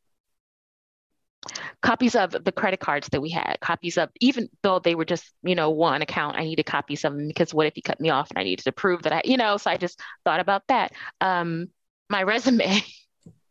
copies 1.82 2.16
of 2.16 2.30
the 2.30 2.52
credit 2.52 2.80
cards 2.80 3.08
that 3.12 3.20
we 3.20 3.28
had, 3.28 3.58
copies 3.60 3.98
of, 3.98 4.08
even 4.20 4.48
though 4.62 4.78
they 4.78 4.94
were 4.94 5.04
just, 5.04 5.30
you 5.42 5.54
know, 5.54 5.68
one 5.68 6.00
account, 6.00 6.38
I 6.38 6.44
needed 6.44 6.64
copies 6.64 7.04
of 7.04 7.12
them 7.12 7.28
because 7.28 7.52
what 7.52 7.66
if 7.66 7.74
he 7.74 7.82
cut 7.82 8.00
me 8.00 8.08
off 8.08 8.30
and 8.30 8.38
I 8.38 8.44
needed 8.44 8.64
to 8.64 8.72
prove 8.72 9.02
that 9.02 9.12
I, 9.12 9.20
you 9.26 9.36
know, 9.36 9.58
so 9.58 9.70
I 9.70 9.76
just 9.76 10.00
thought 10.24 10.40
about 10.40 10.62
that. 10.68 10.92
Um, 11.20 11.66
my 12.08 12.22
resume. 12.32 12.80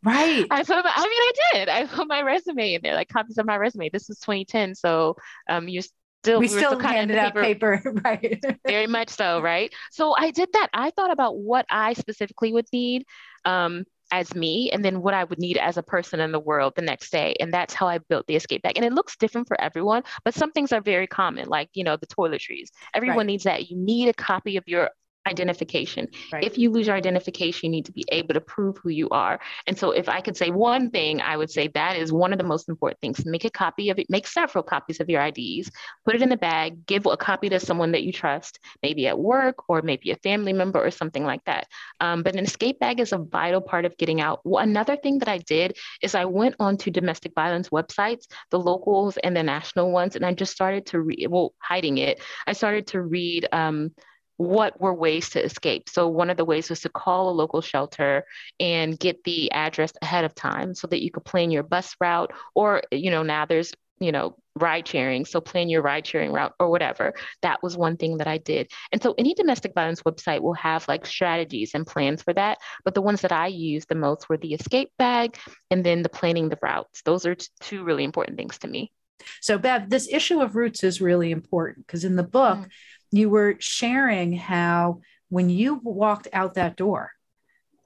Right. 0.04 0.46
I 0.50 0.62
put, 0.62 0.84
my, 0.84 0.92
I 0.94 1.02
mean, 1.02 1.12
I 1.12 1.32
did. 1.52 1.68
I 1.68 1.86
put 1.86 2.06
my 2.08 2.22
resume 2.22 2.74
in 2.74 2.80
there, 2.82 2.94
like 2.94 3.08
copies 3.08 3.38
of 3.38 3.46
my 3.46 3.56
resume. 3.56 3.88
This 3.88 4.08
was 4.08 4.18
2010, 4.18 4.74
so 4.74 5.16
um, 5.48 5.68
you're 5.68 5.82
still 6.24 6.40
we, 6.40 6.44
we 6.44 6.48
still, 6.48 6.72
still 6.72 6.78
handed 6.80 7.16
out 7.16 7.34
paper, 7.34 7.78
paper. 7.82 8.00
right? 8.04 8.44
Very 8.66 8.86
much 8.86 9.10
so, 9.10 9.40
right? 9.40 9.72
So 9.90 10.14
I 10.16 10.30
did 10.30 10.50
that. 10.52 10.68
I 10.74 10.90
thought 10.90 11.10
about 11.10 11.38
what 11.38 11.66
I 11.70 11.94
specifically 11.94 12.52
would 12.52 12.66
need 12.72 13.04
um, 13.44 13.84
as 14.10 14.34
me, 14.34 14.70
and 14.70 14.84
then 14.84 15.00
what 15.00 15.14
I 15.14 15.24
would 15.24 15.38
need 15.38 15.56
as 15.56 15.76
a 15.76 15.82
person 15.82 16.20
in 16.20 16.32
the 16.32 16.40
world 16.40 16.74
the 16.76 16.82
next 16.82 17.10
day, 17.10 17.34
and 17.40 17.52
that's 17.52 17.72
how 17.72 17.86
I 17.86 17.98
built 17.98 18.26
the 18.26 18.36
escape 18.36 18.62
bag. 18.62 18.76
And 18.76 18.84
it 18.84 18.92
looks 18.92 19.16
different 19.16 19.48
for 19.48 19.60
everyone, 19.60 20.02
but 20.24 20.34
some 20.34 20.52
things 20.52 20.72
are 20.72 20.80
very 20.80 21.06
common, 21.06 21.48
like 21.48 21.70
you 21.72 21.84
know 21.84 21.96
the 21.96 22.06
toiletries. 22.06 22.68
Everyone 22.94 23.18
right. 23.18 23.26
needs 23.26 23.44
that. 23.44 23.70
You 23.70 23.76
need 23.76 24.08
a 24.08 24.14
copy 24.14 24.56
of 24.56 24.64
your 24.66 24.90
identification. 25.26 26.08
Right. 26.32 26.44
If 26.44 26.58
you 26.58 26.70
lose 26.70 26.86
your 26.86 26.96
identification, 26.96 27.66
you 27.66 27.70
need 27.70 27.86
to 27.86 27.92
be 27.92 28.04
able 28.10 28.34
to 28.34 28.40
prove 28.40 28.78
who 28.78 28.90
you 28.90 29.08
are. 29.10 29.40
And 29.66 29.78
so, 29.78 29.90
if 29.90 30.08
I 30.08 30.20
could 30.20 30.36
say 30.36 30.50
one 30.50 30.90
thing, 30.90 31.20
I 31.20 31.36
would 31.36 31.50
say 31.50 31.68
that 31.68 31.96
is 31.96 32.12
one 32.12 32.32
of 32.32 32.38
the 32.38 32.44
most 32.44 32.68
important 32.68 33.00
things. 33.00 33.24
Make 33.24 33.44
a 33.44 33.50
copy 33.50 33.90
of 33.90 33.98
it, 33.98 34.08
make 34.10 34.26
several 34.26 34.62
copies 34.62 35.00
of 35.00 35.08
your 35.08 35.22
IDs, 35.22 35.70
put 36.04 36.14
it 36.14 36.22
in 36.22 36.28
the 36.28 36.36
bag, 36.36 36.86
give 36.86 37.06
a 37.06 37.16
copy 37.16 37.48
to 37.48 37.60
someone 37.60 37.92
that 37.92 38.02
you 38.02 38.12
trust, 38.12 38.60
maybe 38.82 39.06
at 39.06 39.18
work 39.18 39.68
or 39.68 39.82
maybe 39.82 40.10
a 40.10 40.16
family 40.16 40.52
member 40.52 40.84
or 40.84 40.90
something 40.90 41.24
like 41.24 41.44
that. 41.44 41.66
Um, 42.00 42.22
but 42.22 42.34
an 42.34 42.44
escape 42.44 42.78
bag 42.78 43.00
is 43.00 43.12
a 43.12 43.18
vital 43.18 43.60
part 43.60 43.84
of 43.84 43.96
getting 43.96 44.20
out. 44.20 44.40
Well, 44.44 44.62
another 44.62 44.96
thing 44.96 45.18
that 45.18 45.28
I 45.28 45.38
did 45.38 45.76
is 46.02 46.14
I 46.14 46.24
went 46.24 46.56
onto 46.60 46.90
domestic 46.90 47.32
violence 47.34 47.70
websites, 47.70 48.26
the 48.50 48.58
locals 48.58 49.16
and 49.18 49.36
the 49.36 49.42
national 49.42 49.90
ones, 49.90 50.16
and 50.16 50.24
I 50.24 50.34
just 50.34 50.52
started 50.52 50.86
to 50.86 51.00
read, 51.00 51.28
well, 51.30 51.54
hiding 51.58 51.98
it. 51.98 52.20
I 52.46 52.52
started 52.52 52.86
to 52.88 53.02
read. 53.02 53.48
Um, 53.52 53.92
what 54.36 54.80
were 54.80 54.94
ways 54.94 55.30
to 55.30 55.44
escape. 55.44 55.88
So 55.88 56.08
one 56.08 56.30
of 56.30 56.36
the 56.36 56.44
ways 56.44 56.70
was 56.70 56.80
to 56.80 56.88
call 56.88 57.28
a 57.28 57.32
local 57.32 57.60
shelter 57.60 58.24
and 58.58 58.98
get 58.98 59.22
the 59.24 59.52
address 59.52 59.92
ahead 60.02 60.24
of 60.24 60.34
time 60.34 60.74
so 60.74 60.86
that 60.88 61.02
you 61.02 61.10
could 61.10 61.24
plan 61.24 61.50
your 61.50 61.62
bus 61.62 61.94
route 62.00 62.32
or 62.54 62.82
you 62.90 63.10
know 63.10 63.22
now 63.22 63.46
there's 63.46 63.72
you 64.00 64.12
know, 64.12 64.36
ride 64.56 64.86
sharing. 64.86 65.24
So 65.24 65.40
plan 65.40 65.68
your 65.68 65.82
ride 65.82 66.06
sharing 66.06 66.32
route 66.32 66.52
or 66.58 66.68
whatever. 66.68 67.14
That 67.42 67.62
was 67.62 67.76
one 67.76 67.96
thing 67.96 68.18
that 68.18 68.26
I 68.26 68.38
did. 68.38 68.70
And 68.92 69.02
so 69.02 69.14
any 69.18 69.34
domestic 69.34 69.72
violence 69.74 70.02
website 70.02 70.42
will 70.42 70.54
have 70.54 70.86
like 70.88 71.06
strategies 71.06 71.72
and 71.74 71.86
plans 71.86 72.22
for 72.22 72.32
that. 72.34 72.58
But 72.84 72.94
the 72.94 73.02
ones 73.02 73.20
that 73.22 73.32
I 73.32 73.48
used 73.48 73.88
the 73.88 73.94
most 73.94 74.28
were 74.28 74.36
the 74.36 74.54
escape 74.54 74.90
bag 74.98 75.36
and 75.70 75.84
then 75.84 76.02
the 76.02 76.08
planning 76.08 76.48
the 76.48 76.58
routes. 76.62 77.02
Those 77.02 77.26
are 77.26 77.36
two 77.60 77.84
really 77.84 78.04
important 78.04 78.36
things 78.36 78.58
to 78.58 78.68
me. 78.68 78.92
So, 79.40 79.58
Bev, 79.58 79.88
this 79.88 80.08
issue 80.12 80.40
of 80.40 80.54
routes 80.54 80.84
is 80.84 81.00
really 81.00 81.30
important 81.30 81.86
because 81.86 82.04
in 82.04 82.16
the 82.16 82.22
book, 82.22 82.58
mm. 82.58 82.68
You 83.16 83.30
were 83.30 83.56
sharing 83.58 84.32
how 84.32 85.00
when 85.28 85.50
you 85.50 85.80
walked 85.82 86.28
out 86.32 86.54
that 86.54 86.76
door, 86.76 87.10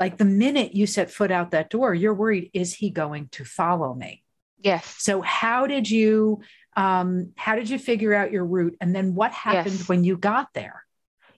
like 0.00 0.16
the 0.16 0.24
minute 0.24 0.74
you 0.74 0.86
set 0.86 1.10
foot 1.10 1.30
out 1.30 1.50
that 1.52 1.70
door, 1.70 1.94
you're 1.94 2.14
worried, 2.14 2.50
is 2.54 2.74
he 2.74 2.90
going 2.90 3.28
to 3.32 3.44
follow 3.44 3.94
me? 3.94 4.22
Yes. 4.60 4.96
So 4.98 5.20
how 5.20 5.66
did 5.66 5.90
you 5.90 6.40
um, 6.76 7.32
how 7.36 7.56
did 7.56 7.68
you 7.68 7.78
figure 7.78 8.14
out 8.14 8.30
your 8.30 8.44
route, 8.44 8.76
and 8.80 8.94
then 8.94 9.14
what 9.16 9.32
happened 9.32 9.78
yes. 9.78 9.88
when 9.88 10.04
you 10.04 10.16
got 10.16 10.48
there? 10.54 10.84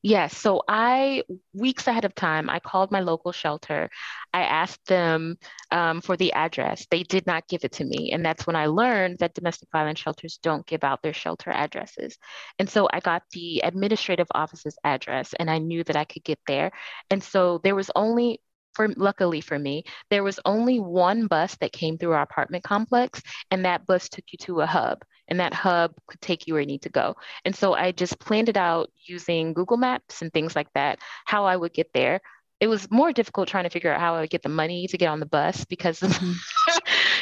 Yes. 0.03 0.35
So 0.35 0.63
I, 0.67 1.25
weeks 1.53 1.87
ahead 1.87 2.07
of 2.07 2.15
time, 2.15 2.49
I 2.49 2.59
called 2.59 2.91
my 2.91 3.01
local 3.01 3.33
shelter. 3.33 3.91
I 4.33 4.43
asked 4.45 4.87
them 4.87 5.37
um, 5.71 6.01
for 6.01 6.17
the 6.17 6.33
address. 6.33 6.87
They 6.91 7.03
did 7.03 7.27
not 7.27 7.49
give 7.49 7.65
it 7.65 7.73
to 7.73 7.85
me. 7.85 8.11
And 8.13 8.25
that's 8.25 8.47
when 8.47 8.57
I 8.57 8.67
learned 8.67 9.19
that 9.19 9.35
domestic 9.35 9.69
violence 9.71 9.99
shelters 9.99 10.39
don't 10.43 10.67
give 10.67 10.85
out 10.85 11.03
their 11.03 11.13
shelter 11.13 11.51
addresses. 11.51 12.17
And 12.59 12.69
so 12.69 12.89
I 12.91 13.01
got 13.01 13.25
the 13.33 13.61
administrative 13.63 14.29
office's 14.35 14.79
address 14.85 15.35
and 15.39 15.51
I 15.51 15.59
knew 15.59 15.85
that 15.85 15.97
I 15.97 16.05
could 16.05 16.25
get 16.25 16.39
there. 16.47 16.73
And 17.11 17.23
so 17.23 17.61
there 17.63 17.75
was 17.75 17.91
only 17.95 18.41
for 18.75 18.89
luckily 18.89 19.41
for 19.41 19.59
me, 19.59 19.85
there 20.11 20.23
was 20.23 20.41
only 20.45 20.79
one 20.79 21.27
bus 21.27 21.57
that 21.61 21.73
came 21.73 21.99
through 21.99 22.13
our 22.13 22.23
apartment 22.23 22.65
complex, 22.65 23.23
and 23.51 23.65
that 23.65 23.87
bus 23.87 24.09
took 24.09 24.25
you 24.33 24.39
to 24.39 24.61
a 24.61 24.67
hub, 24.67 25.03
and 25.29 25.41
that 25.41 25.55
hub 25.55 25.95
could 26.07 26.21
take 26.21 26.47
you 26.47 26.55
where 26.55 26.61
you 26.61 26.67
need 26.67 26.83
to 26.83 26.89
go. 26.89 27.17
And 27.45 27.55
so 27.55 27.75
I 27.75 27.93
just 27.93 28.19
planned 28.19 28.49
it 28.49 28.57
out 28.57 28.91
using 29.05 29.55
Google 29.55 29.77
Maps 29.77 30.23
and 30.23 30.33
things 30.33 30.55
like 30.55 30.73
that, 30.75 30.99
how 31.25 31.45
I 31.45 31.57
would 31.57 31.73
get 31.73 31.93
there. 31.95 32.21
It 32.59 32.69
was 32.69 32.91
more 32.91 33.11
difficult 33.11 33.49
trying 33.49 33.65
to 33.65 33.71
figure 33.71 33.91
out 33.91 34.01
how 34.01 34.17
I 34.17 34.21
would 34.21 34.31
get 34.31 34.43
the 34.43 34.51
money 34.51 34.87
to 34.89 34.99
get 34.99 35.09
on 35.09 35.19
the 35.19 35.27
bus 35.27 35.65
because, 35.65 36.01
mm-hmm. 36.01 36.33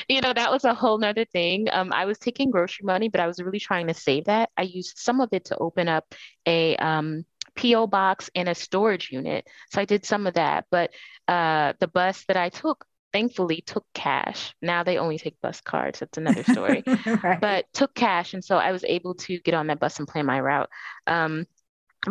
you 0.08 0.20
know, 0.20 0.32
that 0.32 0.50
was 0.50 0.64
a 0.64 0.74
whole 0.74 0.98
nother 0.98 1.24
thing. 1.26 1.68
Um, 1.70 1.92
I 1.92 2.06
was 2.06 2.18
taking 2.18 2.50
grocery 2.50 2.84
money, 2.84 3.08
but 3.08 3.20
I 3.20 3.28
was 3.28 3.38
really 3.38 3.60
trying 3.60 3.86
to 3.86 3.94
save 3.94 4.24
that. 4.24 4.50
I 4.56 4.62
used 4.62 4.98
some 4.98 5.20
of 5.20 5.28
it 5.32 5.44
to 5.46 5.56
open 5.58 5.86
up 5.86 6.12
a 6.44 6.74
um, 6.76 7.24
PO 7.58 7.86
box 7.86 8.30
and 8.34 8.48
a 8.48 8.54
storage 8.54 9.10
unit. 9.10 9.46
So 9.70 9.80
I 9.80 9.84
did 9.84 10.04
some 10.04 10.26
of 10.26 10.34
that, 10.34 10.66
but 10.70 10.90
uh, 11.26 11.74
the 11.80 11.88
bus 11.88 12.24
that 12.28 12.36
I 12.36 12.48
took 12.48 12.84
thankfully 13.12 13.62
took 13.66 13.84
cash. 13.94 14.54
Now 14.62 14.84
they 14.84 14.98
only 14.98 15.18
take 15.18 15.40
bus 15.40 15.60
cards. 15.60 15.98
That's 15.98 16.18
another 16.18 16.44
story. 16.44 16.84
right. 17.22 17.40
But 17.40 17.66
took 17.72 17.94
cash, 17.94 18.34
and 18.34 18.44
so 18.44 18.56
I 18.56 18.72
was 18.72 18.84
able 18.84 19.14
to 19.14 19.38
get 19.40 19.54
on 19.54 19.66
that 19.68 19.80
bus 19.80 19.98
and 19.98 20.06
plan 20.06 20.26
my 20.26 20.40
route. 20.40 20.70
Um, 21.06 21.46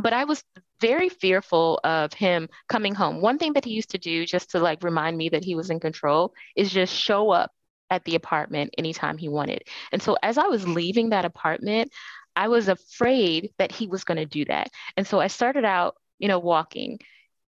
but 0.01 0.11
I 0.11 0.25
was 0.25 0.43
very 0.81 1.09
fearful 1.09 1.79
of 1.83 2.13
him 2.13 2.49
coming 2.67 2.93
home. 2.93 3.21
One 3.21 3.37
thing 3.37 3.53
that 3.53 3.63
he 3.63 3.71
used 3.71 3.91
to 3.91 3.97
do, 3.97 4.25
just 4.25 4.51
to 4.51 4.59
like 4.59 4.83
remind 4.83 5.17
me 5.17 5.29
that 5.29 5.45
he 5.45 5.55
was 5.55 5.69
in 5.69 5.79
control, 5.79 6.33
is 6.55 6.71
just 6.71 6.93
show 6.93 7.31
up 7.31 7.51
at 7.89 8.03
the 8.03 8.15
apartment 8.15 8.73
anytime 8.77 9.17
he 9.17 9.29
wanted. 9.29 9.63
And 9.91 10.01
so 10.01 10.17
as 10.21 10.37
I 10.37 10.47
was 10.47 10.67
leaving 10.67 11.09
that 11.09 11.25
apartment, 11.25 11.91
I 12.37 12.49
was 12.49 12.67
afraid 12.67 13.49
that 13.57 13.71
he 13.71 13.87
was 13.87 14.03
going 14.03 14.19
to 14.19 14.25
do 14.25 14.45
that. 14.45 14.69
And 14.95 15.07
so 15.07 15.19
I 15.19 15.27
started 15.27 15.65
out, 15.65 15.95
you 16.19 16.27
know, 16.27 16.37
walking. 16.37 16.99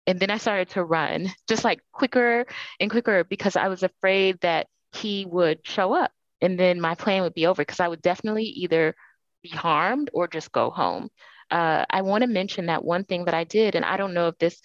And 0.07 0.21
then 0.21 0.31
I 0.31 0.39
started 0.39 0.71
to 0.71 0.85
run 0.85 1.33
just 1.49 1.65
like 1.65 1.81
quicker 1.93 2.47
and 2.79 2.89
quicker 2.89 3.25
because 3.25 3.57
I 3.57 3.67
was 3.67 3.83
afraid 3.83 4.39
that 4.43 4.69
he 4.93 5.27
would 5.27 5.67
show 5.67 5.93
up 5.93 6.13
and 6.41 6.57
then 6.59 6.81
my 6.81 6.95
plan 6.95 7.23
would 7.23 7.35
be 7.35 7.47
over 7.47 7.63
because 7.63 7.81
I 7.81 7.89
would 7.89 8.01
definitely 8.01 8.45
either 8.45 8.95
be 9.43 9.49
harmed 9.49 10.11
or 10.13 10.29
just 10.29 10.53
go 10.53 10.71
home. 10.71 11.09
Uh, 11.51 11.85
I 11.91 12.03
want 12.03 12.23
to 12.23 12.29
mention 12.29 12.67
that 12.67 12.85
one 12.85 13.05
thing 13.05 13.25
that 13.25 13.35
I 13.35 13.43
did, 13.45 13.75
and 13.75 13.85
I 13.85 13.97
don't 13.97 14.15
know 14.15 14.29
if 14.29 14.39
this 14.39 14.61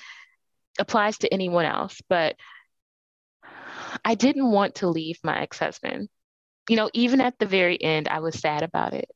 applies 0.79 1.17
to 1.19 1.33
anyone 1.33 1.65
else, 1.65 1.99
but 2.07 2.35
I 4.05 4.15
didn't 4.15 4.51
want 4.51 4.75
to 4.75 4.87
leave 4.87 5.19
my 5.23 5.41
ex 5.41 5.57
husband. 5.57 6.09
You 6.69 6.75
know, 6.75 6.89
even 6.93 7.21
at 7.21 7.39
the 7.39 7.45
very 7.47 7.81
end, 7.81 8.07
I 8.07 8.19
was 8.19 8.39
sad 8.39 8.63
about 8.63 8.93
it. 8.93 9.09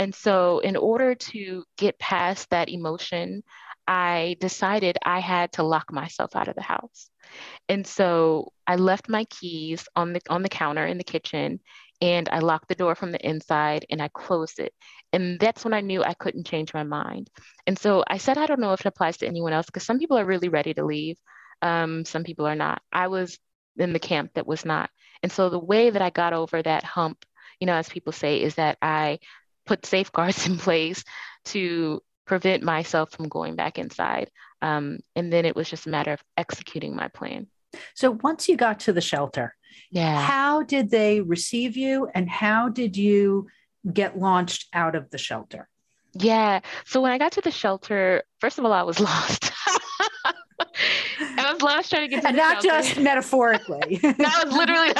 And 0.00 0.14
so, 0.14 0.60
in 0.60 0.76
order 0.76 1.14
to 1.14 1.64
get 1.76 1.98
past 1.98 2.48
that 2.50 2.70
emotion, 2.70 3.42
I 3.86 4.36
decided 4.40 4.96
I 5.04 5.20
had 5.20 5.52
to 5.52 5.62
lock 5.62 5.92
myself 5.92 6.34
out 6.34 6.48
of 6.48 6.54
the 6.54 6.62
house. 6.62 7.10
And 7.68 7.86
so 7.86 8.52
I 8.66 8.76
left 8.76 9.10
my 9.10 9.24
keys 9.24 9.86
on 9.94 10.14
the 10.14 10.20
on 10.30 10.42
the 10.42 10.48
counter 10.48 10.86
in 10.86 10.96
the 10.96 11.04
kitchen 11.04 11.60
and 12.00 12.28
I 12.30 12.38
locked 12.38 12.68
the 12.68 12.74
door 12.74 12.94
from 12.94 13.12
the 13.12 13.28
inside 13.28 13.84
and 13.90 14.00
I 14.00 14.08
closed 14.08 14.58
it. 14.58 14.72
And 15.12 15.38
that's 15.38 15.64
when 15.64 15.74
I 15.74 15.82
knew 15.82 16.02
I 16.02 16.14
couldn't 16.14 16.46
change 16.46 16.72
my 16.72 16.84
mind. 16.84 17.28
And 17.66 17.78
so 17.78 18.02
I 18.08 18.18
said 18.18 18.38
I 18.38 18.46
don't 18.46 18.60
know 18.60 18.72
if 18.72 18.80
it 18.80 18.86
applies 18.86 19.18
to 19.18 19.26
anyone 19.26 19.52
else 19.52 19.66
because 19.66 19.84
some 19.84 19.98
people 19.98 20.18
are 20.18 20.24
really 20.24 20.48
ready 20.48 20.72
to 20.74 20.84
leave. 20.84 21.18
Um, 21.60 22.06
some 22.06 22.24
people 22.24 22.46
are 22.46 22.54
not. 22.54 22.80
I 22.92 23.08
was 23.08 23.38
in 23.76 23.92
the 23.92 23.98
camp 23.98 24.32
that 24.34 24.46
was 24.46 24.64
not. 24.64 24.88
And 25.22 25.30
so 25.30 25.50
the 25.50 25.58
way 25.58 25.90
that 25.90 26.00
I 26.00 26.10
got 26.10 26.32
over 26.32 26.62
that 26.62 26.84
hump, 26.84 27.24
you 27.60 27.66
know, 27.66 27.74
as 27.74 27.88
people 27.88 28.12
say, 28.12 28.40
is 28.40 28.54
that 28.54 28.78
I 28.80 29.18
put 29.70 29.86
safeguards 29.86 30.46
in 30.48 30.58
place 30.58 31.04
to 31.44 32.02
prevent 32.26 32.64
myself 32.64 33.12
from 33.12 33.28
going 33.28 33.54
back 33.54 33.78
inside. 33.78 34.30
Um, 34.60 34.98
and 35.14 35.32
then 35.32 35.44
it 35.44 35.54
was 35.54 35.70
just 35.70 35.86
a 35.86 35.90
matter 35.90 36.12
of 36.12 36.20
executing 36.36 36.94
my 36.96 37.06
plan. 37.08 37.46
So 37.94 38.18
once 38.22 38.48
you 38.48 38.56
got 38.56 38.80
to 38.80 38.92
the 38.92 39.00
shelter, 39.00 39.54
yeah, 39.92 40.20
how 40.22 40.64
did 40.64 40.90
they 40.90 41.20
receive 41.20 41.76
you, 41.76 42.08
and 42.14 42.28
how 42.28 42.68
did 42.68 42.96
you 42.96 43.46
get 43.92 44.18
launched 44.18 44.66
out 44.72 44.96
of 44.96 45.08
the 45.10 45.18
shelter? 45.18 45.68
Yeah. 46.12 46.60
So 46.84 47.00
when 47.00 47.12
I 47.12 47.18
got 47.18 47.32
to 47.32 47.40
the 47.40 47.52
shelter, 47.52 48.24
first 48.40 48.58
of 48.58 48.64
all, 48.64 48.72
I 48.72 48.82
was 48.82 48.98
lost. 49.08 49.52
I 51.20 51.52
was 51.52 51.62
lost 51.62 51.90
trying 51.90 52.08
to 52.10 52.14
get 52.16 52.22
to 52.22 52.28
and 52.28 52.36
not 52.36 52.62
shelter. 52.62 52.88
just 52.88 53.00
metaphorically. 53.00 53.96
that 54.02 54.42
was 54.44 54.52
literally 54.52 54.92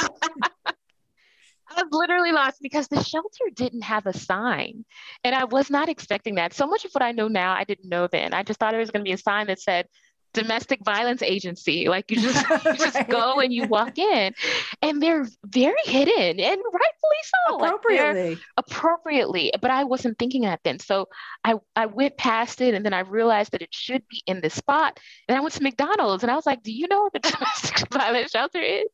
I 1.77 1.83
was 1.83 1.91
literally 1.91 2.31
lost 2.31 2.61
because 2.61 2.87
the 2.87 3.03
shelter 3.03 3.45
didn't 3.53 3.81
have 3.81 4.05
a 4.05 4.13
sign. 4.13 4.85
And 5.23 5.35
I 5.35 5.45
was 5.45 5.69
not 5.69 5.89
expecting 5.89 6.35
that. 6.35 6.53
So 6.53 6.67
much 6.67 6.85
of 6.85 6.91
what 6.91 7.03
I 7.03 7.11
know 7.11 7.27
now, 7.27 7.53
I 7.53 7.63
didn't 7.63 7.89
know 7.89 8.07
then. 8.07 8.33
I 8.33 8.43
just 8.43 8.59
thought 8.59 8.73
it 8.73 8.77
was 8.77 8.91
going 8.91 9.03
to 9.03 9.09
be 9.09 9.13
a 9.13 9.17
sign 9.17 9.47
that 9.47 9.59
said, 9.59 9.87
domestic 10.33 10.79
violence 10.83 11.21
agency. 11.21 11.87
Like 11.87 12.09
you 12.11 12.21
just 12.21 12.49
you 12.65 12.73
just 12.77 12.95
right. 12.95 13.09
go 13.09 13.39
and 13.39 13.53
you 13.53 13.67
walk 13.67 13.97
in, 13.97 14.33
and 14.81 15.01
they're 15.01 15.27
very 15.45 15.75
hidden, 15.83 16.39
and 16.39 16.61
rightfully 16.73 17.21
so. 17.23 17.55
Appropriately, 17.55 18.29
like 18.29 18.39
appropriately. 18.57 19.51
But 19.61 19.71
I 19.71 19.83
wasn't 19.83 20.17
thinking 20.17 20.43
that 20.43 20.61
then, 20.63 20.79
so 20.79 21.07
I 21.43 21.55
I 21.75 21.87
went 21.87 22.17
past 22.17 22.61
it, 22.61 22.73
and 22.73 22.85
then 22.85 22.93
I 22.93 23.01
realized 23.01 23.51
that 23.51 23.61
it 23.61 23.73
should 23.73 24.03
be 24.09 24.21
in 24.25 24.41
this 24.41 24.53
spot. 24.53 24.99
And 25.27 25.37
I 25.37 25.41
went 25.41 25.53
to 25.55 25.63
McDonald's, 25.63 26.23
and 26.23 26.31
I 26.31 26.35
was 26.35 26.45
like, 26.45 26.63
"Do 26.63 26.71
you 26.71 26.87
know 26.87 27.03
what 27.03 27.13
the 27.13 27.19
domestic 27.19 27.91
violence 27.91 28.31
shelter 28.31 28.61
is?" 28.61 28.89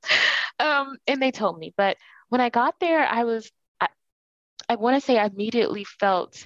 Um, 0.59 0.97
and 1.07 1.21
they 1.21 1.32
told 1.32 1.59
me, 1.59 1.73
but 1.78 1.97
when 2.30 2.41
I 2.41 2.49
got 2.49 2.80
there, 2.80 3.05
I 3.05 3.23
was, 3.23 3.51
I, 3.80 3.88
I 4.69 4.75
want 4.75 4.95
to 4.95 5.01
say 5.01 5.17
I 5.17 5.25
immediately 5.25 5.84
felt 5.84 6.45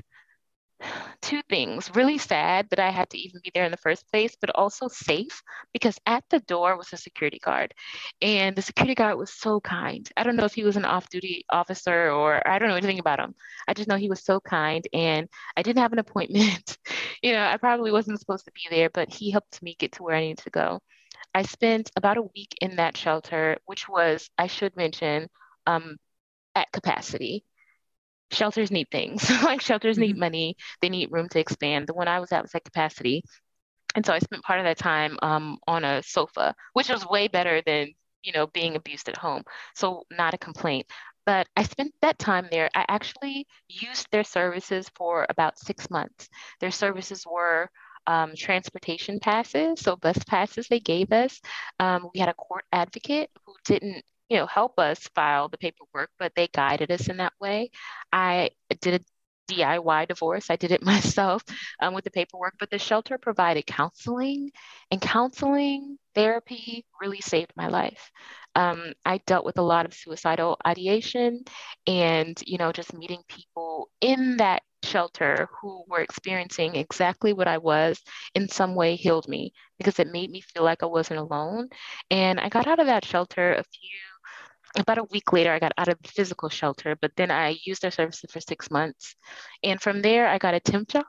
two 1.22 1.42
things 1.50 1.92
really 1.96 2.18
sad 2.18 2.70
that 2.70 2.80
I 2.80 2.90
had 2.90 3.10
to 3.12 3.18
even 3.18 3.42
be 3.44 3.52
there 3.54 3.66
in 3.66 3.72
the 3.72 3.78
first 3.78 4.10
place, 4.12 4.36
but 4.40 4.50
also 4.56 4.88
safe 4.88 5.42
because 5.74 6.00
at 6.06 6.24
the 6.30 6.40
door 6.42 6.78
was 6.78 6.94
a 6.94 6.98
security 6.98 7.40
guard. 7.40 7.74
And 8.22 8.56
the 8.56 8.62
security 8.62 8.96
guard 8.96 9.18
was 9.18 9.34
so 9.34 9.60
kind. 9.60 10.10
I 10.18 10.24
don't 10.24 10.36
know 10.36 10.46
if 10.46 10.54
he 10.54 10.64
was 10.64 10.78
an 10.78 10.86
off 10.86 11.10
duty 11.10 11.46
officer 11.50 12.12
or 12.12 12.48
I 12.48 12.60
don't 12.60 12.70
know 12.70 12.76
anything 12.76 13.00
about 13.00 13.20
him. 13.20 13.36
I 13.68 13.74
just 13.74 13.88
know 13.88 13.98
he 13.98 14.10
was 14.10 14.24
so 14.24 14.40
kind. 14.40 14.86
And 14.94 15.28
I 15.58 15.62
didn't 15.64 15.82
have 15.82 15.94
an 15.94 16.00
appointment. 16.06 16.78
you 17.22 17.34
know, 17.34 17.46
I 17.46 17.58
probably 17.58 17.92
wasn't 17.92 18.20
supposed 18.20 18.46
to 18.46 18.52
be 18.52 18.62
there, 18.70 18.90
but 18.90 19.14
he 19.14 19.32
helped 19.32 19.62
me 19.62 19.76
get 19.80 19.94
to 19.94 20.04
where 20.04 20.16
I 20.16 20.22
needed 20.22 20.44
to 20.44 20.50
go. 20.50 20.80
I 21.34 21.44
spent 21.44 21.92
about 21.96 22.18
a 22.18 22.24
week 22.24 22.56
in 22.62 22.76
that 22.76 22.98
shelter, 22.98 23.58
which 23.66 23.88
was, 23.88 24.30
I 24.38 24.48
should 24.48 24.76
mention, 24.76 25.30
um, 25.68 25.97
at 26.55 26.72
capacity. 26.72 27.43
Shelters 28.32 28.72
need 28.72 28.88
things 28.89 29.30
like 29.43 29.62
shelters 29.62 29.97
mm-hmm. 29.97 30.03
need 30.03 30.18
money, 30.18 30.55
they 30.82 30.89
need 30.89 31.12
room 31.12 31.28
to 31.30 31.39
expand. 31.39 31.88
The 31.88 31.93
one 31.93 32.07
I 32.07 32.20
was 32.20 32.32
at 32.32 32.43
was 32.43 32.55
at 32.55 32.64
capacity. 32.64 33.24
And 33.95 34.05
so 34.05 34.14
I 34.14 34.20
spent 34.20 34.43
part 34.43 34.59
of 34.59 34.66
that 34.66 34.78
time 34.78 35.18
um, 35.22 35.57
on 35.68 35.84
a 35.84 36.01
sofa, 36.03 36.55
which 36.74 36.89
was 36.89 37.05
way 37.05 37.28
better 37.28 37.62
than 37.66 37.89
you 38.24 38.32
know 38.34 38.47
being 38.47 38.76
abused 38.76 39.09
at 39.09 39.18
home. 39.18 39.43
So 39.76 40.03
not 40.12 40.34
a 40.34 40.38
complaint. 40.38 40.88
But 41.26 41.47
I 41.55 41.64
spent 41.64 41.93
that 42.01 42.18
time 42.18 42.47
there. 42.51 42.70
I 42.74 42.86
actually 42.88 43.45
used 43.68 44.07
their 44.12 44.24
services 44.24 44.89
for 44.95 45.26
about 45.30 45.59
six 45.59 45.89
months. 45.89 46.28
Their 46.59 46.72
services 46.72 47.26
were 47.30 47.70
um, 48.07 48.34
transportation 48.36 49.20
passes, 49.20 49.82
so 49.82 49.95
bus 49.95 50.18
passes 50.28 50.68
they 50.68 50.80
gave 50.80 51.12
us. 51.12 51.39
Um, 51.80 52.09
we 52.14 52.20
had 52.20 52.30
a 52.30 52.34
court 52.34 52.66
advocate 52.72 53.30
who 53.45 53.53
didn't 53.66 54.03
you 54.32 54.38
know, 54.38 54.48
help 54.48 54.80
us 54.80 55.10
file 55.14 55.50
the 55.50 55.58
paperwork, 55.58 56.10
but 56.18 56.32
they 56.36 56.48
guided 56.48 56.90
us 56.90 57.10
in 57.10 57.18
that 57.18 57.34
way. 57.42 57.70
I 58.14 58.52
did 58.80 59.02
a 59.02 59.06
DIY 59.50 60.06
divorce. 60.06 60.50
I 60.50 60.56
did 60.56 60.72
it 60.72 60.82
myself 60.86 61.44
um, 61.82 61.94
with 61.94 62.06
the 62.06 62.12
paperwork, 62.12 62.56
but 62.58 62.70
the 62.70 62.80
shelter 62.80 63.18
provided 63.18 63.68
counseling, 63.68 64.50
and 64.90 65.02
counseling 65.02 65.98
therapy 66.16 66.86
really 67.02 67.20
saved 67.20 67.52
my 67.58 67.68
life. 67.68 68.10
Um, 68.56 68.94
I 69.06 69.18
dealt 69.26 69.44
with 69.46 69.58
a 69.58 69.62
lot 69.64 69.86
of 69.86 69.94
suicidal 69.94 70.58
ideation 70.66 71.44
and, 71.86 72.42
you 72.48 72.58
know, 72.58 72.72
just 72.72 72.94
meeting 72.94 73.24
people 73.28 73.90
in 74.00 74.38
that 74.38 74.62
shelter 74.84 75.50
who 75.62 75.84
were 75.90 76.02
experiencing 76.02 76.76
exactly 76.76 77.34
what 77.34 77.48
I 77.50 77.58
was 77.58 78.02
in 78.34 78.48
some 78.48 78.76
way 78.76 78.96
healed 78.96 79.28
me 79.28 79.54
because 79.78 80.00
it 80.00 80.08
made 80.12 80.32
me 80.32 80.42
feel 80.42 80.64
like 80.64 80.84
I 80.84 80.88
wasn't 80.88 81.20
alone. 81.20 81.70
And 82.10 82.40
I 82.40 82.50
got 82.50 82.68
out 82.68 82.80
of 82.80 82.88
that 82.88 83.06
shelter 83.06 83.54
a 83.54 83.64
few 83.64 84.11
about 84.78 84.98
a 84.98 85.04
week 85.06 85.34
later, 85.34 85.52
I 85.52 85.60
got 85.60 85.74
out 85.78 85.90
of 85.90 85.98
the 86.02 86.10
physical 86.10 86.50
shelter, 86.50 86.96
but 87.02 87.12
then 87.16 87.32
I 87.32 87.58
used 87.64 87.82
their 87.82 87.92
services 87.92 88.32
for 88.32 88.40
six 88.40 88.72
months. 88.72 89.16
And 89.64 89.82
from 89.82 90.02
there, 90.02 90.28
I 90.28 90.38
got 90.38 90.54
a 90.54 90.60
temp 90.60 90.90
job. 90.90 91.06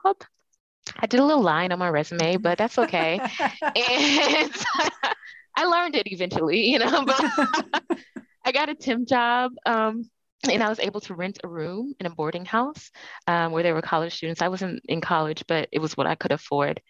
I 0.97 1.05
did 1.07 1.19
a 1.19 1.25
little 1.25 1.43
line 1.43 1.71
on 1.71 1.79
my 1.79 1.89
resume, 1.89 2.37
but 2.37 2.57
that's 2.57 2.77
okay. 2.77 3.19
and 3.61 4.51
I 5.55 5.65
learned 5.65 5.95
it 5.95 6.11
eventually, 6.11 6.65
you 6.67 6.79
know, 6.79 7.05
but 7.05 7.23
I 8.45 8.51
got 8.51 8.69
a 8.69 8.75
temp 8.75 9.07
job. 9.07 9.53
Um, 9.65 10.09
and 10.49 10.61
I 10.61 10.67
was 10.67 10.79
able 10.79 10.99
to 11.01 11.15
rent 11.15 11.39
a 11.43 11.47
room 11.47 11.93
in 11.99 12.05
a 12.05 12.09
boarding 12.09 12.43
house 12.43 12.91
um, 13.27 13.53
where 13.53 13.63
there 13.63 13.73
were 13.73 13.81
college 13.81 14.15
students. 14.15 14.41
I 14.41 14.49
wasn't 14.49 14.81
in 14.89 14.99
college, 14.99 15.45
but 15.47 15.69
it 15.71 15.79
was 15.79 15.95
what 15.95 16.07
I 16.07 16.15
could 16.15 16.33
afford. 16.33 16.81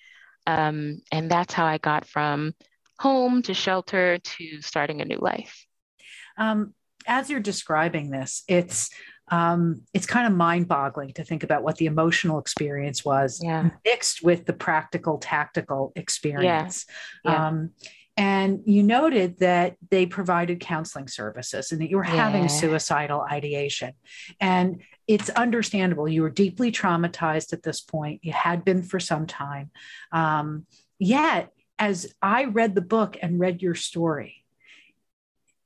Um, 0.48 1.02
and 1.12 1.30
that's 1.30 1.54
how 1.54 1.66
I 1.66 1.78
got 1.78 2.06
from 2.06 2.54
home 3.00 3.44
to 3.44 3.54
shelter 3.54 4.18
to 4.18 4.62
starting 4.62 5.02
a 5.02 5.06
new 5.06 5.18
life. 5.18 5.66
Um, 6.38 6.74
as 7.08 7.30
you're 7.30 7.40
describing 7.40 8.10
this, 8.10 8.44
it's 8.48 8.90
um, 9.30 9.84
it's 9.94 10.06
kind 10.06 10.28
of 10.28 10.34
mind-boggling 10.34 11.14
to 11.14 11.24
think 11.24 11.44
about 11.44 11.64
what 11.64 11.78
the 11.78 11.86
emotional 11.86 12.40
experience 12.40 13.06
was 13.06 13.40
yeah. 13.42 13.70
mixed 13.86 14.24
with 14.24 14.46
the 14.46 14.54
practical, 14.54 15.18
tactical 15.18 15.94
experience. 15.96 16.86
Yeah. 17.24 17.32
Yeah. 17.32 17.48
Um, 17.48 17.72
and 18.16 18.60
you 18.66 18.84
noted 18.84 19.40
that 19.40 19.76
they 19.90 20.06
provided 20.06 20.60
counseling 20.60 21.08
services 21.08 21.72
and 21.72 21.82
that 21.82 21.90
you 21.90 21.98
were 21.98 22.04
having 22.04 22.48
suicidal 22.48 23.22
ideation. 23.22 23.94
And 24.40 24.84
it's 25.08 25.30
understandable. 25.32 26.08
You 26.08 26.22
were 26.22 26.30
deeply 26.30 26.72
traumatized 26.72 27.54
at 27.54 27.64
this 27.64 27.82
point. 27.82 28.20
You 28.24 28.34
had 28.34 28.64
been 28.64 28.84
for 28.84 29.00
some 29.00 29.26
time. 29.26 29.72
Um, 30.12 30.68
yet, 31.00 31.50
as 31.80 32.14
I 32.22 32.44
read 32.44 32.76
the 32.76 32.82
book 32.82 33.18
and 33.20 33.40
read 33.40 33.64
your 33.64 33.74
story, 33.74 34.43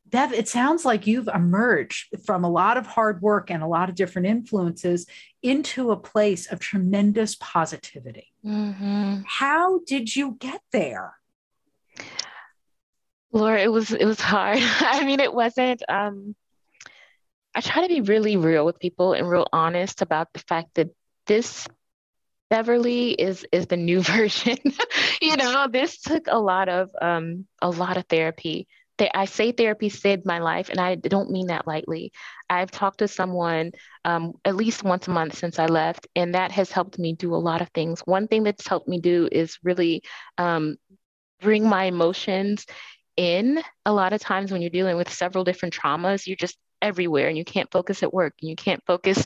Bev, 0.09 0.31
it 0.31 0.47
sounds 0.47 0.85
like 0.85 1.05
you've 1.05 1.27
emerged 1.27 2.15
from 2.25 2.43
a 2.43 2.49
lot 2.49 2.77
of 2.77 2.87
hard 2.87 3.21
work 3.21 3.51
and 3.51 3.61
a 3.61 3.67
lot 3.67 3.89
of 3.89 3.95
different 3.95 4.27
influences 4.27 5.05
into 5.43 5.91
a 5.91 5.97
place 5.97 6.51
of 6.51 6.59
tremendous 6.59 7.35
positivity. 7.35 8.31
Mm-hmm. 8.45 9.21
How 9.25 9.79
did 9.85 10.15
you 10.15 10.37
get 10.39 10.61
there? 10.71 11.15
Laura, 13.31 13.61
it 13.61 13.71
was 13.71 13.91
it 13.91 14.05
was 14.05 14.21
hard. 14.21 14.59
I 14.61 15.03
mean, 15.05 15.19
it 15.19 15.33
wasn't. 15.33 15.83
Um, 15.89 16.35
I 17.53 17.61
try 17.61 17.81
to 17.81 17.93
be 17.93 18.01
really 18.01 18.37
real 18.37 18.65
with 18.65 18.79
people 18.79 19.13
and 19.13 19.29
real 19.29 19.47
honest 19.51 20.01
about 20.01 20.31
the 20.33 20.39
fact 20.39 20.75
that 20.75 20.89
this 21.25 21.67
Beverly 22.49 23.11
is 23.11 23.45
is 23.51 23.67
the 23.67 23.77
new 23.77 24.01
version. 24.03 24.57
you 25.21 25.35
know, 25.35 25.67
this 25.67 25.99
took 25.99 26.27
a 26.27 26.39
lot 26.39 26.69
of 26.69 26.91
um, 27.01 27.45
a 27.61 27.69
lot 27.69 27.97
of 27.97 28.05
therapy 28.05 28.67
I 29.13 29.25
say 29.25 29.51
therapy 29.51 29.89
saved 29.89 30.25
my 30.25 30.39
life, 30.39 30.69
and 30.69 30.79
I 30.79 30.95
don't 30.95 31.31
mean 31.31 31.47
that 31.47 31.67
lightly. 31.67 32.11
I've 32.49 32.71
talked 32.71 32.99
to 32.99 33.07
someone 33.07 33.71
um, 34.05 34.33
at 34.45 34.55
least 34.55 34.83
once 34.83 35.07
a 35.07 35.11
month 35.11 35.37
since 35.37 35.59
I 35.59 35.65
left, 35.67 36.07
and 36.15 36.33
that 36.35 36.51
has 36.51 36.71
helped 36.71 36.97
me 36.97 37.13
do 37.13 37.33
a 37.33 37.37
lot 37.37 37.61
of 37.61 37.69
things. 37.69 38.01
One 38.05 38.27
thing 38.27 38.43
that's 38.43 38.67
helped 38.67 38.87
me 38.87 38.99
do 38.99 39.29
is 39.31 39.57
really 39.63 40.03
um, 40.37 40.77
bring 41.41 41.67
my 41.67 41.85
emotions 41.85 42.65
in. 43.15 43.61
A 43.85 43.93
lot 43.93 44.13
of 44.13 44.21
times 44.21 44.51
when 44.51 44.61
you're 44.61 44.69
dealing 44.69 44.97
with 44.97 45.11
several 45.11 45.43
different 45.43 45.73
traumas, 45.73 46.27
you're 46.27 46.35
just 46.35 46.57
everywhere 46.81 47.27
and 47.27 47.37
you 47.37 47.45
can't 47.45 47.71
focus 47.71 48.03
at 48.03 48.13
work 48.13 48.33
and 48.41 48.49
you 48.49 48.55
can't 48.55 48.83
focus 48.85 49.25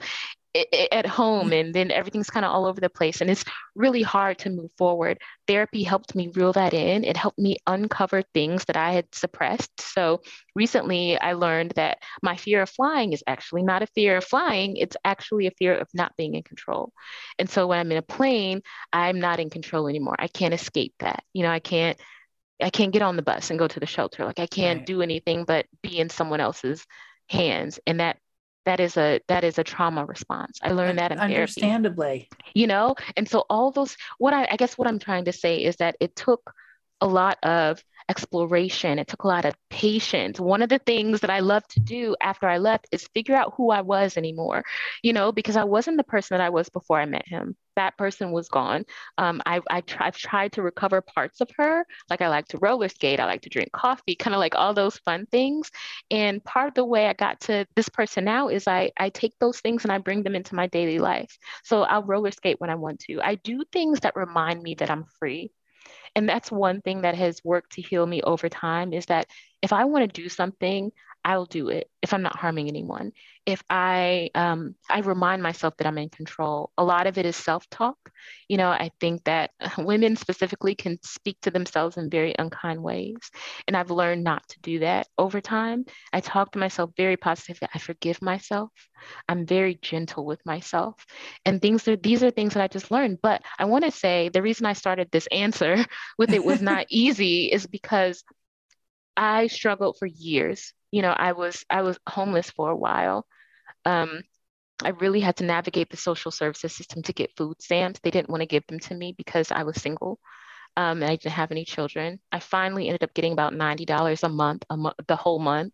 at 0.54 1.06
home 1.06 1.52
mm. 1.52 1.60
and 1.60 1.74
then 1.74 1.92
everything's 1.92 2.30
kind 2.30 2.46
of 2.46 2.52
all 2.52 2.66
over 2.66 2.82
the 2.82 2.90
place 2.90 3.22
and 3.22 3.30
it's 3.30 3.46
really 3.74 4.02
hard 4.02 4.38
to 4.38 4.50
move 4.50 4.70
forward. 4.78 5.18
Therapy 5.48 5.82
helped 5.82 6.14
me 6.14 6.28
reel 6.28 6.52
that 6.54 6.74
in. 6.74 7.06
It 7.06 7.16
helped 7.16 7.40
me 7.40 7.58
uncover 7.68 8.22
things 8.34 8.66
that 8.66 8.76
i 8.76 8.92
had 8.92 9.06
suppressed. 9.14 9.72
So 9.80 10.22
recently 10.56 11.18
i 11.18 11.34
learned 11.34 11.72
that 11.72 12.00
my 12.22 12.36
fear 12.36 12.62
of 12.62 12.70
flying 12.70 13.14
is 13.14 13.24
actually 13.28 13.64
not 13.64 13.82
a 13.82 13.88
fear 13.88 14.18
of 14.18 14.26
flying 14.26 14.76
it's 14.76 14.98
actually 15.06 15.48
a 15.48 15.52
fear 15.52 15.76
of 15.78 15.88
not 15.94 16.16
being 16.18 16.36
in 16.36 16.44
control. 16.44 16.92
And 17.40 17.50
so 17.50 17.68
when 17.68 17.80
i'm 17.80 17.92
in 17.92 17.98
a 17.98 18.02
plane 18.02 18.62
i'm 18.92 19.20
not 19.20 19.40
in 19.40 19.50
control 19.50 19.88
anymore. 19.88 20.16
I 20.20 20.28
can't 20.28 20.54
escape 20.54 20.96
that. 21.00 21.24
You 21.34 21.44
know 21.44 21.52
i 21.52 21.60
can't 21.60 21.98
i 22.62 22.70
can't 22.70 22.92
get 22.94 23.02
on 23.02 23.16
the 23.16 23.24
bus 23.24 23.50
and 23.52 23.60
go 23.60 23.68
to 23.68 23.80
the 23.80 23.86
shelter. 23.86 24.26
Like 24.26 24.40
i 24.40 24.48
can't 24.48 24.86
do 24.86 25.02
anything 25.02 25.46
but 25.46 25.66
be 25.82 25.98
in 25.98 26.10
someone 26.10 26.42
else's 26.42 26.86
hands 27.30 27.80
and 27.88 28.02
that 28.02 28.18
that 28.66 28.80
is 28.80 28.98
a 28.98 29.20
that 29.28 29.44
is 29.44 29.58
a 29.58 29.64
trauma 29.64 30.06
response. 30.06 30.60
I 30.62 30.72
learned 30.72 31.00
that 31.00 31.12
in 31.12 31.20
understandably. 31.20 32.30
Therapy, 32.30 32.52
you 32.54 32.68
know? 32.68 32.96
And 33.18 33.28
so 33.28 33.46
all 33.50 33.72
those 33.72 33.98
what 34.18 34.34
I, 34.34 34.48
I 34.52 34.56
guess 34.56 34.78
what 34.78 34.88
i'm 34.88 35.00
trying 35.00 35.26
to 35.26 35.34
say 35.34 35.58
is 35.58 35.78
that 35.78 35.96
it 36.00 36.16
took 36.16 36.54
a 37.02 37.08
lot 37.08 37.38
of 37.44 37.84
exploration. 38.12 39.00
It 39.00 39.08
took 39.08 39.24
a 39.24 39.28
lot 39.28 39.46
of 39.46 39.56
patience. 39.70 40.38
One 40.38 40.62
of 40.62 40.68
the 40.68 40.80
things 40.80 41.22
that 41.22 41.30
I 41.30 41.40
love 41.40 41.66
to 41.70 41.80
do 41.80 42.14
after 42.22 42.46
I 42.46 42.58
left 42.58 42.88
is 42.92 43.08
figure 43.14 43.36
out 43.36 43.54
who 43.56 43.72
I 43.72 43.82
was 43.82 44.18
anymore, 44.18 44.64
you 45.02 45.14
know, 45.14 45.32
because 45.32 45.56
I 45.56 45.64
wasn't 45.64 45.96
the 45.96 46.04
person 46.04 46.38
that 46.38 46.44
I 46.44 46.50
was 46.50 46.68
before 46.68 47.00
I 47.00 47.06
met 47.06 47.26
him. 47.26 47.56
That 47.78 47.98
person 47.98 48.34
was 48.34 48.50
gone. 48.50 48.84
Um, 49.18 49.42
I, 49.46 49.62
I 49.70 49.80
try, 49.80 50.08
I've 50.08 50.18
tried 50.18 50.52
to 50.54 50.62
recover 50.62 51.00
parts 51.00 51.40
of 51.40 51.50
her. 51.58 51.86
Like 52.10 52.22
I 52.22 52.28
like 52.28 52.50
to 52.50 52.58
roller 52.58 52.90
skate, 52.90 53.22
I 53.22 53.26
like 53.26 53.44
to 53.44 53.50
drink 53.50 53.72
coffee, 53.72 54.16
kind 54.16 54.36
of 54.36 54.42
like 54.42 54.56
all 54.56 54.74
those 54.74 54.98
fun 54.98 55.26
things. 55.32 55.72
And 56.12 56.44
part 56.44 56.68
of 56.68 56.74
the 56.74 56.84
way 56.84 57.08
I 57.08 57.14
got 57.14 57.40
to 57.42 57.66
this 57.78 57.88
person 57.88 58.26
now 58.26 58.50
is 58.50 58.68
I, 58.68 58.92
I 58.98 59.08
take 59.08 59.40
those 59.40 59.62
things 59.62 59.84
and 59.86 59.92
I 59.94 60.00
bring 60.00 60.24
them 60.24 60.36
into 60.36 60.54
my 60.54 60.68
daily 60.68 61.00
life. 61.00 61.38
So 61.64 61.84
I'll 61.84 62.04
roller 62.04 62.32
skate 62.32 62.60
when 62.60 62.70
I 62.70 62.76
want 62.76 63.00
to. 63.08 63.22
I 63.22 63.36
do 63.36 63.64
things 63.72 64.02
that 64.02 64.18
remind 64.18 64.62
me 64.62 64.76
that 64.76 64.92
I'm 64.92 65.06
free 65.18 65.52
and 66.16 66.28
that's 66.28 66.52
one 66.52 66.82
thing 66.82 67.02
that 67.02 67.16
has 67.16 67.42
worked 67.44 67.74
to 67.74 67.82
heal 67.82 68.06
me 68.06 68.22
over 68.22 68.50
time 68.50 68.94
is 68.94 69.06
that 69.08 69.28
if 69.62 69.74
I 69.74 69.86
want 69.86 70.14
to 70.14 70.22
do 70.22 70.30
something, 70.30 70.92
I'll 71.24 71.46
do 71.46 71.70
it 71.70 71.90
if 72.02 72.14
I'm 72.14 72.22
not 72.24 72.36
harming 72.36 72.68
anyone. 72.68 73.12
If 73.46 73.64
I 73.70 74.30
um, 74.36 74.76
I 74.90 75.02
remind 75.02 75.44
myself 75.44 75.76
that 75.78 75.88
I'm 75.88 75.98
in 75.98 76.10
control. 76.10 76.72
A 76.78 76.84
lot 76.84 77.08
of 77.08 77.18
it 77.18 77.26
is 77.26 77.36
self-talk. 77.36 77.98
You 78.48 78.58
know, 78.58 78.70
I 78.70 78.92
think 79.00 79.24
that 79.26 79.52
women 79.78 80.16
specifically 80.16 80.76
can 80.76 81.00
speak 81.04 81.38
to 81.42 81.52
themselves 81.52 81.98
in 81.98 82.10
very 82.10 82.34
unkind 82.38 82.82
ways, 82.82 83.18
and 83.68 83.78
I've 83.78 83.92
learned 83.92 84.24
not 84.24 84.48
to 84.50 84.60
do 84.62 84.80
that 84.80 85.08
over 85.18 85.42
time. 85.42 85.86
I 86.14 86.22
talk 86.22 86.52
to 86.54 86.60
myself 86.60 86.92
very 86.98 87.18
positively. 87.18 87.68
I 87.74 87.80
forgive 87.80 88.22
myself. 88.22 88.72
I'm 89.28 89.46
very 89.46 89.76
gentle 89.82 90.26
with 90.26 90.44
myself, 90.46 91.06
and 91.46 91.62
things 91.62 91.88
are 91.88 91.96
these 91.98 92.24
are 92.24 92.32
things 92.32 92.54
that 92.54 92.64
I 92.64 92.68
just 92.68 92.92
learned. 92.92 93.20
But 93.22 93.42
I 93.60 93.66
want 93.66 93.86
to 93.86 93.92
say 93.92 94.30
the 94.30 94.42
reason 94.42 94.66
I 94.66 94.74
started 94.74 95.10
this 95.12 95.28
answer 95.32 95.86
with 96.18 96.34
it 96.34 96.44
was 96.44 96.62
not 96.62 96.86
easy 96.90 97.46
is 97.52 97.68
because 97.68 98.24
I 99.16 99.48
struggled 99.48 99.98
for 99.98 100.06
years. 100.08 100.74
You 100.92 101.02
know, 101.02 101.12
I 101.12 101.34
was 101.34 101.66
I 101.70 101.82
was 101.82 101.98
homeless 102.08 102.50
for 102.52 102.70
a 102.70 102.76
while. 102.76 103.26
Um, 103.86 104.24
I 104.84 104.90
really 104.90 105.20
had 105.22 105.38
to 105.38 105.46
navigate 105.46 105.90
the 105.90 105.98
social 105.98 106.32
services 106.32 106.74
system 106.76 107.04
to 107.04 107.14
get 107.14 107.36
food 107.38 107.62
stamps. 107.62 108.00
They 108.02 108.12
didn't 108.12 108.30
want 108.30 108.42
to 108.42 108.48
give 108.48 108.66
them 108.68 108.80
to 108.80 108.96
me 108.96 109.14
because 109.18 109.52
I 109.52 109.64
was 109.64 109.82
single 109.82 110.20
um, 110.78 111.02
and 111.02 111.12
I 111.12 111.16
didn't 111.18 111.34
have 111.34 111.52
any 111.52 111.66
children. 111.66 112.20
I 112.32 112.40
finally 112.40 112.88
ended 112.88 113.04
up 113.04 113.14
getting 113.14 113.34
about 113.34 113.54
ninety 113.54 113.86
dollars 113.86 114.24
a 114.24 114.30
month, 114.30 114.66
a 114.70 114.78
mo- 114.78 114.94
the 115.08 115.16
whole 115.16 115.40
month, 115.40 115.74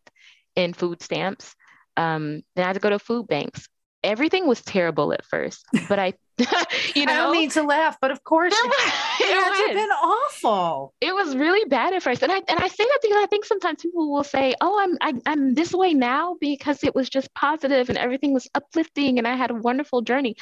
in 0.55 0.74
food 0.74 1.01
stamps. 1.01 1.55
Um, 1.97 2.43
then 2.55 2.65
I 2.65 2.68
had 2.68 2.74
to 2.74 2.80
go 2.80 2.89
to 2.91 2.99
food 2.99 3.28
banks 3.28 3.68
everything 4.03 4.47
was 4.47 4.61
terrible 4.61 5.11
at 5.13 5.26
first, 5.26 5.65
but 5.89 5.99
I, 5.99 6.13
you 6.95 7.05
know, 7.05 7.13
I 7.13 7.15
don't 7.17 7.31
mean 7.31 7.49
to 7.51 7.63
laugh, 7.63 7.97
but 7.99 8.11
of 8.11 8.23
course, 8.23 8.53
it 8.55 8.73
has 9.19 9.73
been 9.73 9.89
awful. 9.89 10.93
It 11.01 11.13
was 11.13 11.35
really 11.35 11.67
bad 11.67 11.93
at 11.93 12.03
first, 12.03 12.21
and 12.21 12.31
I 12.31 12.38
and 12.47 12.59
I 12.59 12.67
say 12.67 12.83
that 12.83 12.99
because 13.01 13.17
I 13.17 13.25
think 13.25 13.45
sometimes 13.45 13.81
people 13.81 14.11
will 14.11 14.23
say, 14.23 14.53
"Oh, 14.61 14.79
I'm 14.79 14.97
I, 15.01 15.09
am 15.09 15.21
i 15.25 15.31
am 15.31 15.53
this 15.55 15.73
way 15.73 15.95
now 15.95 16.38
because 16.39 16.83
it 16.83 16.93
was 16.93 17.09
just 17.09 17.33
positive 17.33 17.89
and 17.89 17.97
everything 17.97 18.33
was 18.33 18.47
uplifting 18.53 19.17
and 19.17 19.27
I 19.27 19.35
had 19.35 19.49
a 19.49 19.55
wonderful 19.55 20.01
journey." 20.01 20.35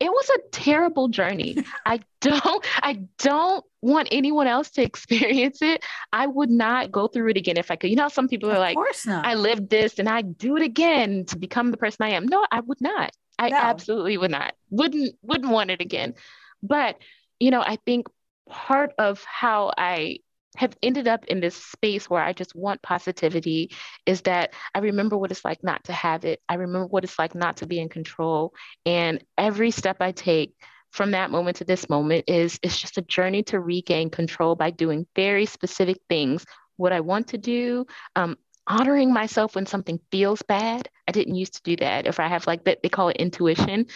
It 0.00 0.10
was 0.10 0.30
a 0.30 0.48
terrible 0.52 1.08
journey. 1.08 1.64
I 1.86 2.00
don't 2.20 2.64
I 2.82 3.00
don't 3.18 3.64
want 3.80 4.08
anyone 4.10 4.46
else 4.46 4.70
to 4.72 4.82
experience 4.82 5.62
it. 5.62 5.82
I 6.12 6.26
would 6.26 6.50
not 6.50 6.92
go 6.92 7.06
through 7.06 7.30
it 7.30 7.36
again 7.38 7.56
if 7.56 7.70
I 7.70 7.76
could. 7.76 7.90
You 7.90 7.96
know, 7.96 8.08
some 8.08 8.28
people 8.28 8.50
are 8.50 8.54
of 8.54 8.58
like, 8.58 8.76
I 9.08 9.34
lived 9.34 9.70
this 9.70 9.98
and 9.98 10.08
I 10.08 10.22
do 10.22 10.56
it 10.56 10.62
again 10.62 11.24
to 11.26 11.38
become 11.38 11.70
the 11.70 11.76
person 11.76 12.04
I 12.04 12.10
am. 12.10 12.26
No, 12.26 12.46
I 12.50 12.60
would 12.60 12.80
not. 12.80 13.12
I 13.38 13.50
no. 13.50 13.56
absolutely 13.56 14.16
would 14.18 14.30
not. 14.30 14.54
Wouldn't 14.70 15.14
wouldn't 15.22 15.52
want 15.52 15.70
it 15.70 15.80
again. 15.80 16.14
But, 16.62 16.96
you 17.38 17.50
know, 17.50 17.60
I 17.60 17.76
think 17.86 18.06
part 18.48 18.92
of 18.98 19.22
how 19.24 19.72
I 19.76 20.18
have 20.56 20.76
ended 20.82 21.06
up 21.06 21.24
in 21.26 21.40
this 21.40 21.54
space 21.54 22.10
where 22.10 22.22
I 22.22 22.32
just 22.32 22.54
want 22.54 22.82
positivity 22.82 23.70
is 24.06 24.22
that 24.22 24.54
I 24.74 24.80
remember 24.80 25.16
what 25.16 25.30
it's 25.30 25.44
like 25.44 25.62
not 25.62 25.84
to 25.84 25.92
have 25.92 26.24
it. 26.24 26.40
I 26.48 26.54
remember 26.54 26.86
what 26.86 27.04
it's 27.04 27.18
like 27.18 27.34
not 27.34 27.58
to 27.58 27.66
be 27.66 27.78
in 27.78 27.88
control. 27.88 28.52
And 28.84 29.22
every 29.36 29.70
step 29.70 29.98
I 30.00 30.12
take 30.12 30.54
from 30.90 31.12
that 31.12 31.30
moment 31.30 31.58
to 31.58 31.64
this 31.64 31.88
moment 31.88 32.24
is 32.28 32.58
it's 32.62 32.80
just 32.80 32.98
a 32.98 33.02
journey 33.02 33.42
to 33.44 33.60
regain 33.60 34.10
control 34.10 34.56
by 34.56 34.70
doing 34.70 35.06
very 35.14 35.46
specific 35.46 35.98
things. 36.08 36.44
What 36.76 36.92
I 36.92 37.00
want 37.00 37.28
to 37.28 37.38
do, 37.38 37.86
um, 38.16 38.36
honoring 38.68 39.12
myself 39.12 39.54
when 39.54 39.66
something 39.66 39.98
feels 40.10 40.42
bad. 40.42 40.88
I 41.08 41.12
didn't 41.12 41.34
used 41.34 41.54
to 41.54 41.62
do 41.62 41.76
that. 41.76 42.06
If 42.06 42.20
I 42.20 42.28
have 42.28 42.46
like 42.46 42.64
that, 42.64 42.82
they 42.82 42.88
call 42.88 43.08
it 43.08 43.16
intuition, 43.16 43.86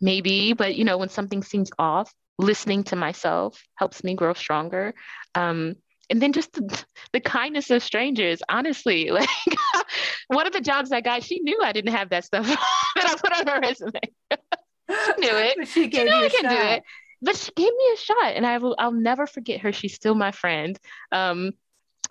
maybe, 0.00 0.52
but 0.52 0.74
you 0.74 0.84
know, 0.84 0.98
when 0.98 1.08
something 1.08 1.42
seems 1.42 1.70
off, 1.78 2.12
listening 2.38 2.84
to 2.84 2.96
myself 2.96 3.62
helps 3.76 4.04
me 4.04 4.14
grow 4.14 4.34
stronger. 4.34 4.94
Um, 5.34 5.76
and 6.10 6.20
then 6.20 6.32
just 6.32 6.52
the, 6.52 6.84
the, 7.12 7.20
kindness 7.20 7.70
of 7.70 7.82
strangers 7.82 8.40
honestly 8.48 9.10
like 9.10 9.28
one 10.28 10.46
of 10.46 10.52
the 10.52 10.60
jobs 10.60 10.92
i 10.92 11.00
got 11.00 11.24
she 11.24 11.40
knew 11.40 11.60
i 11.64 11.72
didn't 11.72 11.92
have 11.92 12.10
that 12.10 12.24
stuff 12.24 12.46
that 12.94 13.04
i 13.04 13.14
put 13.16 13.36
on 13.36 13.46
her 13.46 13.60
resume 13.60 14.00
she 14.30 15.12
knew 15.18 15.36
it 15.36 15.56
but 15.58 15.66
she 15.66 15.88
gave 15.88 16.06
she 16.08 16.14
you 16.14 16.26
I 16.26 16.28
can 16.28 16.44
shot. 16.44 16.50
do 16.50 16.74
it 16.74 16.82
but 17.22 17.36
she 17.36 17.50
gave 17.56 17.72
me 17.72 17.90
a 17.92 17.96
shot 17.96 18.34
and 18.36 18.46
i 18.46 18.58
will 18.58 18.76
i'll 18.78 18.92
never 18.92 19.26
forget 19.26 19.62
her 19.62 19.72
she's 19.72 19.94
still 19.94 20.14
my 20.14 20.30
friend 20.30 20.78
um, 21.10 21.50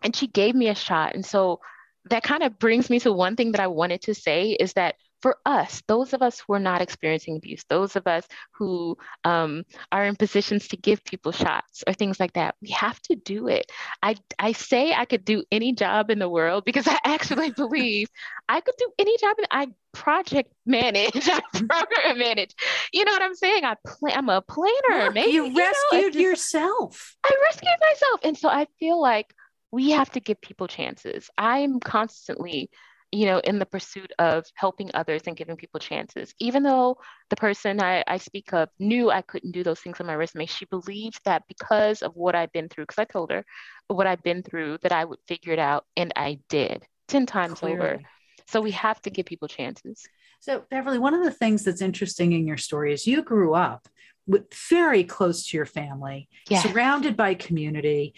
and 0.04 0.14
she 0.14 0.28
gave 0.28 0.56
me 0.56 0.68
a 0.68 0.76
shot 0.76 1.16
and 1.16 1.26
so 1.26 1.62
that 2.10 2.24
kind 2.24 2.44
of 2.44 2.58
brings 2.60 2.90
me 2.90 3.00
to 3.00 3.12
one 3.12 3.36
thing 3.36 3.52
that 3.52 3.62
i 3.62 3.68
wanted 3.68 4.02
to 4.02 4.14
say 4.14 4.52
is 4.52 4.74
that 4.74 4.96
for 5.26 5.38
us, 5.44 5.82
those 5.88 6.14
of 6.14 6.22
us 6.22 6.40
who 6.40 6.54
are 6.54 6.60
not 6.60 6.84
experiencing 6.84 7.36
abuse, 7.36 7.64
those 7.68 7.96
of 7.96 8.06
us 8.06 8.28
who 8.52 8.96
um, 9.24 9.64
are 9.92 10.06
in 10.06 10.16
positions 10.16 10.68
to 10.68 10.78
give 10.78 11.04
people 11.04 11.32
shots 11.32 11.84
or 11.88 11.94
things 11.94 12.20
like 12.20 12.34
that, 12.34 12.54
we 12.62 12.70
have 12.70 13.02
to 13.02 13.16
do 13.16 13.48
it. 13.48 13.72
I, 14.04 14.18
I 14.38 14.52
say 14.52 14.94
I 14.94 15.06
could 15.06 15.26
do 15.26 15.44
any 15.52 15.74
job 15.74 16.12
in 16.12 16.20
the 16.20 16.30
world 16.30 16.64
because 16.64 16.88
I 16.88 17.00
actually 17.04 17.50
believe 17.58 18.08
I 18.48 18.62
could 18.62 18.76
do 18.78 18.92
any 19.00 19.18
job. 19.18 19.36
In, 19.40 19.46
I 19.50 19.68
project 19.94 20.54
manage, 20.68 21.10
I 21.28 21.42
program 21.54 22.20
manage. 22.20 22.54
You 22.94 23.06
know 23.06 23.14
what 23.14 23.24
I'm 23.24 23.34
saying? 23.34 23.66
I 23.66 23.78
plan. 23.84 24.16
I'm 24.16 24.30
a 24.30 24.42
planner. 24.42 25.06
Look, 25.06 25.16
maybe 25.16 25.32
you 25.32 25.46
you 25.46 25.58
rescued 25.58 26.14
yourself. 26.14 27.16
I 27.24 27.32
rescued 27.46 27.74
myself. 27.82 28.20
And 28.24 28.38
so 28.38 28.48
I 28.48 28.68
feel 28.80 29.02
like 29.02 29.34
we 29.76 29.92
have 29.92 30.10
to 30.10 30.22
give 30.22 30.40
people 30.40 30.70
chances. 30.70 31.30
I'm 31.38 31.82
constantly, 31.82 32.70
you 33.12 33.26
know, 33.26 33.40
in 33.40 33.60
the 33.60 33.66
pursuit 33.66 34.14
of 34.20 34.46
helping 34.54 34.90
others 34.94 35.24
and 35.28 35.36
giving 35.36 35.58
people 35.58 35.82
chances. 35.82 36.34
Even 36.40 36.64
though 36.64 36.96
the 37.30 37.36
person 37.36 37.82
I, 37.82 38.02
I 38.08 38.18
speak 38.18 38.54
of 38.54 38.70
knew 38.80 39.12
I 39.12 39.22
couldn't 39.22 39.52
do 39.52 39.66
those 39.66 39.82
things 39.82 40.00
on 40.00 40.08
my 40.08 40.16
resume, 40.16 40.46
she 40.46 40.64
believed 40.64 41.20
that 41.26 41.44
because 41.50 42.04
of 42.04 42.16
what 42.16 42.36
I've 42.36 42.54
been 42.54 42.70
through, 42.70 42.86
because 42.86 43.02
I 43.02 43.04
told 43.04 43.32
her 43.32 43.44
what 43.90 44.08
I've 44.08 44.24
been 44.24 44.44
through, 44.44 44.78
that 44.84 44.94
I 44.94 45.04
would 45.04 45.20
figure 45.28 45.52
it 45.52 45.60
out. 45.60 45.84
And 45.98 46.14
I 46.16 46.40
did 46.48 46.86
10 47.10 47.26
times 47.26 47.62
over. 47.62 48.00
So 48.48 48.62
we 48.62 48.72
have 48.72 49.02
to 49.02 49.10
give 49.10 49.26
people 49.26 49.50
chances. 49.50 50.08
So, 50.40 50.64
Beverly, 50.72 51.00
one 51.00 51.14
of 51.14 51.24
the 51.26 51.32
things 51.32 51.66
that's 51.66 51.82
interesting 51.82 52.32
in 52.32 52.48
your 52.48 52.58
story 52.58 52.94
is 52.94 53.06
you 53.06 53.24
grew 53.24 53.56
up 53.56 53.90
with 54.26 54.54
very 54.70 55.04
close 55.04 55.48
to 55.48 55.58
your 55.58 55.66
family, 55.66 56.30
Yeah. 56.50 56.62
surrounded 56.62 57.18
by 57.18 57.34
community. 57.34 58.14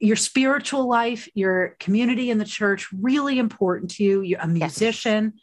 Your 0.00 0.16
spiritual 0.16 0.88
life, 0.88 1.28
your 1.34 1.76
community 1.78 2.30
in 2.30 2.38
the 2.38 2.44
church, 2.44 2.88
really 2.92 3.38
important 3.38 3.90
to 3.92 4.02
you. 4.04 4.22
You're 4.22 4.40
a 4.40 4.48
musician. 4.48 5.34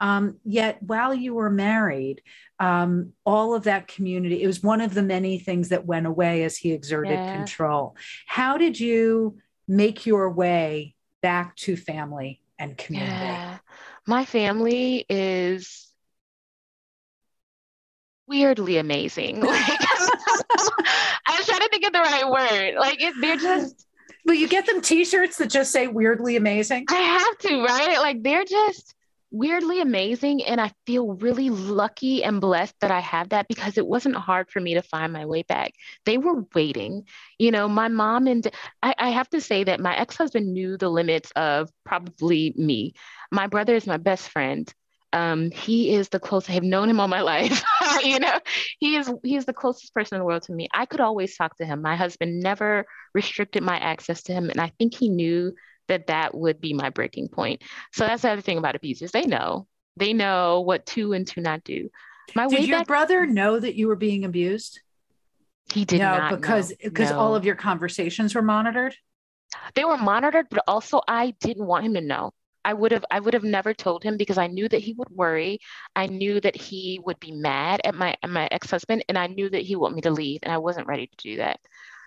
Um, 0.00 0.38
yet, 0.44 0.82
while 0.82 1.12
you 1.12 1.34
were 1.34 1.50
married, 1.50 2.22
um, 2.60 3.12
all 3.26 3.54
of 3.54 3.64
that 3.64 3.88
community, 3.88 4.42
it 4.42 4.46
was 4.46 4.62
one 4.62 4.80
of 4.80 4.94
the 4.94 5.02
many 5.02 5.38
things 5.38 5.70
that 5.70 5.84
went 5.84 6.06
away 6.06 6.44
as 6.44 6.56
he 6.56 6.72
exerted 6.72 7.18
Yeah. 7.20 7.32
control. 7.32 7.96
How 8.26 8.56
did 8.56 8.78
you 8.78 9.38
make 9.66 10.06
your 10.06 10.30
way 10.30 10.94
back 11.20 11.56
to 11.56 11.76
family 11.76 12.40
and 12.58 12.76
community? 12.76 13.24
Yeah. 13.24 13.58
My 14.06 14.24
family 14.24 15.06
is 15.08 15.90
weirdly 18.26 18.78
amazing. 18.78 19.40
Like, 19.44 19.80
I 21.26 21.36
was 21.38 21.46
trying 21.46 21.60
to 21.60 21.68
think 21.70 21.84
of 21.86 21.92
the 21.92 22.00
right 22.00 22.28
word. 22.28 22.74
Like 22.78 23.00
it, 23.00 23.14
they're 23.20 23.36
just 23.36 23.86
Will 24.24 24.34
you 24.34 24.48
get 24.48 24.66
them 24.66 24.80
t-shirts 24.80 25.36
that 25.38 25.50
just 25.50 25.70
say 25.70 25.86
weirdly 25.86 26.36
amazing? 26.36 26.86
I 26.88 26.94
have 26.94 27.38
to, 27.38 27.62
right? 27.62 27.98
Like 27.98 28.22
they're 28.22 28.44
just 28.44 28.94
weirdly 29.34 29.80
amazing. 29.80 30.44
And 30.44 30.60
I 30.60 30.72
feel 30.86 31.14
really 31.14 31.50
lucky 31.50 32.22
and 32.22 32.40
blessed 32.40 32.76
that 32.80 32.92
I 32.92 33.00
have 33.00 33.30
that 33.30 33.48
because 33.48 33.76
it 33.76 33.86
wasn't 33.86 34.14
hard 34.14 34.48
for 34.48 34.60
me 34.60 34.74
to 34.74 34.82
find 34.82 35.12
my 35.12 35.26
way 35.26 35.42
back. 35.42 35.72
They 36.06 36.18
were 36.18 36.44
waiting. 36.54 37.04
You 37.38 37.50
know, 37.50 37.68
my 37.68 37.88
mom 37.88 38.28
and 38.28 38.48
I, 38.82 38.94
I 38.96 39.10
have 39.10 39.28
to 39.30 39.40
say 39.40 39.64
that 39.64 39.80
my 39.80 39.96
ex 39.96 40.16
husband 40.16 40.54
knew 40.54 40.78
the 40.78 40.88
limits 40.88 41.32
of 41.34 41.68
probably 41.84 42.54
me. 42.56 42.94
My 43.32 43.48
brother 43.48 43.74
is 43.74 43.86
my 43.86 43.96
best 43.96 44.28
friend. 44.28 44.72
Um, 45.14 45.50
he 45.52 45.94
is 45.94 46.08
the 46.08 46.18
closest. 46.18 46.50
I 46.50 46.54
have 46.54 46.64
known 46.64 46.90
him 46.90 46.98
all 46.98 47.06
my 47.06 47.20
life. 47.20 47.62
you 48.04 48.18
know, 48.18 48.38
he 48.80 48.96
is 48.96 49.10
he 49.22 49.36
is 49.36 49.44
the 49.44 49.52
closest 49.52 49.94
person 49.94 50.16
in 50.16 50.20
the 50.20 50.24
world 50.26 50.42
to 50.42 50.52
me. 50.52 50.68
I 50.74 50.86
could 50.86 51.00
always 51.00 51.36
talk 51.36 51.56
to 51.58 51.64
him. 51.64 51.82
My 51.82 51.94
husband 51.94 52.40
never 52.40 52.84
restricted 53.14 53.62
my 53.62 53.78
access 53.78 54.24
to 54.24 54.32
him, 54.32 54.50
and 54.50 54.60
I 54.60 54.72
think 54.78 54.92
he 54.94 55.08
knew 55.08 55.54
that 55.86 56.08
that 56.08 56.34
would 56.34 56.60
be 56.60 56.72
my 56.74 56.90
breaking 56.90 57.28
point. 57.28 57.62
So 57.92 58.04
that's 58.04 58.22
the 58.22 58.30
other 58.30 58.40
thing 58.40 58.58
about 58.58 58.74
abusers. 58.74 59.12
They 59.12 59.22
know. 59.26 59.68
They 59.96 60.12
know 60.12 60.62
what 60.62 60.84
to 60.86 61.12
and 61.12 61.26
to 61.28 61.40
not 61.40 61.62
do. 61.62 61.90
My 62.34 62.48
Did 62.48 62.66
your 62.66 62.78
back, 62.80 62.88
brother 62.88 63.24
know 63.26 63.60
that 63.60 63.76
you 63.76 63.86
were 63.86 63.96
being 63.96 64.24
abused? 64.24 64.80
he 65.72 65.84
did 65.84 65.98
no, 65.98 66.18
not 66.18 66.30
because 66.40 66.74
because 66.82 67.10
No. 67.10 67.18
all 67.18 67.34
of 67.36 67.44
your 67.44 67.54
conversations 67.54 68.34
were 68.34 68.42
monitored. 68.42 68.94
they 69.74 69.84
were 69.84 69.96
monitored, 69.96 70.46
but 70.50 70.64
also 70.66 71.00
I 71.06 71.34
didn't 71.40 71.66
want 71.66 71.86
him 71.86 71.94
to 71.94 72.00
know. 72.00 72.32
I 72.64 72.72
would 72.74 72.92
have 72.92 73.04
I 73.10 73.20
would 73.20 73.34
have 73.34 73.44
never 73.44 73.74
told 73.74 74.02
him 74.02 74.16
because 74.16 74.38
I 74.38 74.46
knew 74.46 74.68
that 74.68 74.80
he 74.80 74.92
would 74.94 75.10
worry. 75.10 75.60
I 75.94 76.06
knew 76.06 76.40
that 76.40 76.56
he 76.56 77.00
would 77.04 77.20
be 77.20 77.32
mad 77.32 77.80
at 77.84 77.94
my 77.94 78.16
at 78.22 78.30
my 78.30 78.48
ex-husband 78.50 79.04
and 79.08 79.18
I 79.18 79.26
knew 79.28 79.48
that 79.50 79.62
he 79.62 79.76
would 79.76 79.82
want 79.82 79.94
me 79.96 80.02
to 80.02 80.10
leave 80.10 80.40
and 80.42 80.52
I 80.52 80.58
wasn't 80.58 80.86
ready 80.86 81.06
to 81.06 81.16
do 81.18 81.36
that. 81.38 81.60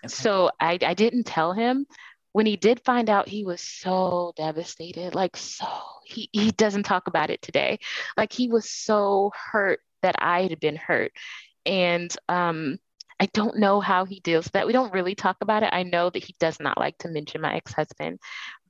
So 0.07 0.51
I 0.59 0.77
I 0.81 0.93
didn't 0.93 1.25
tell 1.25 1.53
him. 1.53 1.85
When 2.33 2.45
he 2.45 2.55
did 2.57 2.81
find 2.85 3.09
out, 3.09 3.27
he 3.27 3.43
was 3.43 3.61
so 3.61 4.33
devastated. 4.37 5.15
Like 5.15 5.37
so 5.37 5.65
he 6.05 6.29
he 6.33 6.51
doesn't 6.51 6.83
talk 6.83 7.07
about 7.07 7.29
it 7.29 7.41
today. 7.41 7.79
Like 8.17 8.31
he 8.33 8.47
was 8.49 8.69
so 8.69 9.31
hurt 9.51 9.79
that 10.03 10.15
I 10.19 10.43
had 10.43 10.59
been 10.59 10.75
hurt. 10.75 11.11
And 11.65 12.15
um 12.29 12.77
I 13.19 13.27
don't 13.33 13.57
know 13.57 13.79
how 13.81 14.05
he 14.05 14.19
deals 14.19 14.45
with 14.45 14.53
that. 14.53 14.67
We 14.67 14.73
don't 14.73 14.93
really 14.93 15.15
talk 15.15 15.37
about 15.41 15.63
it. 15.63 15.69
I 15.73 15.83
know 15.83 16.09
that 16.09 16.23
he 16.23 16.35
does 16.39 16.59
not 16.59 16.77
like 16.79 16.97
to 16.99 17.09
mention 17.09 17.41
my 17.41 17.55
ex-husband, 17.55 18.19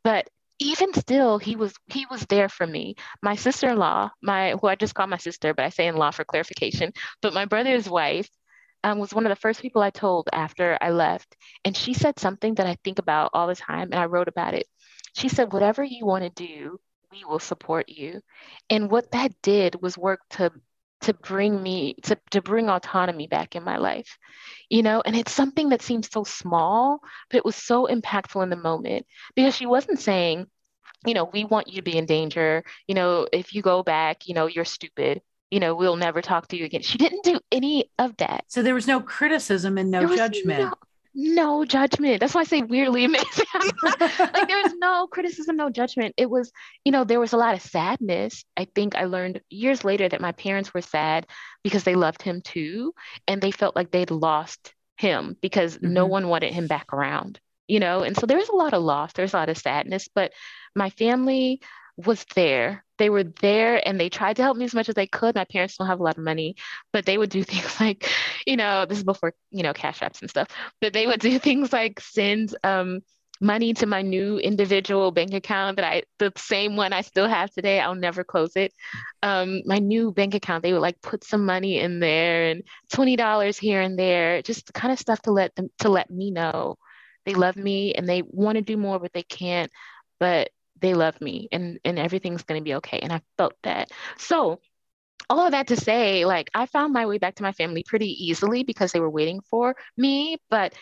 but 0.04 0.30
even 0.60 0.94
still, 0.94 1.38
he 1.40 1.56
was 1.56 1.74
he 1.88 2.06
was 2.10 2.26
there 2.28 2.50
for 2.50 2.66
me. 2.68 2.96
My 3.22 3.36
sister-in-law, 3.36 4.12
my 4.22 4.52
who 4.54 4.68
I 4.68 4.76
just 4.76 4.96
call 4.96 5.08
my 5.08 5.18
sister, 5.18 5.54
but 5.54 5.66
I 5.66 5.70
say 5.70 5.88
in-law 5.88 6.12
for 6.12 6.26
clarification. 6.26 6.94
But 7.22 7.34
my 7.34 7.46
brother's 7.46 7.90
wife 7.90 8.30
um, 8.84 9.00
was 9.00 9.14
one 9.14 9.26
of 9.26 9.30
the 9.30 9.36
first 9.42 9.62
people 9.62 9.82
I 9.82 9.90
told 9.92 10.30
after 10.34 10.78
I 10.82 10.92
left, 10.92 11.36
and 11.66 11.76
she 11.76 11.94
said 11.94 12.20
something 12.20 12.56
that 12.56 12.68
I 12.68 12.78
think 12.84 13.00
about 13.00 13.32
all 13.34 13.48
the 13.48 13.56
time, 13.56 13.90
and 13.92 13.96
I 14.02 14.06
wrote 14.06 14.28
about 14.28 14.54
it. 14.56 14.68
She 15.16 15.30
said, 15.30 15.54
"Whatever 15.54 15.84
you 15.84 16.06
want 16.06 16.24
to 16.24 16.30
do, 16.32 16.80
we 17.12 17.24
will 17.26 17.40
support 17.40 17.90
you." 17.90 18.22
And 18.70 18.90
what 18.92 19.12
that 19.12 19.34
did 19.42 19.82
was 19.82 19.98
work 19.98 20.22
to 20.32 20.52
to 21.02 21.14
bring 21.14 21.62
me 21.62 21.96
to, 22.04 22.18
to 22.32 22.42
bring 22.42 22.70
autonomy 22.70 23.28
back 23.28 23.56
in 23.56 23.64
my 23.64 23.78
life 23.78 24.18
you 24.70 24.84
know? 24.84 25.02
And 25.06 25.16
it's 25.16 25.32
something 25.32 25.70
that 25.70 25.82
seems 25.82 26.10
so 26.12 26.24
small 26.24 27.00
but 27.30 27.38
it 27.38 27.46
was 27.46 27.56
so 27.56 27.88
impactful 27.88 28.44
in 28.44 28.50
the 28.50 28.56
moment 28.56 29.06
because 29.36 29.56
she 29.56 29.66
wasn't 29.66 30.00
saying 30.00 30.48
you 31.06 31.14
know 31.14 31.30
we 31.32 31.46
want 31.46 31.68
you 31.68 31.76
to 31.76 31.82
be 31.82 31.98
in 31.98 32.06
danger. 32.06 32.64
You 32.88 32.96
know 32.96 33.28
if 33.32 33.54
you 33.54 33.62
go 33.62 33.84
back 33.84 34.28
you 34.28 34.34
know 34.34 34.48
you're 34.48 34.66
stupid. 34.66 35.22
You 35.52 35.60
know 35.60 35.76
we'll 35.76 35.96
never 35.96 36.22
talk 36.22 36.48
to 36.50 36.58
you 36.58 36.66
again. 36.66 36.82
She 36.82 36.98
didn't 36.98 37.24
do 37.24 37.40
any 37.52 37.90
of 37.98 38.18
that. 38.18 38.46
So 38.48 38.62
there 38.62 38.74
was 38.74 38.88
no 38.88 39.00
criticism 39.00 39.78
and 39.78 39.92
no 39.92 40.16
judgment. 40.16 40.60
no, 40.60 40.74
no 41.20 41.66
judgment. 41.66 42.20
That's 42.20 42.36
why 42.36 42.42
i 42.42 42.46
say 42.46 42.62
weirdly 42.62 43.04
amazing. 43.06 43.46
Like 44.34 44.48
there 44.48 44.58
was 44.60 44.74
no 44.78 45.08
criticism 45.08 45.58
no 45.58 45.70
judgment. 45.70 46.14
It 46.18 46.30
was 46.30 46.52
you 46.86 46.92
know 46.92 47.04
there 47.04 47.20
was 47.20 47.34
a 47.34 47.38
lot 47.38 47.56
of 47.56 47.62
sadness 47.62 48.46
i 48.56 48.66
think 48.76 48.96
i 48.96 49.06
learned 49.06 49.42
years 49.50 49.84
later 49.84 50.08
that 50.08 50.22
my 50.22 50.32
parents 50.34 50.74
were 50.74 50.82
sad 50.82 51.26
because 51.64 51.84
they 51.84 51.96
loved 51.96 52.22
him 52.22 52.42
too 52.42 52.94
and 53.28 53.42
they 53.42 53.52
felt 53.52 53.76
like 53.76 53.92
they'd 53.92 54.12
lost 54.12 54.74
him 54.98 55.36
because 55.42 55.80
no 55.82 56.06
Mhm. 56.06 56.10
one 56.10 56.28
wanted 56.30 56.54
him 56.54 56.68
back 56.68 56.94
around 56.94 57.40
you 57.70 57.82
know? 57.82 58.04
And 58.04 58.16
so 58.18 58.26
there 58.26 58.38
was 58.38 58.50
a 58.50 58.56
lot 58.56 58.74
of 58.74 58.84
loss 58.84 59.14
there's 59.14 59.34
a 59.34 59.38
lot 59.38 59.50
of 59.50 59.58
sadness 59.58 60.08
but 60.14 60.32
my 60.76 60.90
family 60.92 61.62
was 61.98 62.26
there 62.36 62.84
they 62.98 63.10
were 63.10 63.24
there 63.24 63.86
and 63.88 64.00
they 64.00 64.10
tried 64.10 64.36
to 64.36 64.42
help 64.44 64.58
me 64.58 64.66
as 64.66 64.74
much 64.74 64.90
as 64.90 64.96
they 64.96 65.08
could 65.08 65.36
my 65.36 65.46
parents 65.46 65.78
don't 65.78 65.88
have 65.88 66.00
a 66.00 66.04
lot 66.04 66.18
of 66.18 66.24
money 66.24 66.56
but 66.94 67.06
they 67.06 67.18
would 67.18 67.30
do 67.30 67.44
things 67.46 67.80
like 67.80 68.10
you 68.46 68.58
know 68.58 68.86
this 68.86 68.98
is 68.98 69.04
before 69.04 69.34
you 69.52 69.64
know 69.64 69.74
cash 69.74 70.00
apps 70.00 70.22
and 70.22 70.30
stuff 70.30 70.48
but 70.82 70.94
they 70.94 71.08
would 71.08 71.20
do 71.20 71.38
things 71.40 71.74
like 71.74 72.00
send 72.00 72.56
um 72.64 73.02
money 73.40 73.74
to 73.74 73.86
my 73.86 74.02
new 74.02 74.40
individual 74.40 75.12
bank 75.12 75.34
account 75.34 75.76
that 75.78 75.86
I 75.86 76.04
the 76.18 76.32
same 76.38 76.76
one 76.76 76.92
I 76.92 77.02
still 77.02 77.28
have 77.28 77.52
today. 77.52 77.80
I'll 77.80 77.94
never 77.94 78.24
close 78.24 78.56
it. 78.56 78.74
Um, 79.22 79.62
my 79.66 79.78
new 79.78 80.12
bank 80.12 80.34
account, 80.34 80.64
they 80.64 80.74
would 80.74 80.82
like 80.82 81.00
put 81.02 81.24
some 81.24 81.46
money 81.46 81.80
in 81.80 82.00
there 82.00 82.50
and 82.50 82.64
twenty 82.92 83.16
dollars 83.16 83.58
here 83.58 83.82
and 83.82 83.98
there, 83.98 84.42
just 84.42 84.66
the 84.68 84.74
kind 84.74 84.92
of 84.92 85.00
stuff 85.00 85.22
to 85.24 85.32
let 85.32 85.56
them 85.56 85.70
to 85.80 85.90
let 85.90 86.10
me 86.10 86.32
know 86.32 86.78
they 87.26 87.34
love 87.34 87.58
me 87.58 87.94
and 87.94 88.08
they 88.08 88.22
want 88.26 88.56
to 88.56 88.62
do 88.62 88.78
more, 88.78 89.00
but 89.00 89.12
they 89.14 89.24
can't. 89.24 89.72
But 90.20 90.50
they 90.80 90.94
love 90.94 91.20
me 91.22 91.48
and 91.52 91.80
and 91.84 92.00
everything's 92.00 92.44
going 92.44 92.60
to 92.60 92.64
be 92.64 92.76
okay. 92.76 93.00
And 93.00 93.12
I 93.12 93.22
felt 93.38 93.54
that. 93.64 93.90
So 94.18 94.60
all 95.30 95.46
of 95.46 95.52
that 95.52 95.68
to 95.68 95.76
say, 95.76 96.26
like 96.26 96.50
I 96.54 96.66
found 96.66 96.94
my 96.94 97.06
way 97.06 97.18
back 97.18 97.36
to 97.36 97.44
my 97.44 97.52
family 97.52 97.84
pretty 97.86 98.12
easily 98.26 98.64
because 98.64 98.92
they 98.92 99.00
were 99.00 99.10
waiting 99.10 99.42
for 99.50 99.76
me. 99.98 100.38
But 100.50 100.74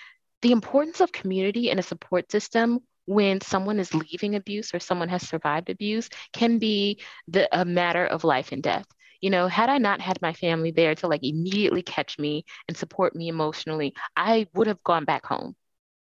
the 0.42 0.52
importance 0.52 1.02
of 1.02 1.12
community 1.12 1.72
and 1.72 1.80
a 1.80 1.84
support 1.84 2.32
system 2.32 2.80
when 3.06 3.42
someone 3.42 3.80
is 3.80 3.94
leaving 3.94 4.36
abuse 4.36 4.74
or 4.74 4.80
someone 4.80 5.10
has 5.10 5.28
survived 5.28 5.70
abuse 5.70 6.10
can 6.34 6.58
be 6.58 7.00
the, 7.28 7.48
a 7.58 7.66
matter 7.66 8.06
of 8.06 8.24
life 8.24 8.52
and 8.52 8.64
death. 8.64 8.86
You 9.22 9.30
know, 9.30 9.48
had 9.48 9.70
I 9.70 9.78
not 9.78 10.02
had 10.02 10.22
my 10.22 10.34
family 10.34 10.72
there 10.72 10.94
to 10.96 11.08
like 11.08 11.24
immediately 11.24 11.82
catch 11.82 12.20
me 12.20 12.46
and 12.68 12.76
support 12.76 13.16
me 13.16 13.28
emotionally, 13.28 13.94
I 14.16 14.48
would 14.54 14.68
have 14.68 14.84
gone 14.84 15.06
back 15.06 15.26
home. 15.26 15.56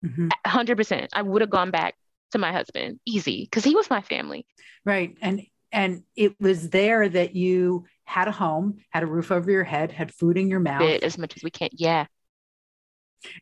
Mm-hmm. 0.03 0.29
100%. 0.45 1.07
I 1.13 1.21
would 1.21 1.41
have 1.41 1.49
gone 1.49 1.71
back 1.71 1.95
to 2.33 2.37
my 2.37 2.51
husband 2.51 2.99
easy 3.05 3.45
because 3.45 3.63
he 3.63 3.75
was 3.75 3.89
my 3.89 4.01
family. 4.01 4.45
Right. 4.85 5.17
And 5.21 5.41
and 5.71 6.03
it 6.15 6.39
was 6.39 6.69
there 6.69 7.09
that 7.09 7.35
you 7.35 7.85
had 8.03 8.27
a 8.27 8.31
home, 8.31 8.77
had 8.89 9.01
a 9.01 9.07
roof 9.07 9.31
over 9.31 9.49
your 9.49 9.63
head, 9.63 9.91
had 9.91 10.13
food 10.13 10.37
in 10.37 10.49
your 10.49 10.59
mouth. 10.59 10.81
Bit 10.81 11.03
as 11.03 11.17
much 11.17 11.35
as 11.35 11.43
we 11.43 11.49
can. 11.49 11.69
Yeah. 11.71 12.05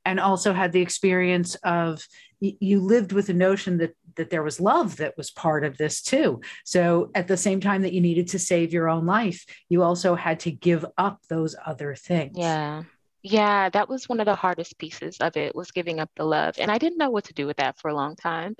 And 0.05 0.19
also 0.19 0.53
had 0.53 0.71
the 0.71 0.81
experience 0.81 1.55
of 1.55 2.05
you 2.39 2.79
lived 2.79 3.11
with 3.11 3.27
the 3.27 3.33
notion 3.33 3.79
that 3.79 3.95
that 4.15 4.29
there 4.29 4.43
was 4.43 4.59
love 4.59 4.97
that 4.97 5.17
was 5.17 5.31
part 5.31 5.63
of 5.63 5.77
this 5.77 6.01
too. 6.01 6.41
So 6.65 7.11
at 7.15 7.27
the 7.27 7.37
same 7.37 7.59
time 7.59 7.81
that 7.83 7.93
you 7.93 8.01
needed 8.01 8.27
to 8.29 8.39
save 8.39 8.73
your 8.73 8.89
own 8.89 9.05
life, 9.05 9.45
you 9.69 9.83
also 9.83 10.15
had 10.15 10.41
to 10.41 10.51
give 10.51 10.85
up 10.97 11.19
those 11.29 11.55
other 11.65 11.95
things. 11.95 12.37
Yeah. 12.37 12.83
Yeah, 13.23 13.69
that 13.69 13.87
was 13.89 14.09
one 14.09 14.19
of 14.19 14.25
the 14.25 14.35
hardest 14.35 14.77
pieces 14.79 15.17
of 15.19 15.37
it 15.37 15.55
was 15.55 15.71
giving 15.71 15.99
up 15.99 16.09
the 16.15 16.23
love. 16.25 16.55
And 16.59 16.71
I 16.71 16.77
didn't 16.79 16.97
know 16.97 17.09
what 17.11 17.25
to 17.25 17.33
do 17.33 17.45
with 17.45 17.57
that 17.57 17.79
for 17.79 17.89
a 17.89 17.93
long 17.95 18.15
time. 18.15 18.55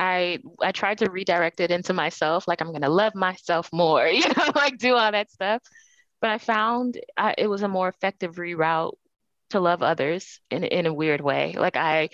I 0.00 0.40
I 0.62 0.72
tried 0.72 0.98
to 0.98 1.10
redirect 1.10 1.60
it 1.60 1.70
into 1.72 1.94
myself, 1.94 2.48
like 2.48 2.60
I'm 2.62 2.72
gonna 2.72 2.90
love 2.90 3.14
myself 3.16 3.70
more, 3.72 4.06
you 4.08 4.26
know, 4.28 4.52
like 4.56 4.78
do 4.78 4.96
all 4.96 5.12
that 5.12 5.30
stuff. 5.30 5.62
But 6.20 6.30
I 6.30 6.38
found 6.38 6.98
I, 7.16 7.34
it 7.38 7.48
was 7.48 7.62
a 7.62 7.68
more 7.68 7.88
effective 7.88 8.36
reroute 8.36 8.94
to 9.50 9.60
love 9.60 9.82
others 9.82 10.40
in 10.50 10.64
in 10.64 10.86
a 10.86 10.94
weird 10.94 11.20
way. 11.22 11.54
Like 11.58 11.76
I 11.76 12.10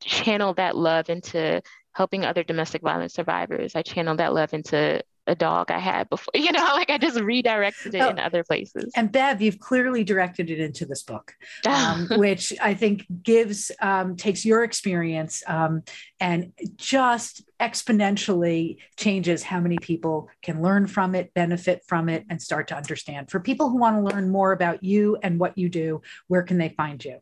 channeled 0.00 0.56
that 0.58 0.76
love 0.76 1.10
into 1.10 1.62
helping 1.94 2.24
other 2.24 2.44
domestic 2.44 2.82
violence 2.82 3.14
survivors. 3.14 3.74
I 3.76 3.82
channeled 3.82 4.18
that 4.18 4.34
love 4.34 4.54
into 4.54 5.02
a 5.26 5.34
dog 5.34 5.70
I 5.70 5.78
had 5.78 6.08
before. 6.08 6.32
You 6.44 6.52
know, 6.52 6.74
like 6.74 6.90
I 6.90 6.98
just 6.98 7.18
redirected 7.18 7.94
it 7.94 8.00
oh, 8.00 8.10
in 8.10 8.18
other 8.18 8.44
places. 8.44 8.92
And 8.94 9.10
Bev, 9.10 9.40
you've 9.40 9.58
clearly 9.60 10.04
directed 10.04 10.50
it 10.50 10.60
into 10.60 10.84
this 10.84 11.02
book, 11.02 11.34
um, 11.66 12.06
which 12.16 12.52
I 12.60 12.74
think 12.74 13.06
gives 13.22 13.70
um, 13.80 14.16
takes 14.16 14.44
your 14.44 14.62
experience 14.62 15.42
um, 15.46 15.82
and 16.20 16.52
just 16.76 17.42
exponentially 17.60 18.76
changes 18.98 19.42
how 19.42 19.60
many 19.60 19.78
people 19.78 20.28
can 20.42 20.60
learn 20.60 20.86
from 20.86 21.14
it, 21.14 21.32
benefit 21.32 21.82
from 21.86 22.10
it, 22.10 22.26
and 22.28 22.42
start 22.42 22.68
to 22.68 22.76
understand. 22.76 23.30
For 23.30 23.40
people 23.40 23.70
who 23.70 23.78
want 23.78 23.96
to 23.96 24.14
learn 24.14 24.28
more 24.28 24.52
about 24.52 24.84
you 24.84 25.16
and 25.22 25.40
what 25.40 25.56
you 25.56 25.70
do, 25.70 26.02
where 26.28 26.42
can 26.42 26.58
they 26.58 26.68
find 26.68 27.02
you? 27.02 27.20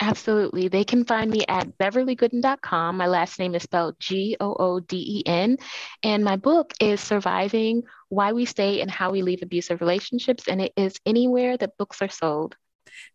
Absolutely. 0.00 0.68
They 0.68 0.84
can 0.84 1.04
find 1.04 1.30
me 1.30 1.44
at 1.48 1.76
beverlygooden.com. 1.76 2.96
My 2.96 3.06
last 3.06 3.38
name 3.38 3.54
is 3.54 3.64
spelled 3.64 3.98
G 3.98 4.36
O 4.38 4.54
O 4.54 4.80
D 4.80 4.96
E 4.96 5.22
N. 5.26 5.58
And 6.04 6.24
my 6.24 6.36
book 6.36 6.72
is 6.80 7.00
Surviving 7.00 7.82
Why 8.08 8.32
We 8.32 8.44
Stay 8.44 8.80
and 8.80 8.90
How 8.90 9.10
We 9.10 9.22
Leave 9.22 9.42
Abusive 9.42 9.80
Relationships. 9.80 10.44
And 10.46 10.60
it 10.60 10.72
is 10.76 10.94
anywhere 11.04 11.56
that 11.56 11.76
books 11.78 12.00
are 12.00 12.08
sold 12.08 12.56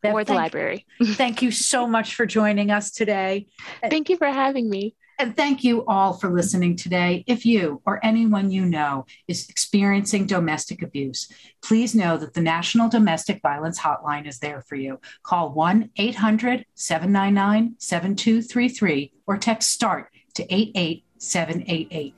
or 0.03 0.23
the 0.23 0.34
library. 0.34 0.86
thank 1.03 1.41
you 1.41 1.51
so 1.51 1.88
much 1.88 2.15
for 2.15 2.25
joining 2.25 2.69
us 2.69 2.91
today. 2.91 3.47
Thank 3.89 4.09
you 4.09 4.17
for 4.17 4.27
having 4.27 4.69
me. 4.69 4.95
And 5.20 5.36
thank 5.36 5.64
you 5.64 5.86
all 5.86 6.14
for 6.14 6.30
listening 6.30 6.76
today. 6.76 7.24
If 7.28 7.45
you 7.45 7.82
or 7.86 8.03
anyone 8.03 8.51
you 8.51 8.66
know 8.66 9.05
is 9.28 9.47
experiencing 9.49 10.26
domestic 10.26 10.82
abuse, 10.82 11.32
please 11.61 11.93
know 11.93 12.18
that 12.18 12.34
the 12.34 12.41
National 12.41 12.89
Domestic 12.89 13.41
Violence 13.41 13.80
Hotline 13.80 14.28
is 14.28 14.39
there 14.39 14.61
for 14.61 14.76
you. 14.76 14.99
Call 15.22 15.53
1 15.53 15.91
800 15.95 16.66
799 16.74 17.76
7233 17.78 19.14
or 19.28 19.38
text 19.38 19.72
START 19.72 20.09
to 20.36 20.43
88788. 20.53 22.16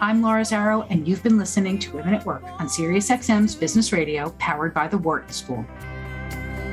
I'm 0.00 0.22
Laura 0.22 0.42
Zarrow, 0.42 0.86
and 0.90 1.08
you've 1.08 1.24
been 1.24 1.38
listening 1.38 1.78
to 1.80 1.92
Women 1.92 2.14
at 2.14 2.24
Work 2.24 2.44
on 2.44 2.68
SiriusXM's 2.68 3.56
Business 3.56 3.92
Radio, 3.92 4.30
powered 4.38 4.72
by 4.72 4.86
the 4.86 4.98
Wharton 4.98 5.32
School. 5.32 5.66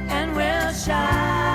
And 0.09 0.35
we'll 0.35 0.71
shine. 0.73 1.54